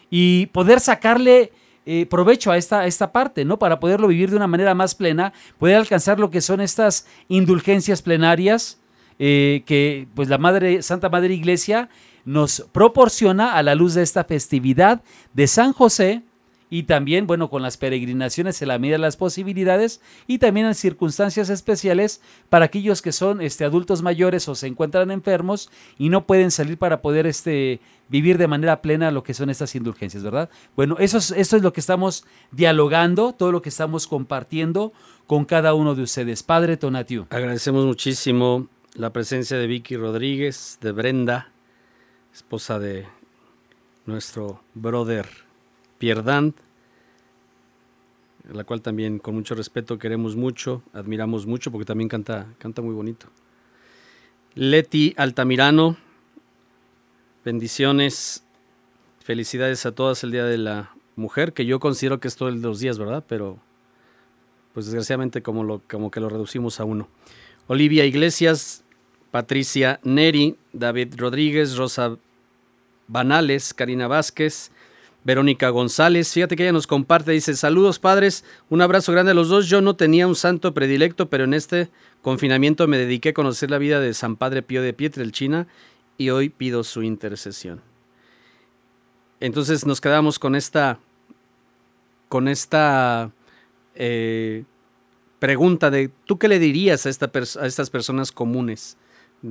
y 0.09 0.47
poder 0.47 0.81
sacarle 0.81 1.53
eh, 1.89 2.05
provecho 2.05 2.51
a 2.51 2.57
esta, 2.57 2.85
esta 2.85 3.13
parte, 3.13 3.45
¿no? 3.45 3.57
Para 3.57 3.79
poderlo 3.79 4.09
vivir 4.09 4.29
de 4.29 4.35
una 4.35 4.45
manera 4.45 4.75
más 4.75 4.93
plena, 4.93 5.31
poder 5.57 5.77
alcanzar 5.77 6.19
lo 6.19 6.29
que 6.29 6.41
son 6.41 6.59
estas 6.59 7.07
indulgencias 7.29 8.01
plenarias 8.01 8.81
eh, 9.19 9.63
que 9.65 10.09
pues 10.13 10.27
la 10.27 10.37
Madre, 10.37 10.81
Santa 10.81 11.07
Madre 11.07 11.33
Iglesia 11.33 11.87
nos 12.25 12.67
proporciona 12.73 13.53
a 13.53 13.63
la 13.63 13.73
luz 13.73 13.93
de 13.93 14.03
esta 14.03 14.25
festividad 14.25 15.01
de 15.33 15.47
San 15.47 15.71
José 15.71 16.23
y 16.69 16.83
también, 16.83 17.27
bueno, 17.27 17.49
con 17.49 17.61
las 17.61 17.77
peregrinaciones 17.77 18.61
en 18.61 18.67
la 18.67 18.79
medida 18.79 18.95
de 18.95 19.01
las 19.01 19.17
posibilidades 19.17 20.01
y 20.27 20.39
también 20.39 20.65
en 20.65 20.75
circunstancias 20.75 21.49
especiales 21.49 22.21
para 22.49 22.65
aquellos 22.65 23.01
que 23.01 23.11
son 23.11 23.41
este, 23.41 23.63
adultos 23.63 24.01
mayores 24.01 24.47
o 24.47 24.55
se 24.55 24.67
encuentran 24.67 25.11
enfermos 25.11 25.69
y 25.97 26.09
no 26.09 26.25
pueden 26.25 26.51
salir 26.51 26.77
para 26.77 27.01
poder 27.01 27.25
este, 27.25 27.79
vivir 28.09 28.37
de 28.37 28.47
manera 28.47 28.81
plena 28.81 29.11
lo 29.11 29.23
que 29.23 29.33
son 29.33 29.49
estas 29.49 29.75
indulgencias, 29.75 30.23
¿verdad? 30.23 30.49
Bueno, 30.75 30.97
eso 30.99 31.17
es, 31.17 31.31
eso 31.31 31.55
es 31.55 31.63
lo 31.63 31.71
que 31.71 31.79
estamos 31.79 32.25
dialogando, 32.51 33.33
todo 33.33 33.51
lo 33.51 33.61
que 33.61 33.69
estamos 33.69 34.07
compartiendo 34.07 34.91
con 35.25 35.45
cada 35.45 35.73
uno 35.73 35.95
de 35.95 36.03
ustedes. 36.03 36.43
Padre 36.43 36.77
Tonatiu. 36.77 37.27
Agradecemos 37.29 37.85
muchísimo 37.85 38.67
la 38.93 39.13
presencia 39.13 39.57
de 39.57 39.67
Vicky 39.67 39.95
Rodríguez, 39.95 40.79
de 40.81 40.91
Brenda, 40.91 41.51
esposa 42.33 42.79
de 42.79 43.05
nuestro 44.05 44.61
brother 44.73 45.46
Pierdant, 45.97 46.55
la 48.51 48.63
cual 48.63 48.81
también 48.81 49.19
con 49.19 49.35
mucho 49.35 49.55
respeto 49.55 49.97
queremos 49.97 50.35
mucho, 50.35 50.83
admiramos 50.93 51.45
mucho 51.45 51.71
porque 51.71 51.85
también 51.85 52.07
canta, 52.07 52.47
canta 52.59 52.81
muy 52.81 52.93
bonito. 52.93 53.27
Leti 54.55 55.13
Altamirano, 55.17 55.97
bendiciones, 57.43 58.43
felicidades 59.19 59.85
a 59.85 59.91
todas 59.91 60.23
el 60.23 60.31
Día 60.31 60.45
de 60.45 60.57
la 60.57 60.91
Mujer, 61.15 61.53
que 61.53 61.65
yo 61.65 61.79
considero 61.79 62.19
que 62.19 62.27
es 62.27 62.35
todos 62.35 62.55
los 62.55 62.79
días, 62.79 62.97
¿verdad? 62.97 63.23
Pero 63.27 63.59
pues 64.73 64.85
desgraciadamente 64.85 65.41
como, 65.41 65.63
lo, 65.63 65.81
como 65.89 66.11
que 66.11 66.19
lo 66.19 66.29
reducimos 66.29 66.79
a 66.79 66.85
uno. 66.85 67.07
Olivia 67.67 68.05
Iglesias, 68.05 68.83
Patricia 69.31 69.99
Neri, 70.03 70.55
David 70.71 71.15
Rodríguez, 71.17 71.75
Rosa 71.75 72.17
Banales, 73.07 73.73
Karina 73.73 74.07
Vázquez, 74.07 74.71
Verónica 75.27 75.67
González, 75.71 76.31
fíjate 76.31 76.55
que 76.55 76.63
ella 76.63 76.71
nos 76.71 76.87
comparte, 76.87 77.33
dice, 77.33 77.53
saludos 77.53 77.99
padres, 77.99 78.45
un 78.69 78.81
abrazo 78.81 79.11
grande 79.11 79.33
a 79.33 79.35
los 79.35 79.49
dos, 79.49 79.67
yo 79.67 79.81
no 79.81 79.97
tenía 79.97 80.25
un 80.25 80.37
santo 80.37 80.73
predilecto, 80.73 81.29
pero 81.29 81.43
en 81.43 81.53
este 81.53 81.89
confinamiento 82.21 82.87
me 82.87 82.97
dediqué 82.97 83.29
a 83.29 83.33
conocer 83.33 83.69
la 83.69 83.77
vida 83.77 83.99
de 83.99 84.13
San 84.13 84.37
Padre 84.37 84.61
Pío 84.61 84.81
de 84.81 84.93
Pietrelcina 84.93 85.67
y 86.17 86.29
hoy 86.29 86.47
pido 86.47 86.85
su 86.85 87.03
intercesión. 87.03 87.81
Entonces 89.41 89.85
nos 89.85 89.99
quedamos 89.99 90.39
con 90.39 90.55
esta, 90.55 90.97
con 92.29 92.47
esta 92.47 93.29
eh, 93.95 94.63
pregunta 95.39 95.91
de, 95.91 96.09
¿tú 96.23 96.39
qué 96.39 96.47
le 96.47 96.57
dirías 96.57 97.05
a 97.05 97.09
estas 97.09 97.89
personas 97.89 98.31
comunes 98.31 98.95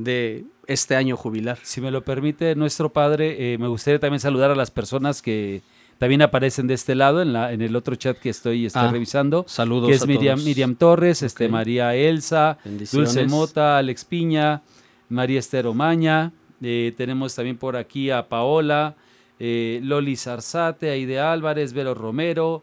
de 0.04 0.44
este 0.66 0.96
año 0.96 1.16
jubilar? 1.16 1.58
Si 1.62 1.80
me 1.80 1.90
lo 1.90 2.02
permite 2.04 2.54
nuestro 2.54 2.92
padre, 2.92 3.54
eh, 3.54 3.58
me 3.58 3.68
gustaría 3.68 3.98
también 4.00 4.20
saludar 4.20 4.50
a 4.50 4.54
las 4.54 4.70
personas 4.70 5.22
que 5.22 5.62
también 5.98 6.20
aparecen 6.22 6.66
de 6.66 6.74
este 6.74 6.94
lado 6.94 7.22
en, 7.22 7.32
la, 7.32 7.52
en 7.52 7.62
el 7.62 7.74
otro 7.74 7.94
chat 7.96 8.18
que 8.18 8.28
estoy, 8.28 8.66
estoy 8.66 8.82
Ah, 8.84 8.90
revisando. 8.92 9.44
saludos 9.48 9.88
Que 9.88 9.94
es 9.94 10.02
a 10.02 10.06
Miriam, 10.06 10.34
todos. 10.36 10.44
Miriam 10.46 10.74
Torres, 10.76 11.22
este. 11.22 11.48
María 11.48 11.94
Elsa. 11.94 12.58
Dulce 12.92 13.26
Mota, 13.26 13.78
Alex 13.78 14.04
Piña, 14.04 14.62
María 15.08 15.38
Esther 15.38 15.66
Omaña. 15.66 16.32
eh, 16.62 16.92
tenemos 16.96 17.34
también 17.34 17.56
por 17.58 17.76
aquí 17.76 18.10
a 18.10 18.28
Paola, 18.28 18.94
eh, 19.38 19.80
Loli 19.82 20.16
Zarzate, 20.16 20.90
Aide 20.90 21.18
Álvarez, 21.20 21.72
Vero 21.72 21.94
Romero, 21.94 22.62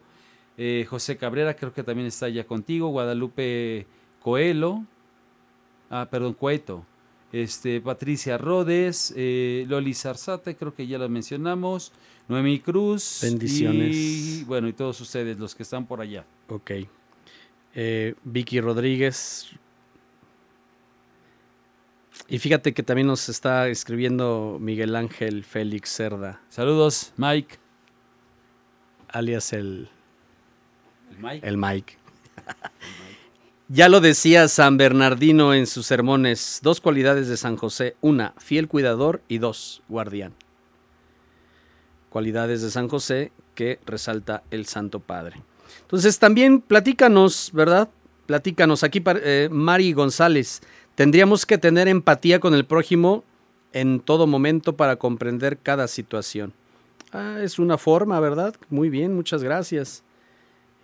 eh, 0.58 0.86
José 0.88 1.16
Cabrera, 1.16 1.54
creo 1.54 1.72
que 1.72 1.82
también 1.82 2.06
está 2.06 2.28
ya 2.28 2.44
contigo, 2.44 2.88
Guadalupe 2.88 3.86
Coelho, 4.20 4.84
ah, 5.90 6.06
perdón, 6.10 6.34
Cueto, 6.34 6.84
este, 7.34 7.80
Patricia 7.80 8.38
Rodes, 8.38 9.12
eh, 9.16 9.64
Loli 9.68 9.92
Zarzate, 9.92 10.54
creo 10.54 10.72
que 10.72 10.86
ya 10.86 10.98
la 10.98 11.08
mencionamos, 11.08 11.92
Noemí 12.28 12.60
Cruz. 12.60 13.18
Bendiciones. 13.22 13.96
Y 13.96 14.44
bueno, 14.44 14.68
y 14.68 14.72
todos 14.72 15.00
ustedes, 15.00 15.36
los 15.38 15.54
que 15.54 15.64
están 15.64 15.84
por 15.86 16.00
allá. 16.00 16.24
Ok. 16.48 16.70
Eh, 17.74 18.14
Vicky 18.22 18.60
Rodríguez. 18.60 19.48
Y 22.28 22.38
fíjate 22.38 22.72
que 22.72 22.84
también 22.84 23.08
nos 23.08 23.28
está 23.28 23.66
escribiendo 23.68 24.58
Miguel 24.60 24.94
Ángel 24.94 25.42
Félix 25.42 25.90
Cerda, 25.90 26.40
Saludos, 26.48 27.12
Mike. 27.16 27.56
alias 29.08 29.52
el, 29.52 29.88
El 31.10 31.18
Mike. 31.18 31.48
el 31.48 31.56
Mike. 31.58 31.98
Ya 33.68 33.88
lo 33.88 34.02
decía 34.02 34.46
San 34.48 34.76
Bernardino 34.76 35.54
en 35.54 35.66
sus 35.66 35.86
sermones, 35.86 36.60
dos 36.62 36.82
cualidades 36.82 37.28
de 37.28 37.38
San 37.38 37.56
José, 37.56 37.96
una, 38.02 38.34
fiel 38.36 38.68
cuidador 38.68 39.22
y 39.26 39.38
dos, 39.38 39.82
guardián. 39.88 40.34
Cualidades 42.10 42.60
de 42.60 42.70
San 42.70 42.88
José 42.88 43.32
que 43.54 43.78
resalta 43.86 44.42
el 44.50 44.66
Santo 44.66 45.00
Padre. 45.00 45.40
Entonces 45.80 46.18
también 46.18 46.60
platícanos, 46.60 47.50
¿verdad? 47.54 47.88
Platícanos, 48.26 48.84
aquí 48.84 49.02
eh, 49.06 49.48
Mari 49.50 49.94
González, 49.94 50.60
tendríamos 50.94 51.46
que 51.46 51.56
tener 51.56 51.88
empatía 51.88 52.40
con 52.40 52.52
el 52.52 52.66
prójimo 52.66 53.24
en 53.72 53.98
todo 54.00 54.26
momento 54.26 54.76
para 54.76 54.96
comprender 54.96 55.56
cada 55.56 55.88
situación. 55.88 56.52
Ah, 57.12 57.38
es 57.42 57.58
una 57.58 57.78
forma, 57.78 58.20
¿verdad? 58.20 58.54
Muy 58.68 58.90
bien, 58.90 59.14
muchas 59.14 59.42
gracias. 59.42 60.02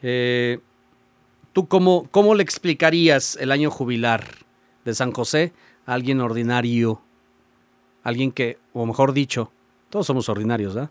Eh, 0.03 0.61
¿Tú 1.53 1.67
cómo, 1.67 2.07
cómo 2.11 2.35
le 2.35 2.43
explicarías 2.43 3.37
el 3.41 3.53
año 3.53 3.71
jubilar 3.71 4.25
de 4.85 4.95
San 4.95 5.13
José 5.13 5.53
a 5.87 5.95
alguien 5.95 6.21
ordinario? 6.21 7.01
Alguien 8.03 8.33
que, 8.33 8.59
o 8.73 8.87
mejor 8.87 9.13
dicho, 9.13 9.51
todos 9.91 10.07
somos 10.07 10.29
ordinarios, 10.29 10.75
¿verdad? 10.75 10.91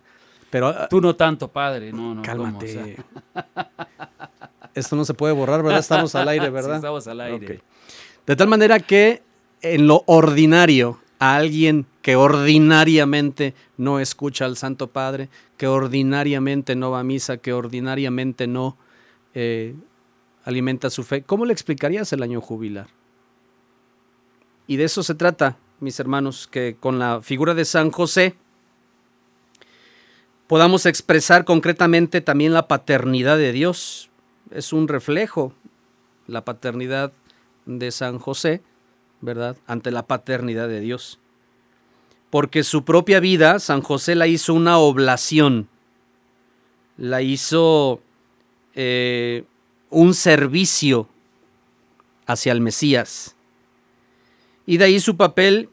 Pero 0.49 0.67
ah, 0.67 0.87
Tú 0.89 1.01
no 1.01 1.15
tanto, 1.15 1.47
padre. 1.47 1.91
No, 1.91 2.15
no. 2.15 2.21
¿cómo? 2.21 2.23
cálmate. 2.23 2.65
O 2.65 3.03
sea, 3.35 3.69
Esto 4.73 4.95
no 4.95 5.05
se 5.05 5.13
puede 5.13 5.33
borrar, 5.33 5.63
¿verdad? 5.63 5.79
Estamos 5.79 6.13
al 6.15 6.27
aire, 6.27 6.45
sí, 6.47 6.51
¿verdad? 6.51 6.75
estamos 6.75 7.07
al 7.07 7.21
aire. 7.21 7.61
De 8.25 8.35
tal 8.35 8.47
manera 8.47 8.79
que 8.79 9.23
en 9.61 9.87
lo 9.87 10.03
ordinario, 10.05 10.99
a 11.19 11.35
alguien 11.35 11.85
que 12.01 12.15
ordinariamente 12.15 13.53
no 13.77 13.99
escucha 13.99 14.45
al 14.45 14.55
Santo 14.55 14.87
Padre, 14.87 15.29
que 15.57 15.67
ordinariamente 15.67 16.75
no 16.75 16.91
va 16.91 17.01
a 17.01 17.03
misa, 17.03 17.37
que 17.37 17.51
ordinariamente 17.51 18.47
no 18.47 18.77
eh, 19.33 19.75
alimenta 20.49 20.89
su 20.89 21.03
fe, 21.03 21.23
¿cómo 21.23 21.45
le 21.45 21.53
explicarías 21.53 22.11
el 22.13 22.23
año 22.23 22.41
jubilar? 22.41 22.87
Y 24.67 24.77
de 24.77 24.83
eso 24.83 25.01
se 25.03 25.15
trata, 25.15 25.57
mis 25.79 25.99
hermanos, 25.99 26.47
que 26.47 26.75
con 26.79 26.99
la 26.99 27.21
figura 27.21 27.53
de 27.53 27.65
San 27.65 27.91
José 27.91 28.35
podamos 30.47 30.85
expresar 30.85 31.45
concretamente 31.45 32.21
también 32.21 32.53
la 32.53 32.67
paternidad 32.67 33.37
de 33.37 33.51
Dios. 33.51 34.09
Es 34.51 34.73
un 34.73 34.87
reflejo, 34.87 35.53
la 36.27 36.43
paternidad 36.45 37.13
de 37.65 37.91
San 37.91 38.19
José, 38.19 38.61
¿verdad? 39.21 39.57
Ante 39.67 39.91
la 39.91 40.07
paternidad 40.07 40.67
de 40.67 40.79
Dios. 40.79 41.19
Porque 42.29 42.63
su 42.63 42.83
propia 42.83 43.19
vida, 43.19 43.59
San 43.59 43.81
José 43.81 44.15
la 44.15 44.27
hizo 44.27 44.53
una 44.53 44.77
oblación, 44.77 45.67
la 46.97 47.21
hizo 47.21 48.01
eh, 48.75 49.45
un 49.89 50.13
servicio 50.13 51.07
hacia 52.25 52.51
el 52.51 52.61
Mesías. 52.61 53.35
Y 54.65 54.77
de 54.77 54.85
ahí 54.85 54.99
su 54.99 55.17
papel 55.17 55.69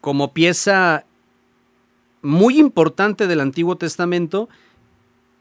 como 0.00 0.32
pieza 0.32 1.04
muy 2.22 2.58
importante 2.58 3.26
del 3.26 3.40
Antiguo 3.40 3.76
Testamento 3.76 4.48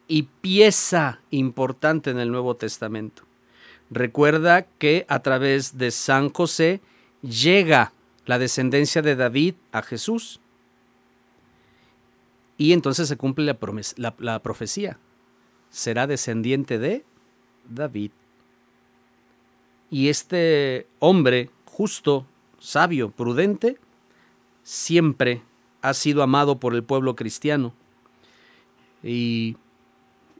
y 0.07 0.23
pieza 0.23 1.19
importante 1.31 2.11
en 2.11 2.19
el 2.19 2.31
Nuevo 2.31 2.55
Testamento. 2.55 3.23
Recuerda 3.89 4.63
que 4.63 5.05
a 5.07 5.19
través 5.19 5.77
de 5.77 5.91
San 5.91 6.29
José 6.29 6.81
llega 7.21 7.93
la 8.25 8.39
descendencia 8.39 9.01
de 9.01 9.15
David 9.15 9.55
a 9.71 9.81
Jesús. 9.81 10.39
Y 12.57 12.73
entonces 12.73 13.07
se 13.07 13.17
cumple 13.17 13.45
la, 13.45 14.15
la 14.17 14.39
profecía. 14.39 14.97
Será 15.69 16.07
descendiente 16.07 16.79
de 16.79 17.05
David. 17.69 18.11
Y 19.89 20.09
este 20.09 20.87
hombre 20.99 21.49
justo, 21.65 22.25
sabio, 22.59 23.11
prudente, 23.11 23.77
siempre 24.63 25.41
ha 25.81 25.93
sido 25.93 26.23
amado 26.23 26.59
por 26.59 26.73
el 26.73 26.83
pueblo 26.83 27.15
cristiano. 27.15 27.73
Y 29.03 29.55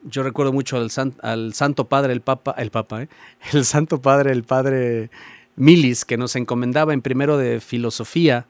yo 0.04 0.24
recuerdo 0.24 0.52
mucho 0.54 0.78
al, 0.78 0.90
san- 0.90 1.16
al 1.22 1.54
Santo 1.54 1.86
Padre, 1.86 2.14
el 2.14 2.22
Papa, 2.22 2.56
el 2.58 2.72
Papa, 2.72 3.04
¿eh? 3.04 3.10
el 3.54 3.66
Santo 3.66 4.02
Padre, 4.02 4.32
el 4.32 4.44
Padre 4.44 5.10
Milis, 5.56 6.06
que 6.06 6.18
nos 6.18 6.36
encomendaba 6.36 6.94
en 6.94 7.02
primero 7.02 7.38
de 7.38 7.60
filosofía, 7.60 8.48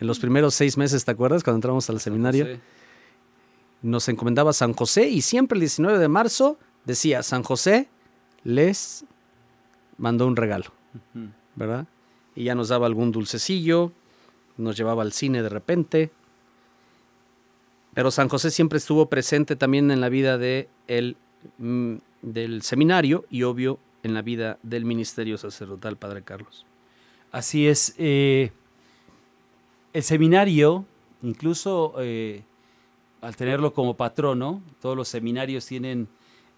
en 0.00 0.06
los 0.08 0.18
primeros 0.18 0.54
seis 0.54 0.76
meses, 0.76 1.04
¿te 1.04 1.12
acuerdas? 1.12 1.44
Cuando 1.44 1.58
entramos 1.58 1.88
al 1.88 2.00
seminario, 2.00 2.58
nos 3.82 4.08
encomendaba 4.08 4.52
San 4.52 4.72
José 4.74 5.08
y 5.08 5.20
siempre 5.22 5.56
el 5.56 5.60
19 5.60 5.98
de 5.98 6.08
marzo 6.08 6.58
decía, 6.84 7.22
San 7.22 7.42
José 7.42 7.88
les 8.42 9.04
mandó 9.98 10.26
un 10.26 10.36
regalo. 10.36 10.72
¿verdad? 11.56 11.86
Y 12.34 12.44
ya 12.44 12.54
nos 12.54 12.68
daba 12.68 12.86
algún 12.86 13.12
dulcecillo, 13.12 13.92
nos 14.56 14.76
llevaba 14.76 15.02
al 15.02 15.12
cine 15.12 15.42
de 15.42 15.48
repente. 15.48 16.10
Pero 17.94 18.10
San 18.10 18.28
José 18.28 18.50
siempre 18.50 18.78
estuvo 18.78 19.08
presente 19.08 19.56
también 19.56 19.90
en 19.90 20.00
la 20.00 20.08
vida 20.08 20.36
de 20.36 20.68
el, 20.88 21.16
mm, 21.58 21.94
del 22.22 22.62
seminario 22.62 23.24
y 23.30 23.44
obvio 23.44 23.78
en 24.02 24.14
la 24.14 24.22
vida 24.22 24.58
del 24.62 24.84
ministerio 24.84 25.38
sacerdotal, 25.38 25.96
Padre 25.96 26.22
Carlos. 26.22 26.66
Así 27.30 27.68
es. 27.68 27.94
eh, 27.98 28.52
el 29.92 30.02
seminario, 30.02 30.84
incluso 31.22 31.94
eh, 31.98 32.42
al 33.20 33.36
tenerlo 33.36 33.72
como 33.72 33.96
patrono, 33.96 34.60
todos 34.80 34.96
los 34.96 35.06
seminarios 35.06 35.66
tienen 35.66 36.08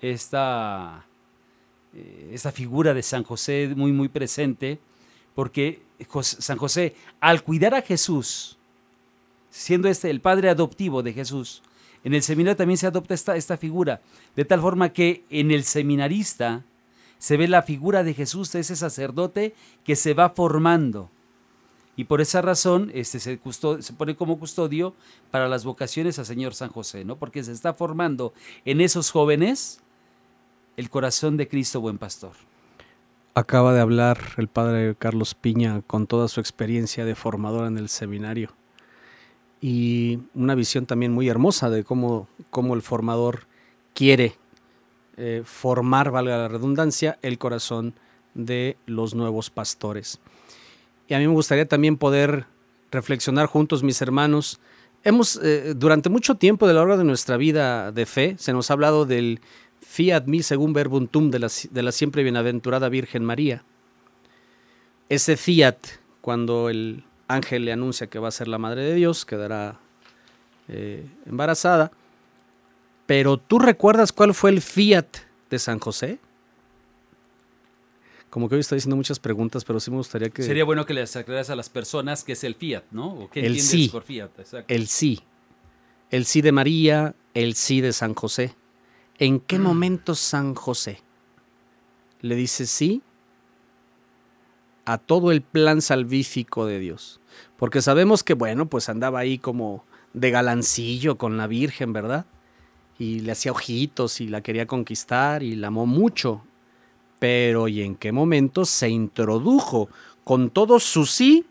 esta, 0.01 1.07
eh, 1.95 2.31
esta 2.33 2.53
figura 2.53 2.95
de 2.95 3.03
San 3.03 3.23
José 3.23 3.73
muy, 3.77 3.93
muy 3.93 4.09
presente, 4.09 4.79
porque 5.35 5.83
San 6.23 6.59
José, 6.59 6.95
al 7.21 7.43
cuidar 7.43 7.75
a 7.75 7.83
Jesús, 7.83 8.59
siendo 9.51 9.89
este 9.89 10.11
el 10.11 10.21
padre 10.21 10.49
adoptivo 10.49 11.03
de 11.03 11.13
Jesús, 11.13 11.63
en 12.05 12.15
el 12.15 12.23
seminario 12.23 12.57
también 12.57 12.79
se 12.79 12.87
adopta 12.87 13.15
esta, 13.15 13.37
esta 13.37 13.57
figura, 13.57 14.01
de 14.37 14.45
tal 14.45 14.61
forma 14.61 14.93
que 14.93 15.25
en 15.31 15.51
el 15.51 15.65
seminarista 15.65 16.65
se 17.19 17.37
ve 17.37 17.49
la 17.49 17.63
figura 17.63 18.05
de 18.05 18.15
Jesús, 18.15 18.53
de 18.53 18.61
ese 18.61 18.77
sacerdote 18.77 19.55
que 19.85 19.97
se 19.97 20.15
va 20.15 20.31
formando. 20.31 21.11
Y 21.97 22.05
por 22.05 22.21
esa 22.21 22.43
razón 22.43 22.91
este, 22.95 23.19
se, 23.19 23.41
se 23.81 23.93
pone 23.95 24.15
como 24.15 24.39
custodio 24.39 24.95
para 25.31 25.49
las 25.49 25.65
vocaciones 25.65 26.19
a 26.19 26.27
Señor 26.27 26.55
San 26.55 26.69
José, 26.69 27.05
¿no? 27.05 27.17
Porque 27.17 27.43
se 27.43 27.53
está 27.53 27.73
formando 27.73 28.35
en 28.67 28.83
esos 28.83 29.11
jóvenes 29.11 29.81
el 30.77 30.91
corazón 30.91 31.37
de 31.37 31.49
Cristo 31.49 31.81
buen 31.81 31.99
pastor. 31.99 32.33
Acaba 33.35 33.75
de 33.75 33.81
hablar 33.81 34.19
el 34.37 34.49
Padre 34.49 34.95
Carlos 34.99 35.35
Piña 35.35 35.83
con 35.87 36.07
toda 36.07 36.29
su 36.29 36.41
experiencia 36.41 37.05
de 37.05 37.15
formador 37.15 37.67
en 37.67 37.79
el 37.79 37.89
seminario. 37.89 38.51
y 39.59 40.21
una 40.35 40.55
visión 40.55 40.85
también 40.85 41.13
muy 41.13 41.29
hermosa 41.29 41.71
de 41.71 41.83
cómo, 41.83 42.29
cómo 42.51 42.75
el 42.75 42.83
formador 42.83 43.47
quiere 43.95 44.37
eh, 45.17 45.43
formar, 45.47 46.11
valga 46.11 46.37
la 46.37 46.49
redundancia, 46.49 47.19
el 47.23 47.39
corazón 47.39 47.95
de 48.35 48.77
los 48.85 49.15
nuevos 49.15 49.49
pastores. 49.49 50.21
Y 51.09 51.15
a 51.15 51.19
mí 51.19 51.27
me 51.27 51.33
gustaría 51.33 51.67
también 51.67 51.97
poder 51.97 52.45
reflexionar 52.91 53.47
juntos, 53.47 53.83
mis 53.83 54.01
hermanos. 54.03 54.61
Hemos, 55.05 55.41
eh, 55.43 55.73
durante 55.75 56.11
mucho 56.11 56.35
tiempo 56.35 56.69
de 56.69 56.75
la 56.75 56.83
hora 56.83 56.99
de 56.99 57.05
nuestra 57.05 57.39
vida 57.39 57.93
de 57.93 58.05
fe, 58.05 58.37
se 58.39 58.53
nos 58.53 58.71
ha 58.71 58.75
hablado 58.75 59.07
del 59.07 59.41
fiat 59.97 60.27
mi 60.27 60.43
según 60.43 60.75
verbuntum 60.75 61.31
de 61.31 61.39
la, 61.39 61.49
de 61.71 61.83
la 61.83 61.91
siempre 61.91 62.23
bienaventurada 62.23 62.91
Virgen 62.91 63.25
María. 63.25 63.65
Ese 65.09 65.39
fiat, 65.39 65.79
cuando 66.21 66.69
el 66.69 67.05
ángel 67.29 67.65
le 67.65 67.73
anuncia 67.73 68.09
que 68.09 68.19
va 68.19 68.29
a 68.29 68.31
ser 68.31 68.47
la 68.47 68.59
madre 68.59 68.83
de 68.83 68.95
Dios, 68.95 69.25
quedará 69.25 69.81
eh, 70.69 71.07
embarazada. 71.25 71.93
Pero 73.07 73.39
¿tú 73.39 73.59
recuerdas 73.59 74.13
cuál 74.13 74.35
fue 74.35 74.51
el 74.51 74.61
fiat 74.61 75.07
de 75.49 75.59
San 75.59 75.79
José? 75.79 76.19
Como 78.29 78.51
que 78.51 78.57
hoy 78.57 78.61
estoy 78.61 78.79
haciendo 78.79 78.97
muchas 78.97 79.19
preguntas, 79.19 79.65
pero 79.65 79.81
sí 79.81 79.91
me 79.91 79.97
gustaría 79.97 80.29
que... 80.29 80.43
Sería 80.43 80.65
bueno 80.65 80.85
que 80.85 80.93
les 80.93 81.17
aclaras 81.17 81.49
a 81.49 81.57
las 81.57 81.71
personas 81.71 82.23
qué 82.23 82.33
es 82.33 82.45
el 82.45 82.55
fiat, 82.55 82.83
¿no? 82.91 83.15
¿O 83.15 83.31
qué 83.31 83.41
el 83.41 83.47
entiendes 83.47 83.71
sí. 83.71 83.89
por 83.89 84.03
fiat? 84.03 84.39
Exacto. 84.39 84.75
El 84.75 84.89
sí. 84.89 85.23
El 86.11 86.27
sí 86.27 86.43
de 86.43 86.53
María, 86.53 87.15
el 87.33 87.55
sí 87.55 87.81
de 87.81 87.95
San 87.95 88.13
José. 88.13 88.55
¿En 89.19 89.41
qué 89.41 89.59
momento 89.59 90.15
San 90.15 90.55
José 90.55 91.01
le 92.21 92.35
dice 92.35 92.67
sí 92.67 93.01
a 94.85 94.99
todo 94.99 95.33
el 95.33 95.41
plan 95.41 95.81
salvífico 95.81 96.67
de 96.67 96.79
Dios? 96.79 97.19
Porque 97.57 97.81
sabemos 97.81 98.23
que, 98.23 98.35
bueno, 98.35 98.67
pues 98.67 98.91
andaba 98.91 99.21
ahí 99.21 99.39
como 99.39 99.85
de 100.13 100.31
galancillo 100.31 101.17
con 101.17 101.39
la 101.39 101.47
Virgen, 101.47 101.95
¿verdad? 101.95 102.27
Y 102.99 103.21
le 103.21 103.33
hacía 103.33 103.53
ojitos 103.53 104.21
y 104.21 104.29
la 104.29 104.43
quería 104.43 104.67
conquistar 104.67 105.43
y 105.43 105.57
la 105.57 105.69
amó 105.69 105.87
mucho. 105.87 106.45
Pero 107.19 107.69
¿y 107.69 107.81
en 107.81 107.97
qué 107.97 108.13
momento 108.13 108.67
se 108.67 108.91
introdujo 108.91 109.89
con 110.25 110.51
todo 110.51 110.79
su 110.79 111.07
sí 111.07 111.47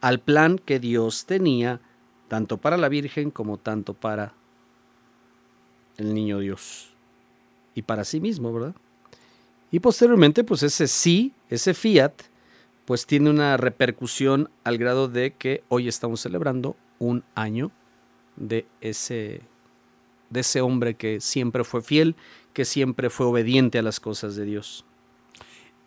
al 0.00 0.18
plan 0.18 0.58
que 0.58 0.80
Dios 0.80 1.24
tenía, 1.24 1.80
tanto 2.26 2.56
para 2.56 2.76
la 2.76 2.88
Virgen 2.88 3.30
como 3.30 3.58
tanto 3.58 3.94
para 3.94 4.34
el 5.98 6.12
niño 6.12 6.40
Dios? 6.40 6.95
Y 7.76 7.82
para 7.82 8.02
sí 8.04 8.20
mismo, 8.20 8.52
¿verdad? 8.52 8.74
Y 9.70 9.78
posteriormente, 9.78 10.42
pues 10.42 10.64
ese 10.64 10.88
sí, 10.88 11.34
ese 11.50 11.74
fiat, 11.74 12.12
pues 12.86 13.06
tiene 13.06 13.30
una 13.30 13.56
repercusión 13.56 14.48
al 14.64 14.78
grado 14.78 15.08
de 15.08 15.34
que 15.34 15.62
hoy 15.68 15.86
estamos 15.86 16.20
celebrando 16.20 16.74
un 16.98 17.22
año 17.34 17.70
de 18.36 18.66
ese, 18.80 19.42
de 20.30 20.40
ese 20.40 20.62
hombre 20.62 20.94
que 20.94 21.20
siempre 21.20 21.64
fue 21.64 21.82
fiel, 21.82 22.16
que 22.52 22.64
siempre 22.64 23.10
fue 23.10 23.26
obediente 23.26 23.78
a 23.78 23.82
las 23.82 24.00
cosas 24.00 24.36
de 24.36 24.46
Dios. 24.46 24.84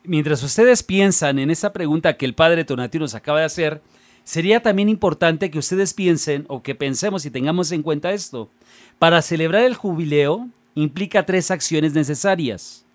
Mientras 0.03 0.43
ustedes 0.43 0.83
piensan 0.83 1.39
en 1.39 1.49
esa 1.49 1.73
pregunta 1.73 2.17
que 2.17 2.25
el 2.25 2.35
padre 2.35 2.65
Tonatiuh 2.65 3.01
nos 3.01 3.15
acaba 3.15 3.39
de 3.39 3.45
hacer, 3.45 3.81
sería 4.23 4.61
también 4.61 4.89
importante 4.89 5.49
que 5.49 5.59
ustedes 5.59 5.93
piensen 5.95 6.45
o 6.49 6.61
que 6.61 6.75
pensemos 6.75 7.25
y 7.25 7.31
tengamos 7.31 7.71
en 7.71 7.81
cuenta 7.81 8.11
esto. 8.11 8.51
Para 8.99 9.21
celebrar 9.21 9.63
el 9.63 9.73
jubileo 9.73 10.49
implica 10.75 11.25
tres 11.25 11.51
acciones 11.51 11.93
necesarias. 11.93 12.85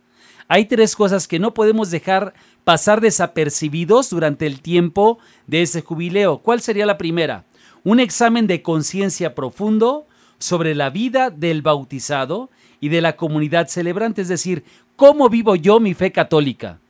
Hay 0.49 0.67
tres 0.67 0.95
cosas 0.95 1.27
que 1.27 1.39
no 1.39 1.55
podemos 1.55 1.91
dejar 1.91 2.35
pasar 2.65 3.01
desapercibidos 3.01 4.11
durante 4.11 4.47
el 4.47 4.61
tiempo 4.61 5.19
de 5.47 5.63
ese 5.63 5.83
jubileo. 5.83 6.39
¿Cuál 6.39 6.61
sería 6.61 6.87
la 6.87 6.99
primera? 6.99 7.45
Un 7.83 8.01
examen 8.01 8.47
de 8.47 8.63
conciencia 8.63 9.35
profundo 9.35 10.07
sobre 10.39 10.75
la 10.75 10.91
vida 10.91 11.31
del 11.31 11.63
bautizado 11.63 12.51
y 12.81 12.89
de 12.89 13.01
la 13.01 13.17
comunidad 13.17 13.69
celebrante, 13.69 14.23
es 14.23 14.29
decir, 14.29 14.65
cómo 14.97 15.29
vivo 15.29 15.57
yo 15.57 15.81
mi 15.81 15.95
fe 15.95 16.13
católica. 16.13 16.81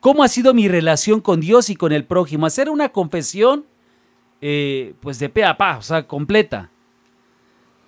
¿Cómo 0.00 0.22
ha 0.22 0.28
sido 0.28 0.54
mi 0.54 0.68
relación 0.68 1.20
con 1.20 1.40
Dios 1.40 1.70
y 1.70 1.76
con 1.76 1.92
el 1.92 2.04
prójimo? 2.04 2.46
Hacer 2.46 2.68
una 2.68 2.90
confesión, 2.90 3.66
eh, 4.40 4.94
pues 5.00 5.18
de 5.18 5.28
pe 5.28 5.44
a 5.44 5.56
pa, 5.56 5.78
o 5.78 5.82
sea, 5.82 6.06
completa. 6.06 6.70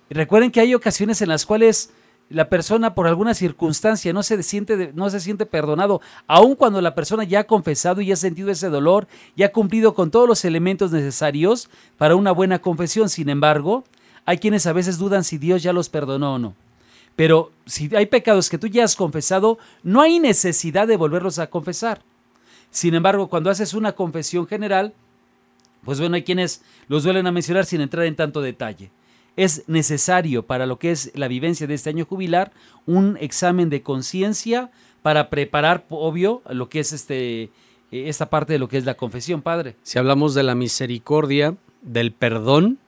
Recuerden 0.09 0.51
que 0.51 0.59
hay 0.59 0.73
ocasiones 0.73 1.21
en 1.21 1.29
las 1.29 1.45
cuales 1.45 1.93
la 2.29 2.47
persona 2.47 2.93
por 2.93 3.07
alguna 3.07 3.33
circunstancia 3.33 4.13
no 4.13 4.21
se 4.21 4.41
siente, 4.43 4.91
no 4.93 5.09
se 5.09 5.19
siente 5.19 5.45
perdonado, 5.45 5.99
aun 6.27 6.55
cuando 6.55 6.79
la 6.79 6.93
persona 6.93 7.23
ya 7.23 7.41
ha 7.41 7.43
confesado 7.45 8.01
y 8.01 8.11
ha 8.11 8.15
sentido 8.15 8.51
ese 8.51 8.69
dolor 8.69 9.07
y 9.35 9.43
ha 9.43 9.51
cumplido 9.51 9.95
con 9.95 10.11
todos 10.11 10.27
los 10.27 10.45
elementos 10.45 10.91
necesarios 10.91 11.69
para 11.97 12.15
una 12.15 12.31
buena 12.31 12.59
confesión. 12.59 13.09
Sin 13.09 13.29
embargo, 13.29 13.83
hay 14.25 14.37
quienes 14.37 14.67
a 14.67 14.73
veces 14.73 14.99
dudan 14.99 15.23
si 15.23 15.39
Dios 15.39 15.63
ya 15.63 15.73
los 15.73 15.89
perdonó 15.89 16.35
o 16.35 16.39
no. 16.39 16.53
Pero 17.15 17.51
si 17.65 17.93
hay 17.95 18.05
pecados 18.05 18.49
que 18.49 18.59
tú 18.59 18.67
ya 18.67 18.83
has 18.83 18.95
confesado, 18.95 19.57
no 19.83 20.01
hay 20.01 20.19
necesidad 20.19 20.87
de 20.87 20.97
volverlos 20.97 21.39
a 21.39 21.49
confesar. 21.49 22.01
Sin 22.69 22.93
embargo, 22.93 23.27
cuando 23.27 23.49
haces 23.49 23.73
una 23.73 23.93
confesión 23.93 24.47
general, 24.47 24.93
pues 25.83 25.99
bueno, 25.99 26.15
hay 26.15 26.23
quienes 26.23 26.61
los 26.87 27.03
duelen 27.03 27.25
a 27.25 27.31
mencionar 27.31 27.65
sin 27.65 27.81
entrar 27.81 28.05
en 28.05 28.15
tanto 28.15 28.41
detalle. 28.41 28.91
Es 29.35 29.63
necesario 29.67 30.45
para 30.45 30.65
lo 30.65 30.79
que 30.79 30.91
es 30.91 31.11
la 31.15 31.27
vivencia 31.27 31.67
de 31.67 31.73
este 31.73 31.89
año 31.89 32.05
jubilar 32.05 32.51
un 32.85 33.17
examen 33.19 33.69
de 33.69 33.81
conciencia 33.81 34.71
para 35.01 35.29
preparar, 35.29 35.85
obvio, 35.89 36.41
lo 36.49 36.69
que 36.69 36.79
es 36.81 36.91
este, 36.91 37.51
esta 37.91 38.29
parte 38.29 38.53
de 38.53 38.59
lo 38.59 38.67
que 38.67 38.77
es 38.77 38.85
la 38.85 38.95
confesión, 38.95 39.41
Padre. 39.41 39.75
Si 39.83 39.97
hablamos 39.97 40.33
de 40.33 40.43
la 40.43 40.55
misericordia, 40.55 41.55
del 41.81 42.11
perdón, 42.11 42.79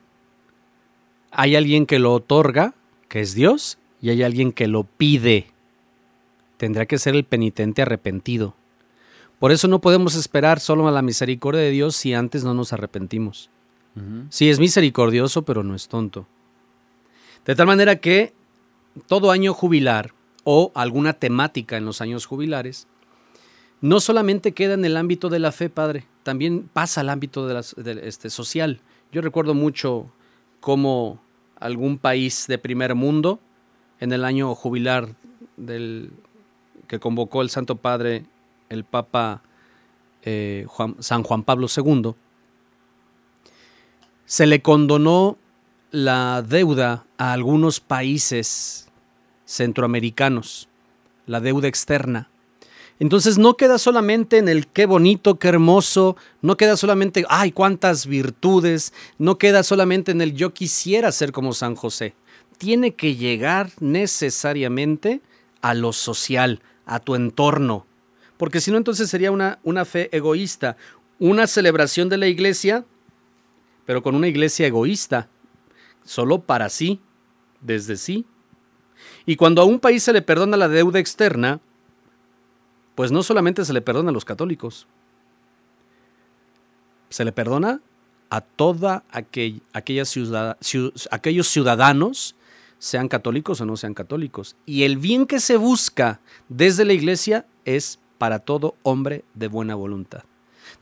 hay 1.30 1.56
alguien 1.56 1.86
que 1.86 1.98
lo 1.98 2.12
otorga, 2.12 2.74
que 3.08 3.20
es 3.20 3.34
Dios, 3.34 3.78
y 4.00 4.10
hay 4.10 4.22
alguien 4.22 4.52
que 4.52 4.68
lo 4.68 4.84
pide. 4.84 5.46
Tendrá 6.58 6.86
que 6.86 6.98
ser 6.98 7.14
el 7.14 7.24
penitente 7.24 7.82
arrepentido. 7.82 8.54
Por 9.38 9.50
eso 9.50 9.66
no 9.66 9.80
podemos 9.80 10.14
esperar 10.14 10.60
solo 10.60 10.86
a 10.86 10.92
la 10.92 11.02
misericordia 11.02 11.62
de 11.62 11.70
Dios 11.70 11.96
si 11.96 12.14
antes 12.14 12.44
no 12.44 12.54
nos 12.54 12.72
arrepentimos. 12.72 13.50
Sí, 14.30 14.48
es 14.48 14.58
misericordioso, 14.58 15.42
pero 15.42 15.62
no 15.62 15.74
es 15.74 15.88
tonto. 15.88 16.26
De 17.44 17.54
tal 17.54 17.66
manera 17.66 17.96
que 17.96 18.32
todo 19.06 19.30
año 19.30 19.52
jubilar 19.52 20.12
o 20.44 20.72
alguna 20.74 21.12
temática 21.12 21.76
en 21.76 21.84
los 21.84 22.00
años 22.00 22.26
jubilares 22.26 22.86
no 23.80 24.00
solamente 24.00 24.52
queda 24.52 24.74
en 24.74 24.84
el 24.84 24.96
ámbito 24.96 25.28
de 25.28 25.40
la 25.40 25.52
fe, 25.52 25.68
Padre, 25.68 26.06
también 26.22 26.70
pasa 26.72 27.00
al 27.00 27.10
ámbito 27.10 27.46
de 27.48 28.08
este, 28.08 28.30
social. 28.30 28.80
Yo 29.10 29.20
recuerdo 29.20 29.54
mucho 29.54 30.06
cómo 30.60 31.20
algún 31.58 31.98
país 31.98 32.46
de 32.46 32.58
primer 32.58 32.94
mundo, 32.94 33.40
en 33.98 34.12
el 34.12 34.24
año 34.24 34.54
jubilar 34.54 35.08
del, 35.56 36.12
que 36.86 37.00
convocó 37.00 37.42
el 37.42 37.50
Santo 37.50 37.76
Padre, 37.76 38.24
el 38.68 38.84
Papa 38.84 39.42
eh, 40.22 40.66
San 41.00 41.24
Juan 41.24 41.42
Pablo 41.42 41.66
II, 41.74 42.14
se 44.32 44.46
le 44.46 44.62
condonó 44.62 45.36
la 45.90 46.40
deuda 46.40 47.04
a 47.18 47.34
algunos 47.34 47.80
países 47.80 48.88
centroamericanos, 49.44 50.70
la 51.26 51.40
deuda 51.40 51.68
externa. 51.68 52.30
Entonces 52.98 53.36
no 53.36 53.58
queda 53.58 53.76
solamente 53.76 54.38
en 54.38 54.48
el 54.48 54.68
qué 54.68 54.86
bonito, 54.86 55.38
qué 55.38 55.48
hermoso, 55.48 56.16
no 56.40 56.56
queda 56.56 56.78
solamente, 56.78 57.26
ay, 57.28 57.52
cuántas 57.52 58.06
virtudes, 58.06 58.94
no 59.18 59.36
queda 59.36 59.62
solamente 59.62 60.12
en 60.12 60.22
el 60.22 60.32
yo 60.32 60.54
quisiera 60.54 61.12
ser 61.12 61.30
como 61.30 61.52
San 61.52 61.74
José. 61.74 62.14
Tiene 62.56 62.94
que 62.94 63.16
llegar 63.16 63.70
necesariamente 63.80 65.20
a 65.60 65.74
lo 65.74 65.92
social, 65.92 66.62
a 66.86 67.00
tu 67.00 67.16
entorno, 67.16 67.84
porque 68.38 68.62
si 68.62 68.70
no 68.70 68.78
entonces 68.78 69.10
sería 69.10 69.30
una, 69.30 69.58
una 69.62 69.84
fe 69.84 70.08
egoísta, 70.16 70.78
una 71.18 71.46
celebración 71.46 72.08
de 72.08 72.16
la 72.16 72.28
iglesia, 72.28 72.86
pero 73.86 74.02
con 74.02 74.14
una 74.14 74.28
iglesia 74.28 74.66
egoísta, 74.66 75.28
solo 76.04 76.40
para 76.40 76.68
sí, 76.68 77.00
desde 77.60 77.96
sí. 77.96 78.26
Y 79.26 79.36
cuando 79.36 79.62
a 79.62 79.64
un 79.64 79.80
país 79.80 80.02
se 80.02 80.12
le 80.12 80.22
perdona 80.22 80.56
la 80.56 80.68
deuda 80.68 80.98
externa, 80.98 81.60
pues 82.94 83.10
no 83.10 83.22
solamente 83.22 83.64
se 83.64 83.72
le 83.72 83.80
perdona 83.80 84.10
a 84.10 84.12
los 84.12 84.24
católicos, 84.24 84.86
se 87.08 87.24
le 87.24 87.32
perdona 87.32 87.80
a 88.30 88.40
toda 88.40 89.04
aquel, 89.10 89.62
aquella 89.72 90.04
aquellos 91.10 91.48
ciudadanos, 91.48 92.36
sean 92.78 93.08
católicos 93.08 93.60
o 93.60 93.66
no 93.66 93.76
sean 93.76 93.94
católicos. 93.94 94.56
Y 94.66 94.82
el 94.82 94.96
bien 94.96 95.26
que 95.26 95.38
se 95.38 95.56
busca 95.56 96.20
desde 96.48 96.84
la 96.84 96.94
iglesia 96.94 97.46
es 97.64 98.00
para 98.18 98.40
todo 98.40 98.74
hombre 98.82 99.24
de 99.34 99.48
buena 99.48 99.74
voluntad. 99.74 100.24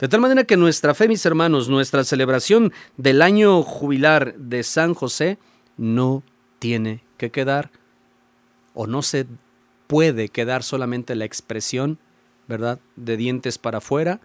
De 0.00 0.08
tal 0.08 0.20
manera 0.20 0.44
que 0.44 0.56
nuestra 0.56 0.94
fe, 0.94 1.08
mis 1.08 1.24
hermanos, 1.26 1.68
nuestra 1.68 2.04
celebración 2.04 2.72
del 2.96 3.22
año 3.22 3.62
jubilar 3.62 4.34
de 4.36 4.62
San 4.62 4.94
José 4.94 5.38
no 5.76 6.22
tiene 6.58 7.04
que 7.18 7.30
quedar 7.30 7.70
o 8.74 8.86
no 8.86 9.02
se 9.02 9.26
puede 9.86 10.28
quedar 10.28 10.62
solamente 10.62 11.14
la 11.14 11.26
expresión, 11.26 11.98
¿verdad?, 12.48 12.80
de 12.96 13.16
dientes 13.16 13.58
para 13.58 13.78
afuera 13.78 14.20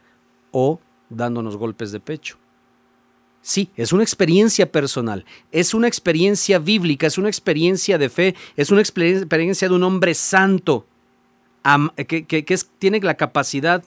o 0.51 0.79
dándonos 1.09 1.57
golpes 1.57 1.91
de 1.91 1.99
pecho, 1.99 2.37
Sí, 3.45 3.69
es 3.75 3.93
una 3.93 4.01
experiencia 4.01 4.71
personal, 4.71 5.23
es 5.51 5.75
una 5.75 5.87
experiencia 5.87 6.57
bíblica, 6.57 7.05
es 7.05 7.19
una 7.19 7.27
experiencia 7.27 7.99
de 7.99 8.09
fe, 8.09 8.35
es 8.55 8.71
una 8.71 8.81
experiencia 8.81 9.69
de 9.69 9.75
un 9.75 9.83
hombre 9.83 10.15
santo 10.15 10.87
que, 12.07 12.43
tiene 12.79 12.99
la 13.01 13.13
capacidad, 13.13 13.83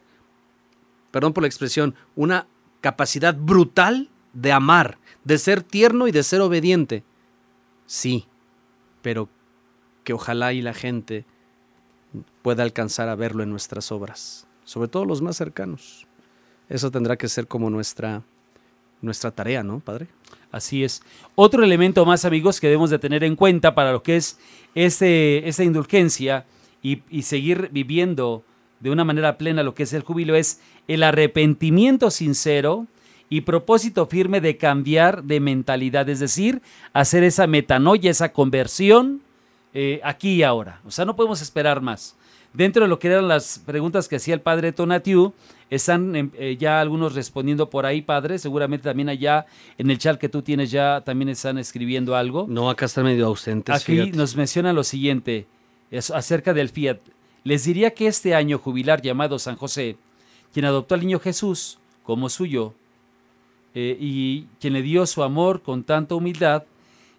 perdón 1.11 1.33
por 1.33 1.43
la 1.43 1.49
expresión, 1.49 1.95
una 2.17 2.47
capacidad 2.81 3.35
brutal 3.35 4.11
de 4.33 4.53
amar, 4.53 4.99
de 5.25 5.39
ser 5.39 5.63
tierno 5.63 6.09
y 6.09 6.13
de 6.13 6.23
ser 6.23 6.41
obediente. 6.41 7.03
Sí, 7.87 8.27
pero 9.03 9.29
que 10.05 10.13
ojalá 10.13 10.53
y 10.53 10.63
la 10.63 10.75
gente 10.75 11.25
pueda 12.43 12.63
alcanzar 12.63 13.09
a 13.09 13.15
verlo 13.15 13.43
en 13.43 13.51
nuestras 13.51 13.93
obras, 13.93 14.47
sobre 14.65 14.89
todo 14.89 15.05
los 15.05 15.23
más 15.23 15.37
cercanos. 15.37 16.07
Eso 16.69 16.91
tendrá 16.91 17.17
que 17.17 17.29
ser 17.29 17.47
como 17.47 17.71
nuestra 17.71 18.23
nuestra 19.01 19.31
tarea, 19.31 19.63
¿no, 19.63 19.81
padre? 19.81 20.07
Así 20.51 20.83
es. 20.83 21.03
Otro 21.35 21.63
elemento 21.63 22.05
más, 22.05 22.25
amigos, 22.25 22.61
que 22.61 22.67
debemos 22.67 22.91
de 22.91 22.99
tener 22.99 23.23
en 23.25 23.37
cuenta 23.37 23.75
para 23.75 23.93
lo 23.93 24.03
que 24.03 24.17
es 24.17 24.39
este, 24.75 25.49
esta 25.49 25.65
indulgencia 25.65 26.47
y, 26.83 27.03
y 27.11 27.23
seguir 27.23 27.69
viviendo 27.73 28.45
de 28.81 28.91
una 28.91 29.05
manera 29.05 29.39
plena 29.39 29.63
lo 29.63 29.75
que 29.75 29.83
es 29.85 29.93
el 29.93 30.03
júbilo 30.03 30.35
es 30.35 30.61
el 30.87 31.03
arrepentimiento 31.03 32.11
sincero 32.11 32.87
y 33.31 33.43
propósito 33.43 34.07
firme 34.07 34.41
de 34.41 34.57
cambiar 34.57 35.25
de 35.25 35.41
mentalidad, 35.41 36.09
es 36.09 36.21
decir, 36.21 36.63
hacer 36.93 37.25
esa 37.25 37.47
metanoia, 37.47 38.11
esa 38.11 38.33
conversión 38.33 39.21
eh, 39.75 40.01
aquí 40.03 40.37
y 40.37 40.43
ahora. 40.43 40.81
O 40.87 40.91
sea, 40.91 41.05
no 41.05 41.15
podemos 41.15 41.43
esperar 41.43 41.83
más. 41.83 42.17
Dentro 42.55 42.83
de 42.83 42.89
lo 42.89 42.99
que 42.99 43.09
eran 43.09 43.29
las 43.29 43.59
preguntas 43.59 44.09
que 44.09 44.17
hacía 44.17 44.33
el 44.33 44.41
padre 44.41 44.73
Tonatiu, 44.73 45.35
están 45.71 46.17
em, 46.17 46.31
eh, 46.39 46.57
ya 46.59 46.81
algunos 46.81 47.15
respondiendo 47.15 47.69
por 47.69 47.85
ahí, 47.85 48.01
padre. 48.01 48.39
Seguramente 48.39 48.85
también 48.85 49.11
allá 49.11 49.45
en 49.77 49.91
el 49.91 49.99
chat 49.99 50.19
que 50.19 50.31
tú 50.31 50.41
tienes 50.41 50.71
ya 50.71 51.03
también 51.05 51.29
están 51.29 51.59
escribiendo 51.59 52.17
algo. 52.17 52.47
No, 52.49 52.71
acá 52.71 52.87
están 52.87 53.05
medio 53.05 53.27
ausentes. 53.27 53.75
Aquí 53.75 54.11
nos 54.13 54.35
menciona 54.35 54.73
lo 54.73 54.83
siguiente 54.83 55.47
acerca 56.13 56.55
del 56.55 56.71
Fiat. 56.71 56.99
Les 57.49 57.65
diría 57.65 57.95
que 57.95 58.07
este 58.07 58.35
año 58.35 58.59
jubilar 58.59 59.01
llamado 59.01 59.39
San 59.39 59.57
José, 59.57 59.97
quien 60.53 60.67
adoptó 60.67 60.95
al 60.95 61.01
niño 61.01 61.19
Jesús 61.19 61.79
como 62.03 62.29
suyo 62.29 62.75
eh, 63.75 63.97
y 63.99 64.43
quien 64.61 64.75
le 64.75 64.83
dio 64.83 65.07
su 65.07 65.23
amor 65.23 65.63
con 65.63 65.83
tanta 65.83 66.15
humildad 66.15 66.65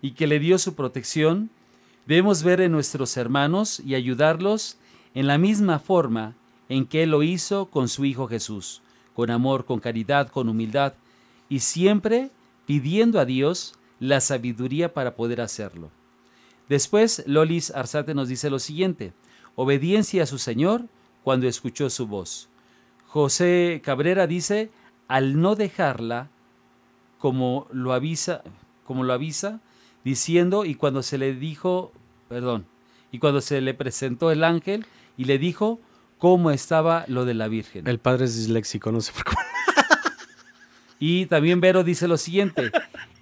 y 0.03 0.11
que 0.11 0.27
le 0.27 0.38
dio 0.38 0.59
su 0.59 0.75
protección, 0.75 1.49
debemos 2.05 2.43
ver 2.43 2.61
en 2.61 2.71
nuestros 2.71 3.17
hermanos 3.17 3.80
y 3.84 3.95
ayudarlos 3.95 4.77
en 5.15 5.25
la 5.25 5.39
misma 5.39 5.80
forma 5.80 6.36
en 6.69 6.86
que 6.86 7.01
Él 7.01 7.09
lo 7.09 7.23
hizo 7.23 7.65
con 7.65 7.89
su 7.89 8.05
Hijo 8.05 8.27
Jesús, 8.27 8.84
con 9.15 9.32
amor, 9.32 9.65
con 9.65 9.80
caridad, 9.80 10.27
con 10.27 10.47
humildad, 10.47 10.93
y 11.49 11.61
siempre 11.61 12.30
pidiendo 12.67 13.19
a 13.19 13.25
Dios 13.25 13.80
la 13.99 14.21
sabiduría 14.21 14.93
para 14.93 15.15
poder 15.15 15.41
hacerlo. 15.41 15.89
Después, 16.67 17.23
Lolis 17.25 17.71
Arzate 17.71 18.13
nos 18.13 18.30
dice 18.30 18.51
lo 18.51 18.59
siguiente, 18.59 19.11
obediencia 19.62 20.24
a 20.24 20.26
su 20.26 20.38
Señor 20.38 20.86
cuando 21.22 21.45
escuchó 21.45 21.89
su 21.89 22.07
voz. 22.07 22.47
José 23.07 23.82
Cabrera 23.84 24.26
dice, 24.26 24.72
al 25.10 25.41
no 25.41 25.55
dejarla, 25.55 26.30
como 27.18 27.68
lo 27.74 27.91
avisa, 27.91 28.41
como 28.86 29.03
lo 29.03 29.12
avisa, 29.12 29.60
diciendo, 30.05 30.64
y 30.64 30.76
cuando 30.76 31.03
se 31.03 31.18
le 31.18 31.34
dijo, 31.34 31.91
perdón, 32.30 32.68
y 33.12 33.20
cuando 33.20 33.41
se 33.41 33.60
le 33.60 33.74
presentó 33.74 34.32
el 34.32 34.45
ángel 34.45 34.86
y 35.18 35.26
le 35.26 35.38
dijo, 35.38 35.82
cómo 36.20 36.51
estaba 36.51 37.03
lo 37.10 37.26
de 37.26 37.34
la 37.34 37.49
Virgen. 37.49 37.86
El 37.86 37.99
padre 37.99 38.26
es 38.26 38.38
disléxico, 38.38 38.93
no 38.93 39.01
sé 39.01 39.12
por 39.12 39.26
qué. 39.26 39.36
y 40.99 41.26
también 41.26 41.60
Vero 41.60 41.84
dice 41.84 42.07
lo 42.07 42.16
siguiente, 42.16 42.72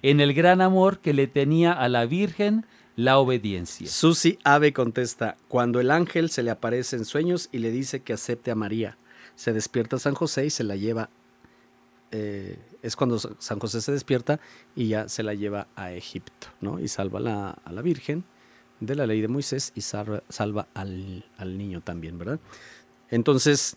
en 0.02 0.20
el 0.20 0.34
gran 0.34 0.60
amor 0.60 1.00
que 1.00 1.14
le 1.14 1.26
tenía 1.26 1.72
a 1.72 1.88
la 1.88 2.06
Virgen, 2.06 2.64
la 2.98 3.20
obediencia. 3.20 3.86
Susi 3.86 4.40
Ave 4.42 4.72
contesta, 4.72 5.36
cuando 5.46 5.78
el 5.78 5.92
ángel 5.92 6.30
se 6.30 6.42
le 6.42 6.50
aparece 6.50 6.96
en 6.96 7.04
sueños 7.04 7.48
y 7.52 7.58
le 7.58 7.70
dice 7.70 8.00
que 8.00 8.12
acepte 8.12 8.50
a 8.50 8.56
María, 8.56 8.98
se 9.36 9.52
despierta 9.52 10.00
San 10.00 10.14
José 10.14 10.46
y 10.46 10.50
se 10.50 10.64
la 10.64 10.74
lleva, 10.74 11.08
eh, 12.10 12.58
es 12.82 12.96
cuando 12.96 13.20
San 13.20 13.60
José 13.60 13.82
se 13.82 13.92
despierta 13.92 14.40
y 14.74 14.88
ya 14.88 15.08
se 15.08 15.22
la 15.22 15.34
lleva 15.34 15.68
a 15.76 15.92
Egipto, 15.92 16.48
¿no? 16.60 16.80
Y 16.80 16.88
salva 16.88 17.52
a 17.64 17.72
la 17.72 17.82
Virgen 17.82 18.24
de 18.80 18.96
la 18.96 19.06
ley 19.06 19.20
de 19.20 19.28
Moisés 19.28 19.70
y 19.76 19.82
salva, 19.82 20.66
al, 20.74 21.24
al 21.36 21.56
niño 21.56 21.80
también, 21.82 22.18
¿verdad? 22.18 22.40
Entonces, 23.10 23.76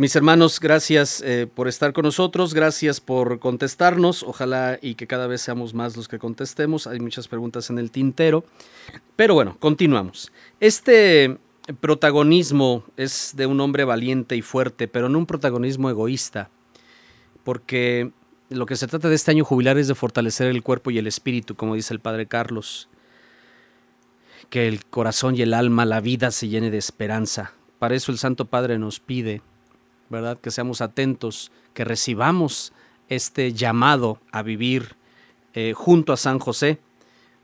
mis 0.00 0.16
hermanos, 0.16 0.60
gracias 0.60 1.20
eh, 1.20 1.46
por 1.46 1.68
estar 1.68 1.92
con 1.92 2.06
nosotros, 2.06 2.54
gracias 2.54 3.02
por 3.02 3.38
contestarnos. 3.38 4.22
Ojalá 4.22 4.78
y 4.80 4.94
que 4.94 5.06
cada 5.06 5.26
vez 5.26 5.42
seamos 5.42 5.74
más 5.74 5.94
los 5.94 6.08
que 6.08 6.18
contestemos. 6.18 6.86
Hay 6.86 7.00
muchas 7.00 7.28
preguntas 7.28 7.68
en 7.68 7.78
el 7.78 7.90
tintero. 7.90 8.42
Pero 9.14 9.34
bueno, 9.34 9.58
continuamos. 9.60 10.32
Este 10.58 11.36
protagonismo 11.80 12.82
es 12.96 13.34
de 13.36 13.44
un 13.44 13.60
hombre 13.60 13.84
valiente 13.84 14.36
y 14.36 14.40
fuerte, 14.40 14.88
pero 14.88 15.10
no 15.10 15.18
un 15.18 15.26
protagonismo 15.26 15.90
egoísta. 15.90 16.48
Porque 17.44 18.10
lo 18.48 18.64
que 18.64 18.76
se 18.76 18.86
trata 18.86 19.10
de 19.10 19.16
este 19.16 19.32
año 19.32 19.44
jubilar 19.44 19.76
es 19.76 19.86
de 19.86 19.94
fortalecer 19.94 20.46
el 20.46 20.62
cuerpo 20.62 20.90
y 20.90 20.96
el 20.96 21.08
espíritu, 21.08 21.56
como 21.56 21.74
dice 21.74 21.92
el 21.92 22.00
padre 22.00 22.24
Carlos. 22.24 22.88
Que 24.48 24.66
el 24.66 24.86
corazón 24.86 25.36
y 25.36 25.42
el 25.42 25.52
alma, 25.52 25.84
la 25.84 26.00
vida 26.00 26.30
se 26.30 26.48
llene 26.48 26.70
de 26.70 26.78
esperanza 26.78 27.52
para 27.80 27.94
eso 27.94 28.12
el 28.12 28.18
Santo 28.18 28.44
Padre 28.44 28.78
nos 28.78 29.00
pide, 29.00 29.40
¿verdad? 30.10 30.38
Que 30.38 30.50
seamos 30.50 30.80
atentos, 30.82 31.50
que 31.72 31.84
recibamos 31.84 32.72
este 33.08 33.52
llamado 33.54 34.18
a 34.32 34.42
vivir 34.42 34.96
eh, 35.54 35.72
junto 35.74 36.12
a 36.12 36.16
San 36.16 36.38
José, 36.38 36.80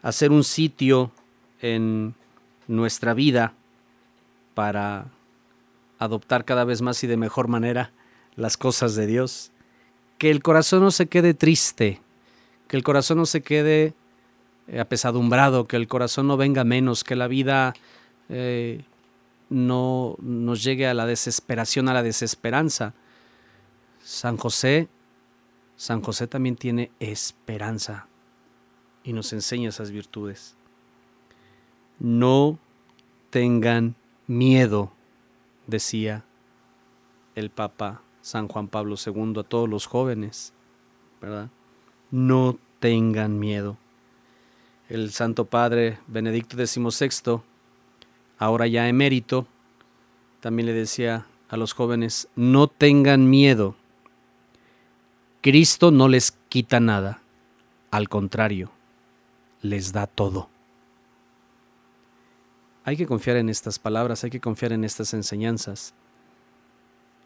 a 0.03 0.09
hacer 0.09 0.31
un 0.31 0.45
sitio 0.45 1.13
en 1.63 2.15
nuestra 2.69 3.15
vida 3.15 3.55
para 4.55 5.07
adoptar 5.99 6.45
cada 6.45 6.65
vez 6.65 6.83
más 6.83 7.03
y 7.03 7.07
de 7.07 7.17
mejor 7.17 7.49
manera 7.49 7.93
las 8.35 8.57
cosas 8.57 8.95
de 8.95 9.07
Dios. 9.07 9.53
Que 10.19 10.31
el 10.31 10.43
corazón 10.43 10.83
no 10.83 10.91
se 10.91 11.07
quede 11.07 11.35
triste, 11.35 12.01
que 12.69 12.77
el 12.77 12.83
corazón 12.83 13.19
no 13.19 13.27
se 13.27 13.43
quede 13.43 13.95
eh, 14.69 14.81
apesadumbrado, 14.81 15.67
que 15.67 15.77
el 15.77 15.89
corazón 15.89 16.27
no 16.27 16.37
venga 16.37 16.65
menos, 16.65 17.05
que 17.05 17.17
la 17.17 17.29
vida 17.29 17.75
eh, 18.29 18.85
no 19.49 20.17
nos 20.21 20.63
llegue 20.63 20.87
a 20.87 20.95
la 20.95 21.07
desesperación, 21.07 21.89
a 21.89 21.95
la 21.95 22.03
desesperanza. 22.03 22.95
San 24.03 24.37
José, 24.37 24.89
San 25.77 26.03
José 26.03 26.27
también 26.27 26.57
tiene 26.57 26.91
esperanza 27.01 28.09
y 29.05 29.13
nos 29.13 29.33
enseña 29.33 29.69
esas 29.69 29.91
virtudes. 29.91 30.57
No 31.99 32.59
tengan 33.31 33.95
miedo, 34.27 34.93
decía 35.67 36.25
el 37.35 37.51
Papa 37.51 38.03
San 38.23 38.49
Juan 38.49 38.67
Pablo 38.67 38.97
II 39.05 39.35
a 39.39 39.43
todos 39.45 39.69
los 39.69 39.87
jóvenes, 39.87 40.53
¿verdad? 41.21 41.49
No 42.11 42.59
tengan 42.81 43.39
miedo. 43.39 43.77
El 44.89 45.13
Santo 45.13 45.45
Padre 45.45 45.99
Benedicto 46.09 46.57
XVI 46.57 47.41
ahora 48.39 48.67
ya 48.67 48.89
emérito, 48.89 49.47
también 50.41 50.67
le 50.67 50.73
decía 50.73 51.27
a 51.49 51.57
los 51.57 51.73
jóvenes, 51.73 52.29
no 52.37 52.69
tengan 52.69 53.29
miedo. 53.31 53.77
Cristo 55.41 55.91
no 55.91 56.09
les 56.09 56.33
quita 56.49 56.81
nada, 56.81 57.23
al 57.91 58.09
contrario, 58.09 58.71
les 59.63 59.93
da 59.93 60.07
todo. 60.07 60.49
Hay 62.85 62.97
que 62.97 63.07
confiar 63.07 63.37
en 63.37 63.49
estas 63.49 63.79
palabras, 63.79 64.23
hay 64.25 64.31
que 64.31 64.41
confiar 64.41 64.73
en 64.73 64.85
estas 64.85 65.13
enseñanzas. 65.15 65.95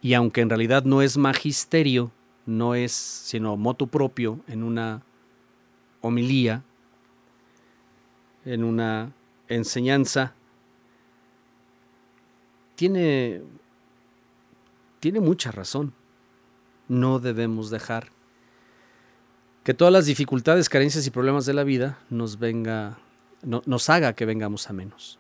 Y 0.01 0.15
aunque 0.15 0.41
en 0.41 0.49
realidad 0.49 0.85
no 0.85 1.03
es 1.03 1.19
magisterio, 1.19 2.11
no 2.47 2.75
es 2.75 2.93
sino 2.93 3.57
moto 3.57 3.87
propio 3.87 4.41
en 4.49 4.63
una 4.63 5.03
homilía, 6.01 6.63
en 8.45 8.65
una 8.65 9.13
enseñanza, 9.49 10.35
tiene, 12.81 13.43
tiene 15.01 15.21
mucha 15.21 15.53
razón. 15.53 15.93
No 16.89 17.19
debemos 17.19 17.69
dejar 17.69 18.09
que 19.65 19.75
todas 19.75 19.93
las 19.93 20.07
dificultades, 20.07 20.71
carencias 20.71 21.07
y 21.07 21.11
problemas 21.11 21.45
de 21.45 21.53
la 21.53 21.63
vida 21.63 21.99
nos 22.09 22.39
venga, 22.39 22.99
nos 23.43 23.91
haga 23.91 24.15
que 24.15 24.25
vengamos 24.25 24.71
a 24.71 24.73
menos. 24.73 25.19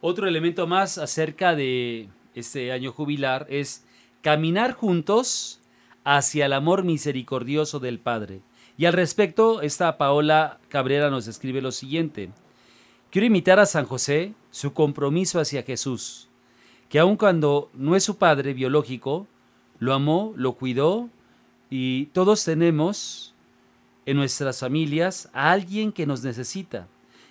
Otro 0.00 0.26
elemento 0.26 0.66
más 0.66 0.96
acerca 0.96 1.54
de 1.54 2.08
este 2.34 2.72
año 2.72 2.90
jubilar 2.90 3.46
es 3.50 3.84
caminar 4.22 4.72
juntos 4.72 5.60
hacia 6.04 6.46
el 6.46 6.54
amor 6.54 6.84
misericordioso 6.84 7.80
del 7.80 7.98
Padre. 7.98 8.40
Y 8.78 8.86
al 8.86 8.94
respecto, 8.94 9.60
esta 9.60 9.98
Paola 9.98 10.58
Cabrera 10.70 11.10
nos 11.10 11.28
escribe 11.28 11.60
lo 11.60 11.70
siguiente. 11.70 12.30
Quiero 13.10 13.26
imitar 13.26 13.58
a 13.58 13.66
San 13.66 13.84
José 13.84 14.32
su 14.50 14.72
compromiso 14.72 15.38
hacia 15.38 15.64
Jesús 15.64 16.30
que 16.92 16.98
aun 16.98 17.16
cuando 17.16 17.70
no 17.72 17.96
es 17.96 18.04
su 18.04 18.18
padre 18.18 18.52
biológico, 18.52 19.26
lo 19.78 19.94
amó, 19.94 20.34
lo 20.36 20.52
cuidó 20.52 21.08
y 21.70 22.04
todos 22.12 22.44
tenemos 22.44 23.34
en 24.04 24.18
nuestras 24.18 24.60
familias 24.60 25.30
a 25.32 25.52
alguien 25.52 25.90
que 25.90 26.04
nos 26.04 26.22
necesita. 26.22 26.88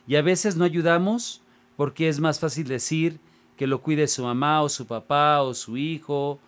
Y 0.07 0.15
a 0.15 0.23
veces 0.23 0.55
no 0.55 0.65
ayudamos 0.65 1.43
porque 1.77 2.09
es 2.09 2.19
más 2.19 2.39
fácil 2.39 2.67
decir 2.67 3.19
que 3.55 3.67
lo 3.67 3.83
cuide 3.83 4.07
su 4.07 4.23
mamá 4.23 4.63
o 4.63 4.67
su 4.67 4.87
papá 4.87 5.43
o 5.43 5.53
su 5.53 5.77
hijo, 5.77 6.39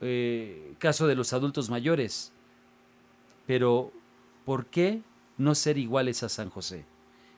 eh, 0.00 0.74
caso 0.80 1.06
de 1.06 1.14
los 1.14 1.32
adultos 1.32 1.70
mayores. 1.70 2.32
Pero, 3.46 3.92
¿por 4.44 4.66
qué 4.66 5.02
no 5.38 5.54
ser 5.54 5.78
iguales 5.78 6.24
a 6.24 6.28
San 6.28 6.50
José? 6.50 6.84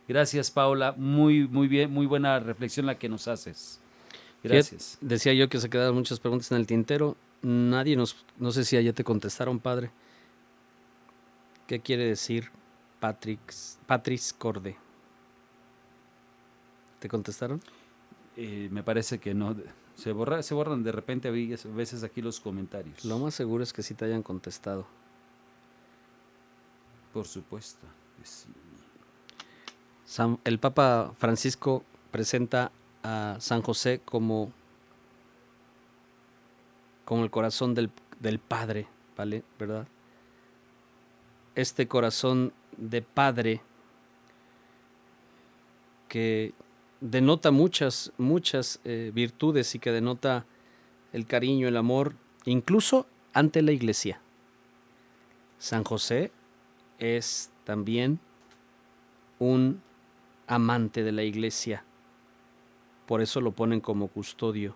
Gracias, 0.09 0.51
Paula. 0.51 0.95
Muy, 0.97 1.47
muy 1.47 1.69
bien, 1.69 1.93
muy 1.93 2.07
buena 2.07 2.41
reflexión 2.41 2.87
la 2.87 2.99
que 2.99 3.11
nos 3.11 3.29
haces. 3.29 3.79
Gracias. 4.43 4.99
decía 5.01 5.33
yo 5.35 5.49
que 5.49 5.59
se 5.59 5.69
quedaron 5.69 5.97
muchas 5.97 6.21
preguntas 6.21 6.51
en 6.53 6.59
el 6.59 6.67
tintero. 6.67 7.17
Nadie 7.43 7.97
nos, 7.97 8.17
no 8.39 8.51
sé 8.51 8.65
si 8.65 8.77
allá 8.77 8.93
te 8.93 9.05
contestaron, 9.05 9.59
padre. 9.61 9.91
¿Qué 11.67 11.81
quiere 11.81 12.05
decir 12.05 12.51
Patrick, 13.01 13.41
Patrice 13.87 14.35
Corde? 14.37 14.77
¿Te 16.99 17.09
contestaron? 17.09 17.61
Eh, 18.37 18.69
me 18.71 18.83
parece 18.83 19.19
que 19.19 19.35
no. 19.35 19.55
Se, 19.95 20.13
borra, 20.13 20.43
se 20.43 20.55
borran 20.55 20.83
de 20.83 20.93
repente 20.93 21.29
a 21.29 21.31
veces 21.33 22.05
aquí 22.05 22.23
los 22.23 22.41
comentarios. 22.41 23.05
Lo 23.05 23.19
más 23.19 23.35
seguro 23.35 23.63
es 23.63 23.73
que 23.73 23.83
sí 23.83 23.95
te 23.95 24.05
hayan 24.05 24.23
contestado. 24.23 24.87
Por 27.13 27.27
supuesto. 27.27 27.87
el 30.45 30.59
Papa 30.59 31.13
Francisco 31.19 31.85
presenta 32.11 32.71
a 33.09 33.37
San 33.41 33.63
José 33.63 34.03
como, 34.05 34.53
como 37.07 37.25
el 37.25 37.31
corazón 37.31 37.75
del, 37.75 37.91
del 38.21 38.39
Padre, 38.39 38.87
¿vale? 39.17 39.45
¿Verdad? 39.59 39.87
Este 41.55 41.89
corazón 41.89 42.53
de 42.77 43.01
Padre 43.01 43.63
que 46.09 46.53
denota 47.01 47.51
muchas, 47.51 48.13
muchas 48.19 48.79
eh, 48.85 49.11
virtudes 49.15 49.75
y 49.75 49.79
que 49.79 49.91
denota 49.91 50.45
el 51.15 51.27
cariño, 51.27 51.67
el 51.67 51.79
amor, 51.79 52.15
incluso 52.45 53.07
ante 53.33 53.63
la 53.63 53.73
iglesia. 53.73 54.21
San 55.59 55.83
José 55.83 56.31
es 56.99 57.51
también 57.65 58.21
un 59.39 59.81
amante 60.47 61.03
de 61.03 61.13
la 61.13 61.23
iglesia, 61.23 61.85
por 63.09 63.23
eso 63.23 63.41
lo 63.41 63.53
ponen 63.53 63.81
como 63.81 64.09
custodio. 64.09 64.75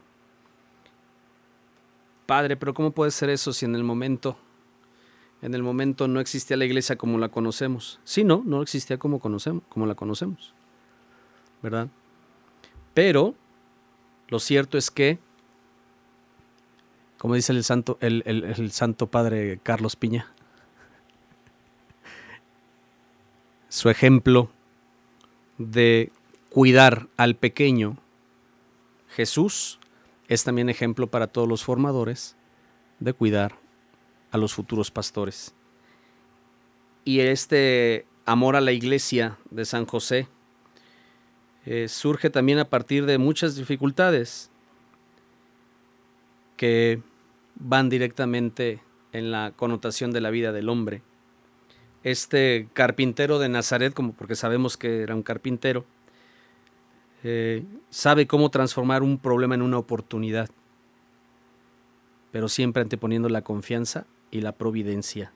Padre, 2.25 2.57
pero 2.57 2.73
¿cómo 2.73 2.91
puede 2.91 3.11
ser 3.11 3.29
eso 3.29 3.53
si 3.53 3.67
en 3.67 3.75
el 3.75 3.85
momento, 3.85 4.39
en 5.43 5.55
el 5.55 5.63
momento 5.63 6.09
no 6.09 6.19
existía 6.19 6.57
la 6.57 6.65
iglesia 6.65 6.97
como 6.97 7.19
la 7.19 7.29
conocemos? 7.29 8.01
Sí, 8.05 8.25
no, 8.25 8.43
no 8.47 8.63
existía 8.63 8.97
como 8.97 9.21
conocemos, 9.21 9.63
como 9.69 9.85
la 9.85 9.95
conocemos, 9.95 10.55
¿verdad? 11.63 11.89
Pero 12.95 13.35
lo 14.29 14.39
cierto 14.39 14.79
es 14.79 14.91
que, 14.91 15.19
como 17.19 17.35
dice 17.35 17.53
el 17.53 17.65
santo, 17.65 17.99
el, 18.01 18.73
santo 18.73 19.09
padre 19.09 19.61
Carlos 19.63 19.95
Piña, 19.95 20.33
su 23.69 23.91
ejemplo 23.91 24.51
de 25.59 26.11
cuidar 26.49 27.09
al 27.19 27.37
pequeño 27.37 27.99
Jesús 29.15 29.79
es 30.29 30.45
también 30.45 30.69
ejemplo 30.69 31.07
para 31.07 31.27
todos 31.27 31.49
los 31.49 31.63
formadores 31.63 32.37
de 33.01 33.13
cuidar 33.13 33.59
a 34.31 34.39
los 34.39 34.55
futuros 34.55 34.91
pastores. 34.91 35.55
Y 37.05 37.21
este 37.21 38.07
amor 38.25 38.57
a 38.57 38.61
la 38.61 38.73
iglesia 38.73 39.39
de 39.51 39.65
San 39.65 39.87
José 39.87 40.29
eh, 41.67 41.89
surge 41.89 42.31
también 42.31 42.59
a 42.59 42.69
partir 42.69 43.07
de 43.07 43.19
muchas 43.19 43.57
dificultades 43.57 44.51
que 46.57 47.03
van 47.57 47.89
directamente 47.89 48.81
en 49.13 49.31
la 49.31 49.53
connotación 49.55 50.13
de 50.13 50.21
la 50.21 50.31
vida 50.31 50.53
del 50.53 50.69
hombre. 50.69 51.03
Este 52.03 52.69
carpintero 52.73 53.39
de 53.39 53.49
Nazaret, 53.49 53.93
como 53.93 54.13
porque 54.13 54.35
sabemos 54.35 54.77
que 54.77 55.03
era 55.03 55.15
un 55.15 55.23
carpintero, 55.23 55.85
eh, 57.23 57.65
sabe 57.91 58.27
cómo 58.27 58.51
transformar 58.51 59.03
un 59.03 59.19
problema 59.19 59.55
en 59.55 59.63
una 59.63 59.79
oportunidad, 59.79 60.51
pero 62.31 62.49
siempre 62.49 62.83
anteponiendo 62.83 63.29
la 63.29 63.43
confianza 63.43 64.07
y 64.31 64.41
la 64.41 64.53
providencia, 64.53 65.33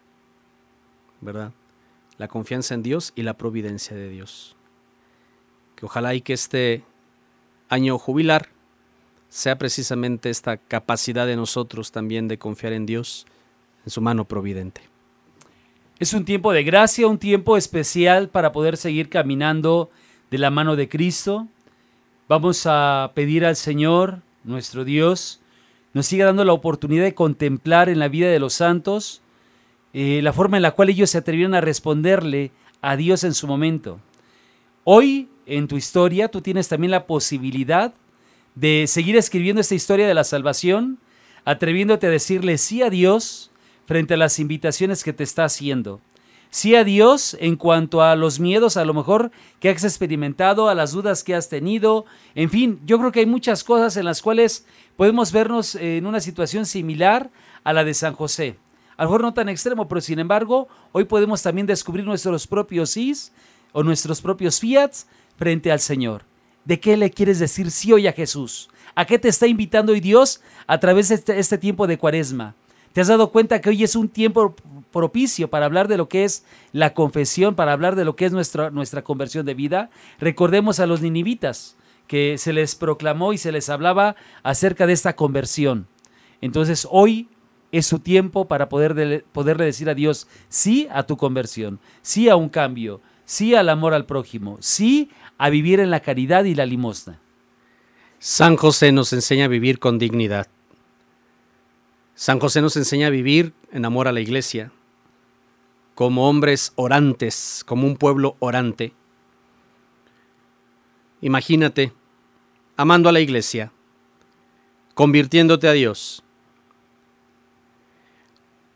¿verdad? 1.20 1.52
La 2.18 2.28
confianza 2.28 2.74
en 2.74 2.82
Dios 2.82 3.12
y 3.14 3.22
la 3.22 3.36
providencia 3.36 3.96
de 3.96 4.08
Dios 4.08 4.56
que 5.76 5.86
ojalá 5.86 6.14
y 6.14 6.22
que 6.22 6.32
este 6.32 6.82
año 7.68 7.98
jubilar 7.98 8.48
sea 9.28 9.58
precisamente 9.58 10.30
esta 10.30 10.56
capacidad 10.56 11.26
de 11.26 11.36
nosotros 11.36 11.92
también 11.92 12.26
de 12.26 12.38
confiar 12.38 12.72
en 12.72 12.86
Dios, 12.86 13.26
en 13.84 13.90
su 13.90 14.00
mano 14.00 14.24
providente. 14.24 14.80
Es 15.98 16.14
un 16.14 16.24
tiempo 16.24 16.52
de 16.52 16.64
gracia, 16.64 17.06
un 17.06 17.18
tiempo 17.18 17.56
especial 17.56 18.28
para 18.28 18.52
poder 18.52 18.76
seguir 18.76 19.08
caminando 19.08 19.90
de 20.30 20.38
la 20.38 20.50
mano 20.50 20.76
de 20.76 20.88
Cristo. 20.88 21.48
Vamos 22.28 22.66
a 22.66 23.12
pedir 23.14 23.44
al 23.44 23.54
Señor, 23.54 24.20
nuestro 24.42 24.84
Dios, 24.84 25.40
nos 25.94 26.06
siga 26.06 26.26
dando 26.26 26.44
la 26.44 26.54
oportunidad 26.54 27.04
de 27.04 27.14
contemplar 27.14 27.88
en 27.88 28.00
la 28.00 28.08
vida 28.08 28.28
de 28.28 28.40
los 28.40 28.54
santos 28.54 29.22
eh, 29.92 30.20
la 30.22 30.32
forma 30.32 30.58
en 30.58 30.64
la 30.64 30.72
cual 30.72 30.90
ellos 30.90 31.08
se 31.08 31.18
atrevieron 31.18 31.54
a 31.54 31.60
responderle 31.60 32.50
a 32.82 32.96
Dios 32.96 33.22
en 33.22 33.32
su 33.32 33.46
momento. 33.46 34.00
Hoy 34.82 35.28
en 35.46 35.68
tu 35.68 35.76
historia 35.76 36.28
tú 36.28 36.40
tienes 36.40 36.68
también 36.68 36.90
la 36.90 37.06
posibilidad 37.06 37.94
de 38.56 38.86
seguir 38.88 39.16
escribiendo 39.16 39.60
esta 39.60 39.76
historia 39.76 40.08
de 40.08 40.14
la 40.14 40.24
salvación, 40.24 40.98
atreviéndote 41.44 42.08
a 42.08 42.10
decirle 42.10 42.58
sí 42.58 42.82
a 42.82 42.90
Dios 42.90 43.52
frente 43.86 44.14
a 44.14 44.16
las 44.16 44.40
invitaciones 44.40 45.04
que 45.04 45.12
te 45.12 45.22
está 45.22 45.44
haciendo. 45.44 46.00
Sí 46.50 46.74
a 46.74 46.84
Dios 46.84 47.36
en 47.40 47.56
cuanto 47.56 48.02
a 48.02 48.16
los 48.16 48.40
miedos 48.40 48.76
a 48.76 48.84
lo 48.84 48.94
mejor 48.94 49.30
que 49.60 49.68
has 49.68 49.84
experimentado, 49.84 50.68
a 50.68 50.74
las 50.74 50.92
dudas 50.92 51.22
que 51.24 51.34
has 51.34 51.48
tenido. 51.48 52.06
En 52.34 52.50
fin, 52.50 52.80
yo 52.86 52.98
creo 52.98 53.12
que 53.12 53.20
hay 53.20 53.26
muchas 53.26 53.64
cosas 53.64 53.96
en 53.96 54.04
las 54.04 54.22
cuales 54.22 54.66
podemos 54.96 55.32
vernos 55.32 55.74
en 55.74 56.06
una 56.06 56.20
situación 56.20 56.64
similar 56.66 57.30
a 57.64 57.72
la 57.72 57.84
de 57.84 57.94
San 57.94 58.14
José. 58.14 58.58
A 58.96 59.04
lo 59.04 59.10
mejor 59.10 59.22
no 59.22 59.34
tan 59.34 59.48
extremo, 59.48 59.88
pero 59.88 60.00
sin 60.00 60.18
embargo, 60.18 60.68
hoy 60.92 61.04
podemos 61.04 61.42
también 61.42 61.66
descubrir 61.66 62.04
nuestros 62.04 62.46
propios 62.46 62.90
sís 62.90 63.32
o 63.72 63.82
nuestros 63.82 64.22
propios 64.22 64.58
fiats 64.58 65.06
frente 65.36 65.70
al 65.70 65.80
Señor. 65.80 66.24
¿De 66.64 66.80
qué 66.80 66.96
le 66.96 67.10
quieres 67.10 67.38
decir 67.38 67.70
sí 67.70 67.92
hoy 67.92 68.06
a 68.06 68.12
Jesús? 68.12 68.70
¿A 68.94 69.04
qué 69.04 69.18
te 69.18 69.28
está 69.28 69.46
invitando 69.46 69.92
hoy 69.92 70.00
Dios 70.00 70.40
a 70.66 70.80
través 70.80 71.10
de 71.10 71.16
este, 71.16 71.38
este, 71.38 71.58
tiempo 71.58 71.86
de 71.86 71.98
cuaresma? 71.98 72.54
¿Te 72.94 73.02
has 73.02 73.08
dado 73.08 73.30
cuenta 73.30 73.60
que 73.60 73.68
hoy 73.68 73.84
es 73.84 73.94
un 73.94 74.08
tiempo 74.08 74.56
propicio 74.96 75.50
para 75.50 75.66
hablar 75.66 75.88
de 75.88 75.98
lo 75.98 76.08
que 76.08 76.24
es 76.24 76.46
la 76.72 76.94
confesión, 76.94 77.54
para 77.54 77.72
hablar 77.72 77.96
de 77.96 78.06
lo 78.06 78.16
que 78.16 78.24
es 78.24 78.32
nuestra, 78.32 78.70
nuestra 78.70 79.04
conversión 79.04 79.44
de 79.44 79.52
vida? 79.52 79.90
Recordemos 80.18 80.80
a 80.80 80.86
los 80.86 81.02
ninivitas, 81.02 81.76
que 82.06 82.38
se 82.38 82.54
les 82.54 82.74
proclamó 82.74 83.34
y 83.34 83.38
se 83.38 83.52
les 83.52 83.68
hablaba 83.68 84.16
acerca 84.42 84.86
de 84.86 84.94
esta 84.94 85.14
conversión. 85.14 85.86
Entonces 86.40 86.88
hoy 86.90 87.28
es 87.72 87.84
su 87.84 87.98
tiempo 87.98 88.48
para 88.48 88.70
poder 88.70 89.26
poderle 89.32 89.66
decir 89.66 89.90
a 89.90 89.94
Dios 89.94 90.28
sí 90.48 90.88
a 90.90 91.02
tu 91.02 91.18
conversión, 91.18 91.78
sí 92.00 92.30
a 92.30 92.36
un 92.36 92.48
cambio, 92.48 93.02
sí 93.26 93.54
al 93.54 93.68
amor 93.68 93.92
al 93.92 94.06
prójimo, 94.06 94.56
sí 94.60 95.10
a 95.36 95.50
vivir 95.50 95.78
en 95.78 95.90
la 95.90 96.00
caridad 96.00 96.44
y 96.44 96.54
la 96.54 96.64
limosna. 96.64 97.20
San 98.18 98.56
José 98.56 98.92
nos 98.92 99.12
enseña 99.12 99.44
a 99.44 99.48
vivir 99.48 99.78
con 99.78 99.98
dignidad. 99.98 100.46
San 102.14 102.40
José 102.40 102.62
nos 102.62 102.78
enseña 102.78 103.08
a 103.08 103.10
vivir 103.10 103.52
en 103.72 103.84
amor 103.84 104.08
a 104.08 104.12
la 104.12 104.20
iglesia, 104.20 104.72
como 105.96 106.28
hombres 106.28 106.74
orantes, 106.76 107.64
como 107.64 107.86
un 107.86 107.96
pueblo 107.96 108.36
orante. 108.38 108.92
Imagínate, 111.22 111.94
amando 112.76 113.08
a 113.08 113.12
la 113.12 113.20
iglesia, 113.20 113.72
convirtiéndote 114.92 115.66
a 115.66 115.72
Dios, 115.72 116.22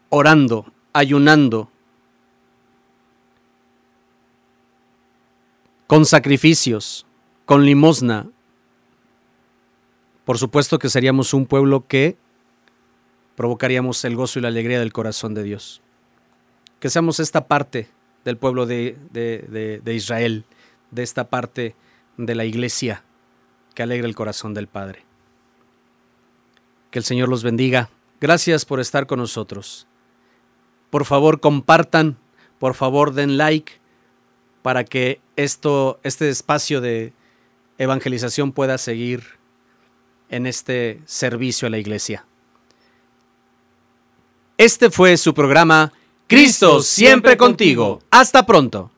orando, 0.09 0.73
ayunando, 0.95 1.71
con 5.87 6.07
sacrificios, 6.07 7.05
con 7.45 7.67
limosna. 7.67 8.31
Por 10.25 10.39
supuesto 10.39 10.79
que 10.79 10.89
seríamos 10.89 11.35
un 11.35 11.45
pueblo 11.45 11.87
que 11.87 12.17
provocaríamos 13.37 14.03
el 14.07 14.17
gozo 14.17 14.39
y 14.39 14.43
la 14.43 14.49
alegría 14.49 14.79
del 14.79 14.95
corazón 14.95 15.35
de 15.35 15.43
Dios. 15.43 15.83
Que 16.81 16.91
seamos 16.91 17.21
esta 17.21 17.47
parte 17.47 17.89
del 18.25 18.37
pueblo 18.37 18.67
de, 18.67 18.97
de, 19.13 19.95
Israel, 19.95 20.45
de 20.91 21.03
esta 21.03 21.29
parte 21.29 21.77
de 22.17 22.35
la 22.35 22.45
iglesia 22.45 23.05
que 23.75 23.83
alegra 23.83 24.09
el 24.09 24.17
corazón 24.17 24.55
del 24.55 24.67
Padre. 24.67 25.05
Que 26.91 26.99
el 26.99 27.05
Señor 27.05 27.29
los 27.29 27.45
bendiga. 27.45 27.91
Gracias 28.21 28.65
por 28.65 28.81
estar 28.81 29.07
con 29.07 29.21
nosotros. 29.21 29.87
Por 30.91 31.05
favor, 31.05 31.41
compartan 31.41 32.17
por 32.61 32.75
favor 32.75 33.15
den 33.15 33.39
like 33.39 33.73
para 34.63 34.85
que 34.85 35.21
esto, 35.35 35.99
este 36.03 36.29
espacio 36.29 36.83
de 36.83 37.15
evangelización 37.79 38.53
pueda 38.53 38.77
seguir 38.77 39.25
en 40.29 40.47
este 40.47 41.01
servicio 41.07 41.67
a 41.67 41.71
la 41.71 41.79
iglesia. 41.79 42.27
Este 44.59 44.91
fue 44.91 45.17
su 45.17 45.33
programa 45.33 45.95
Cristo 46.31 46.81
siempre 46.81 47.37
contigo. 47.37 47.99
Hasta 48.09 48.47
pronto. 48.47 48.93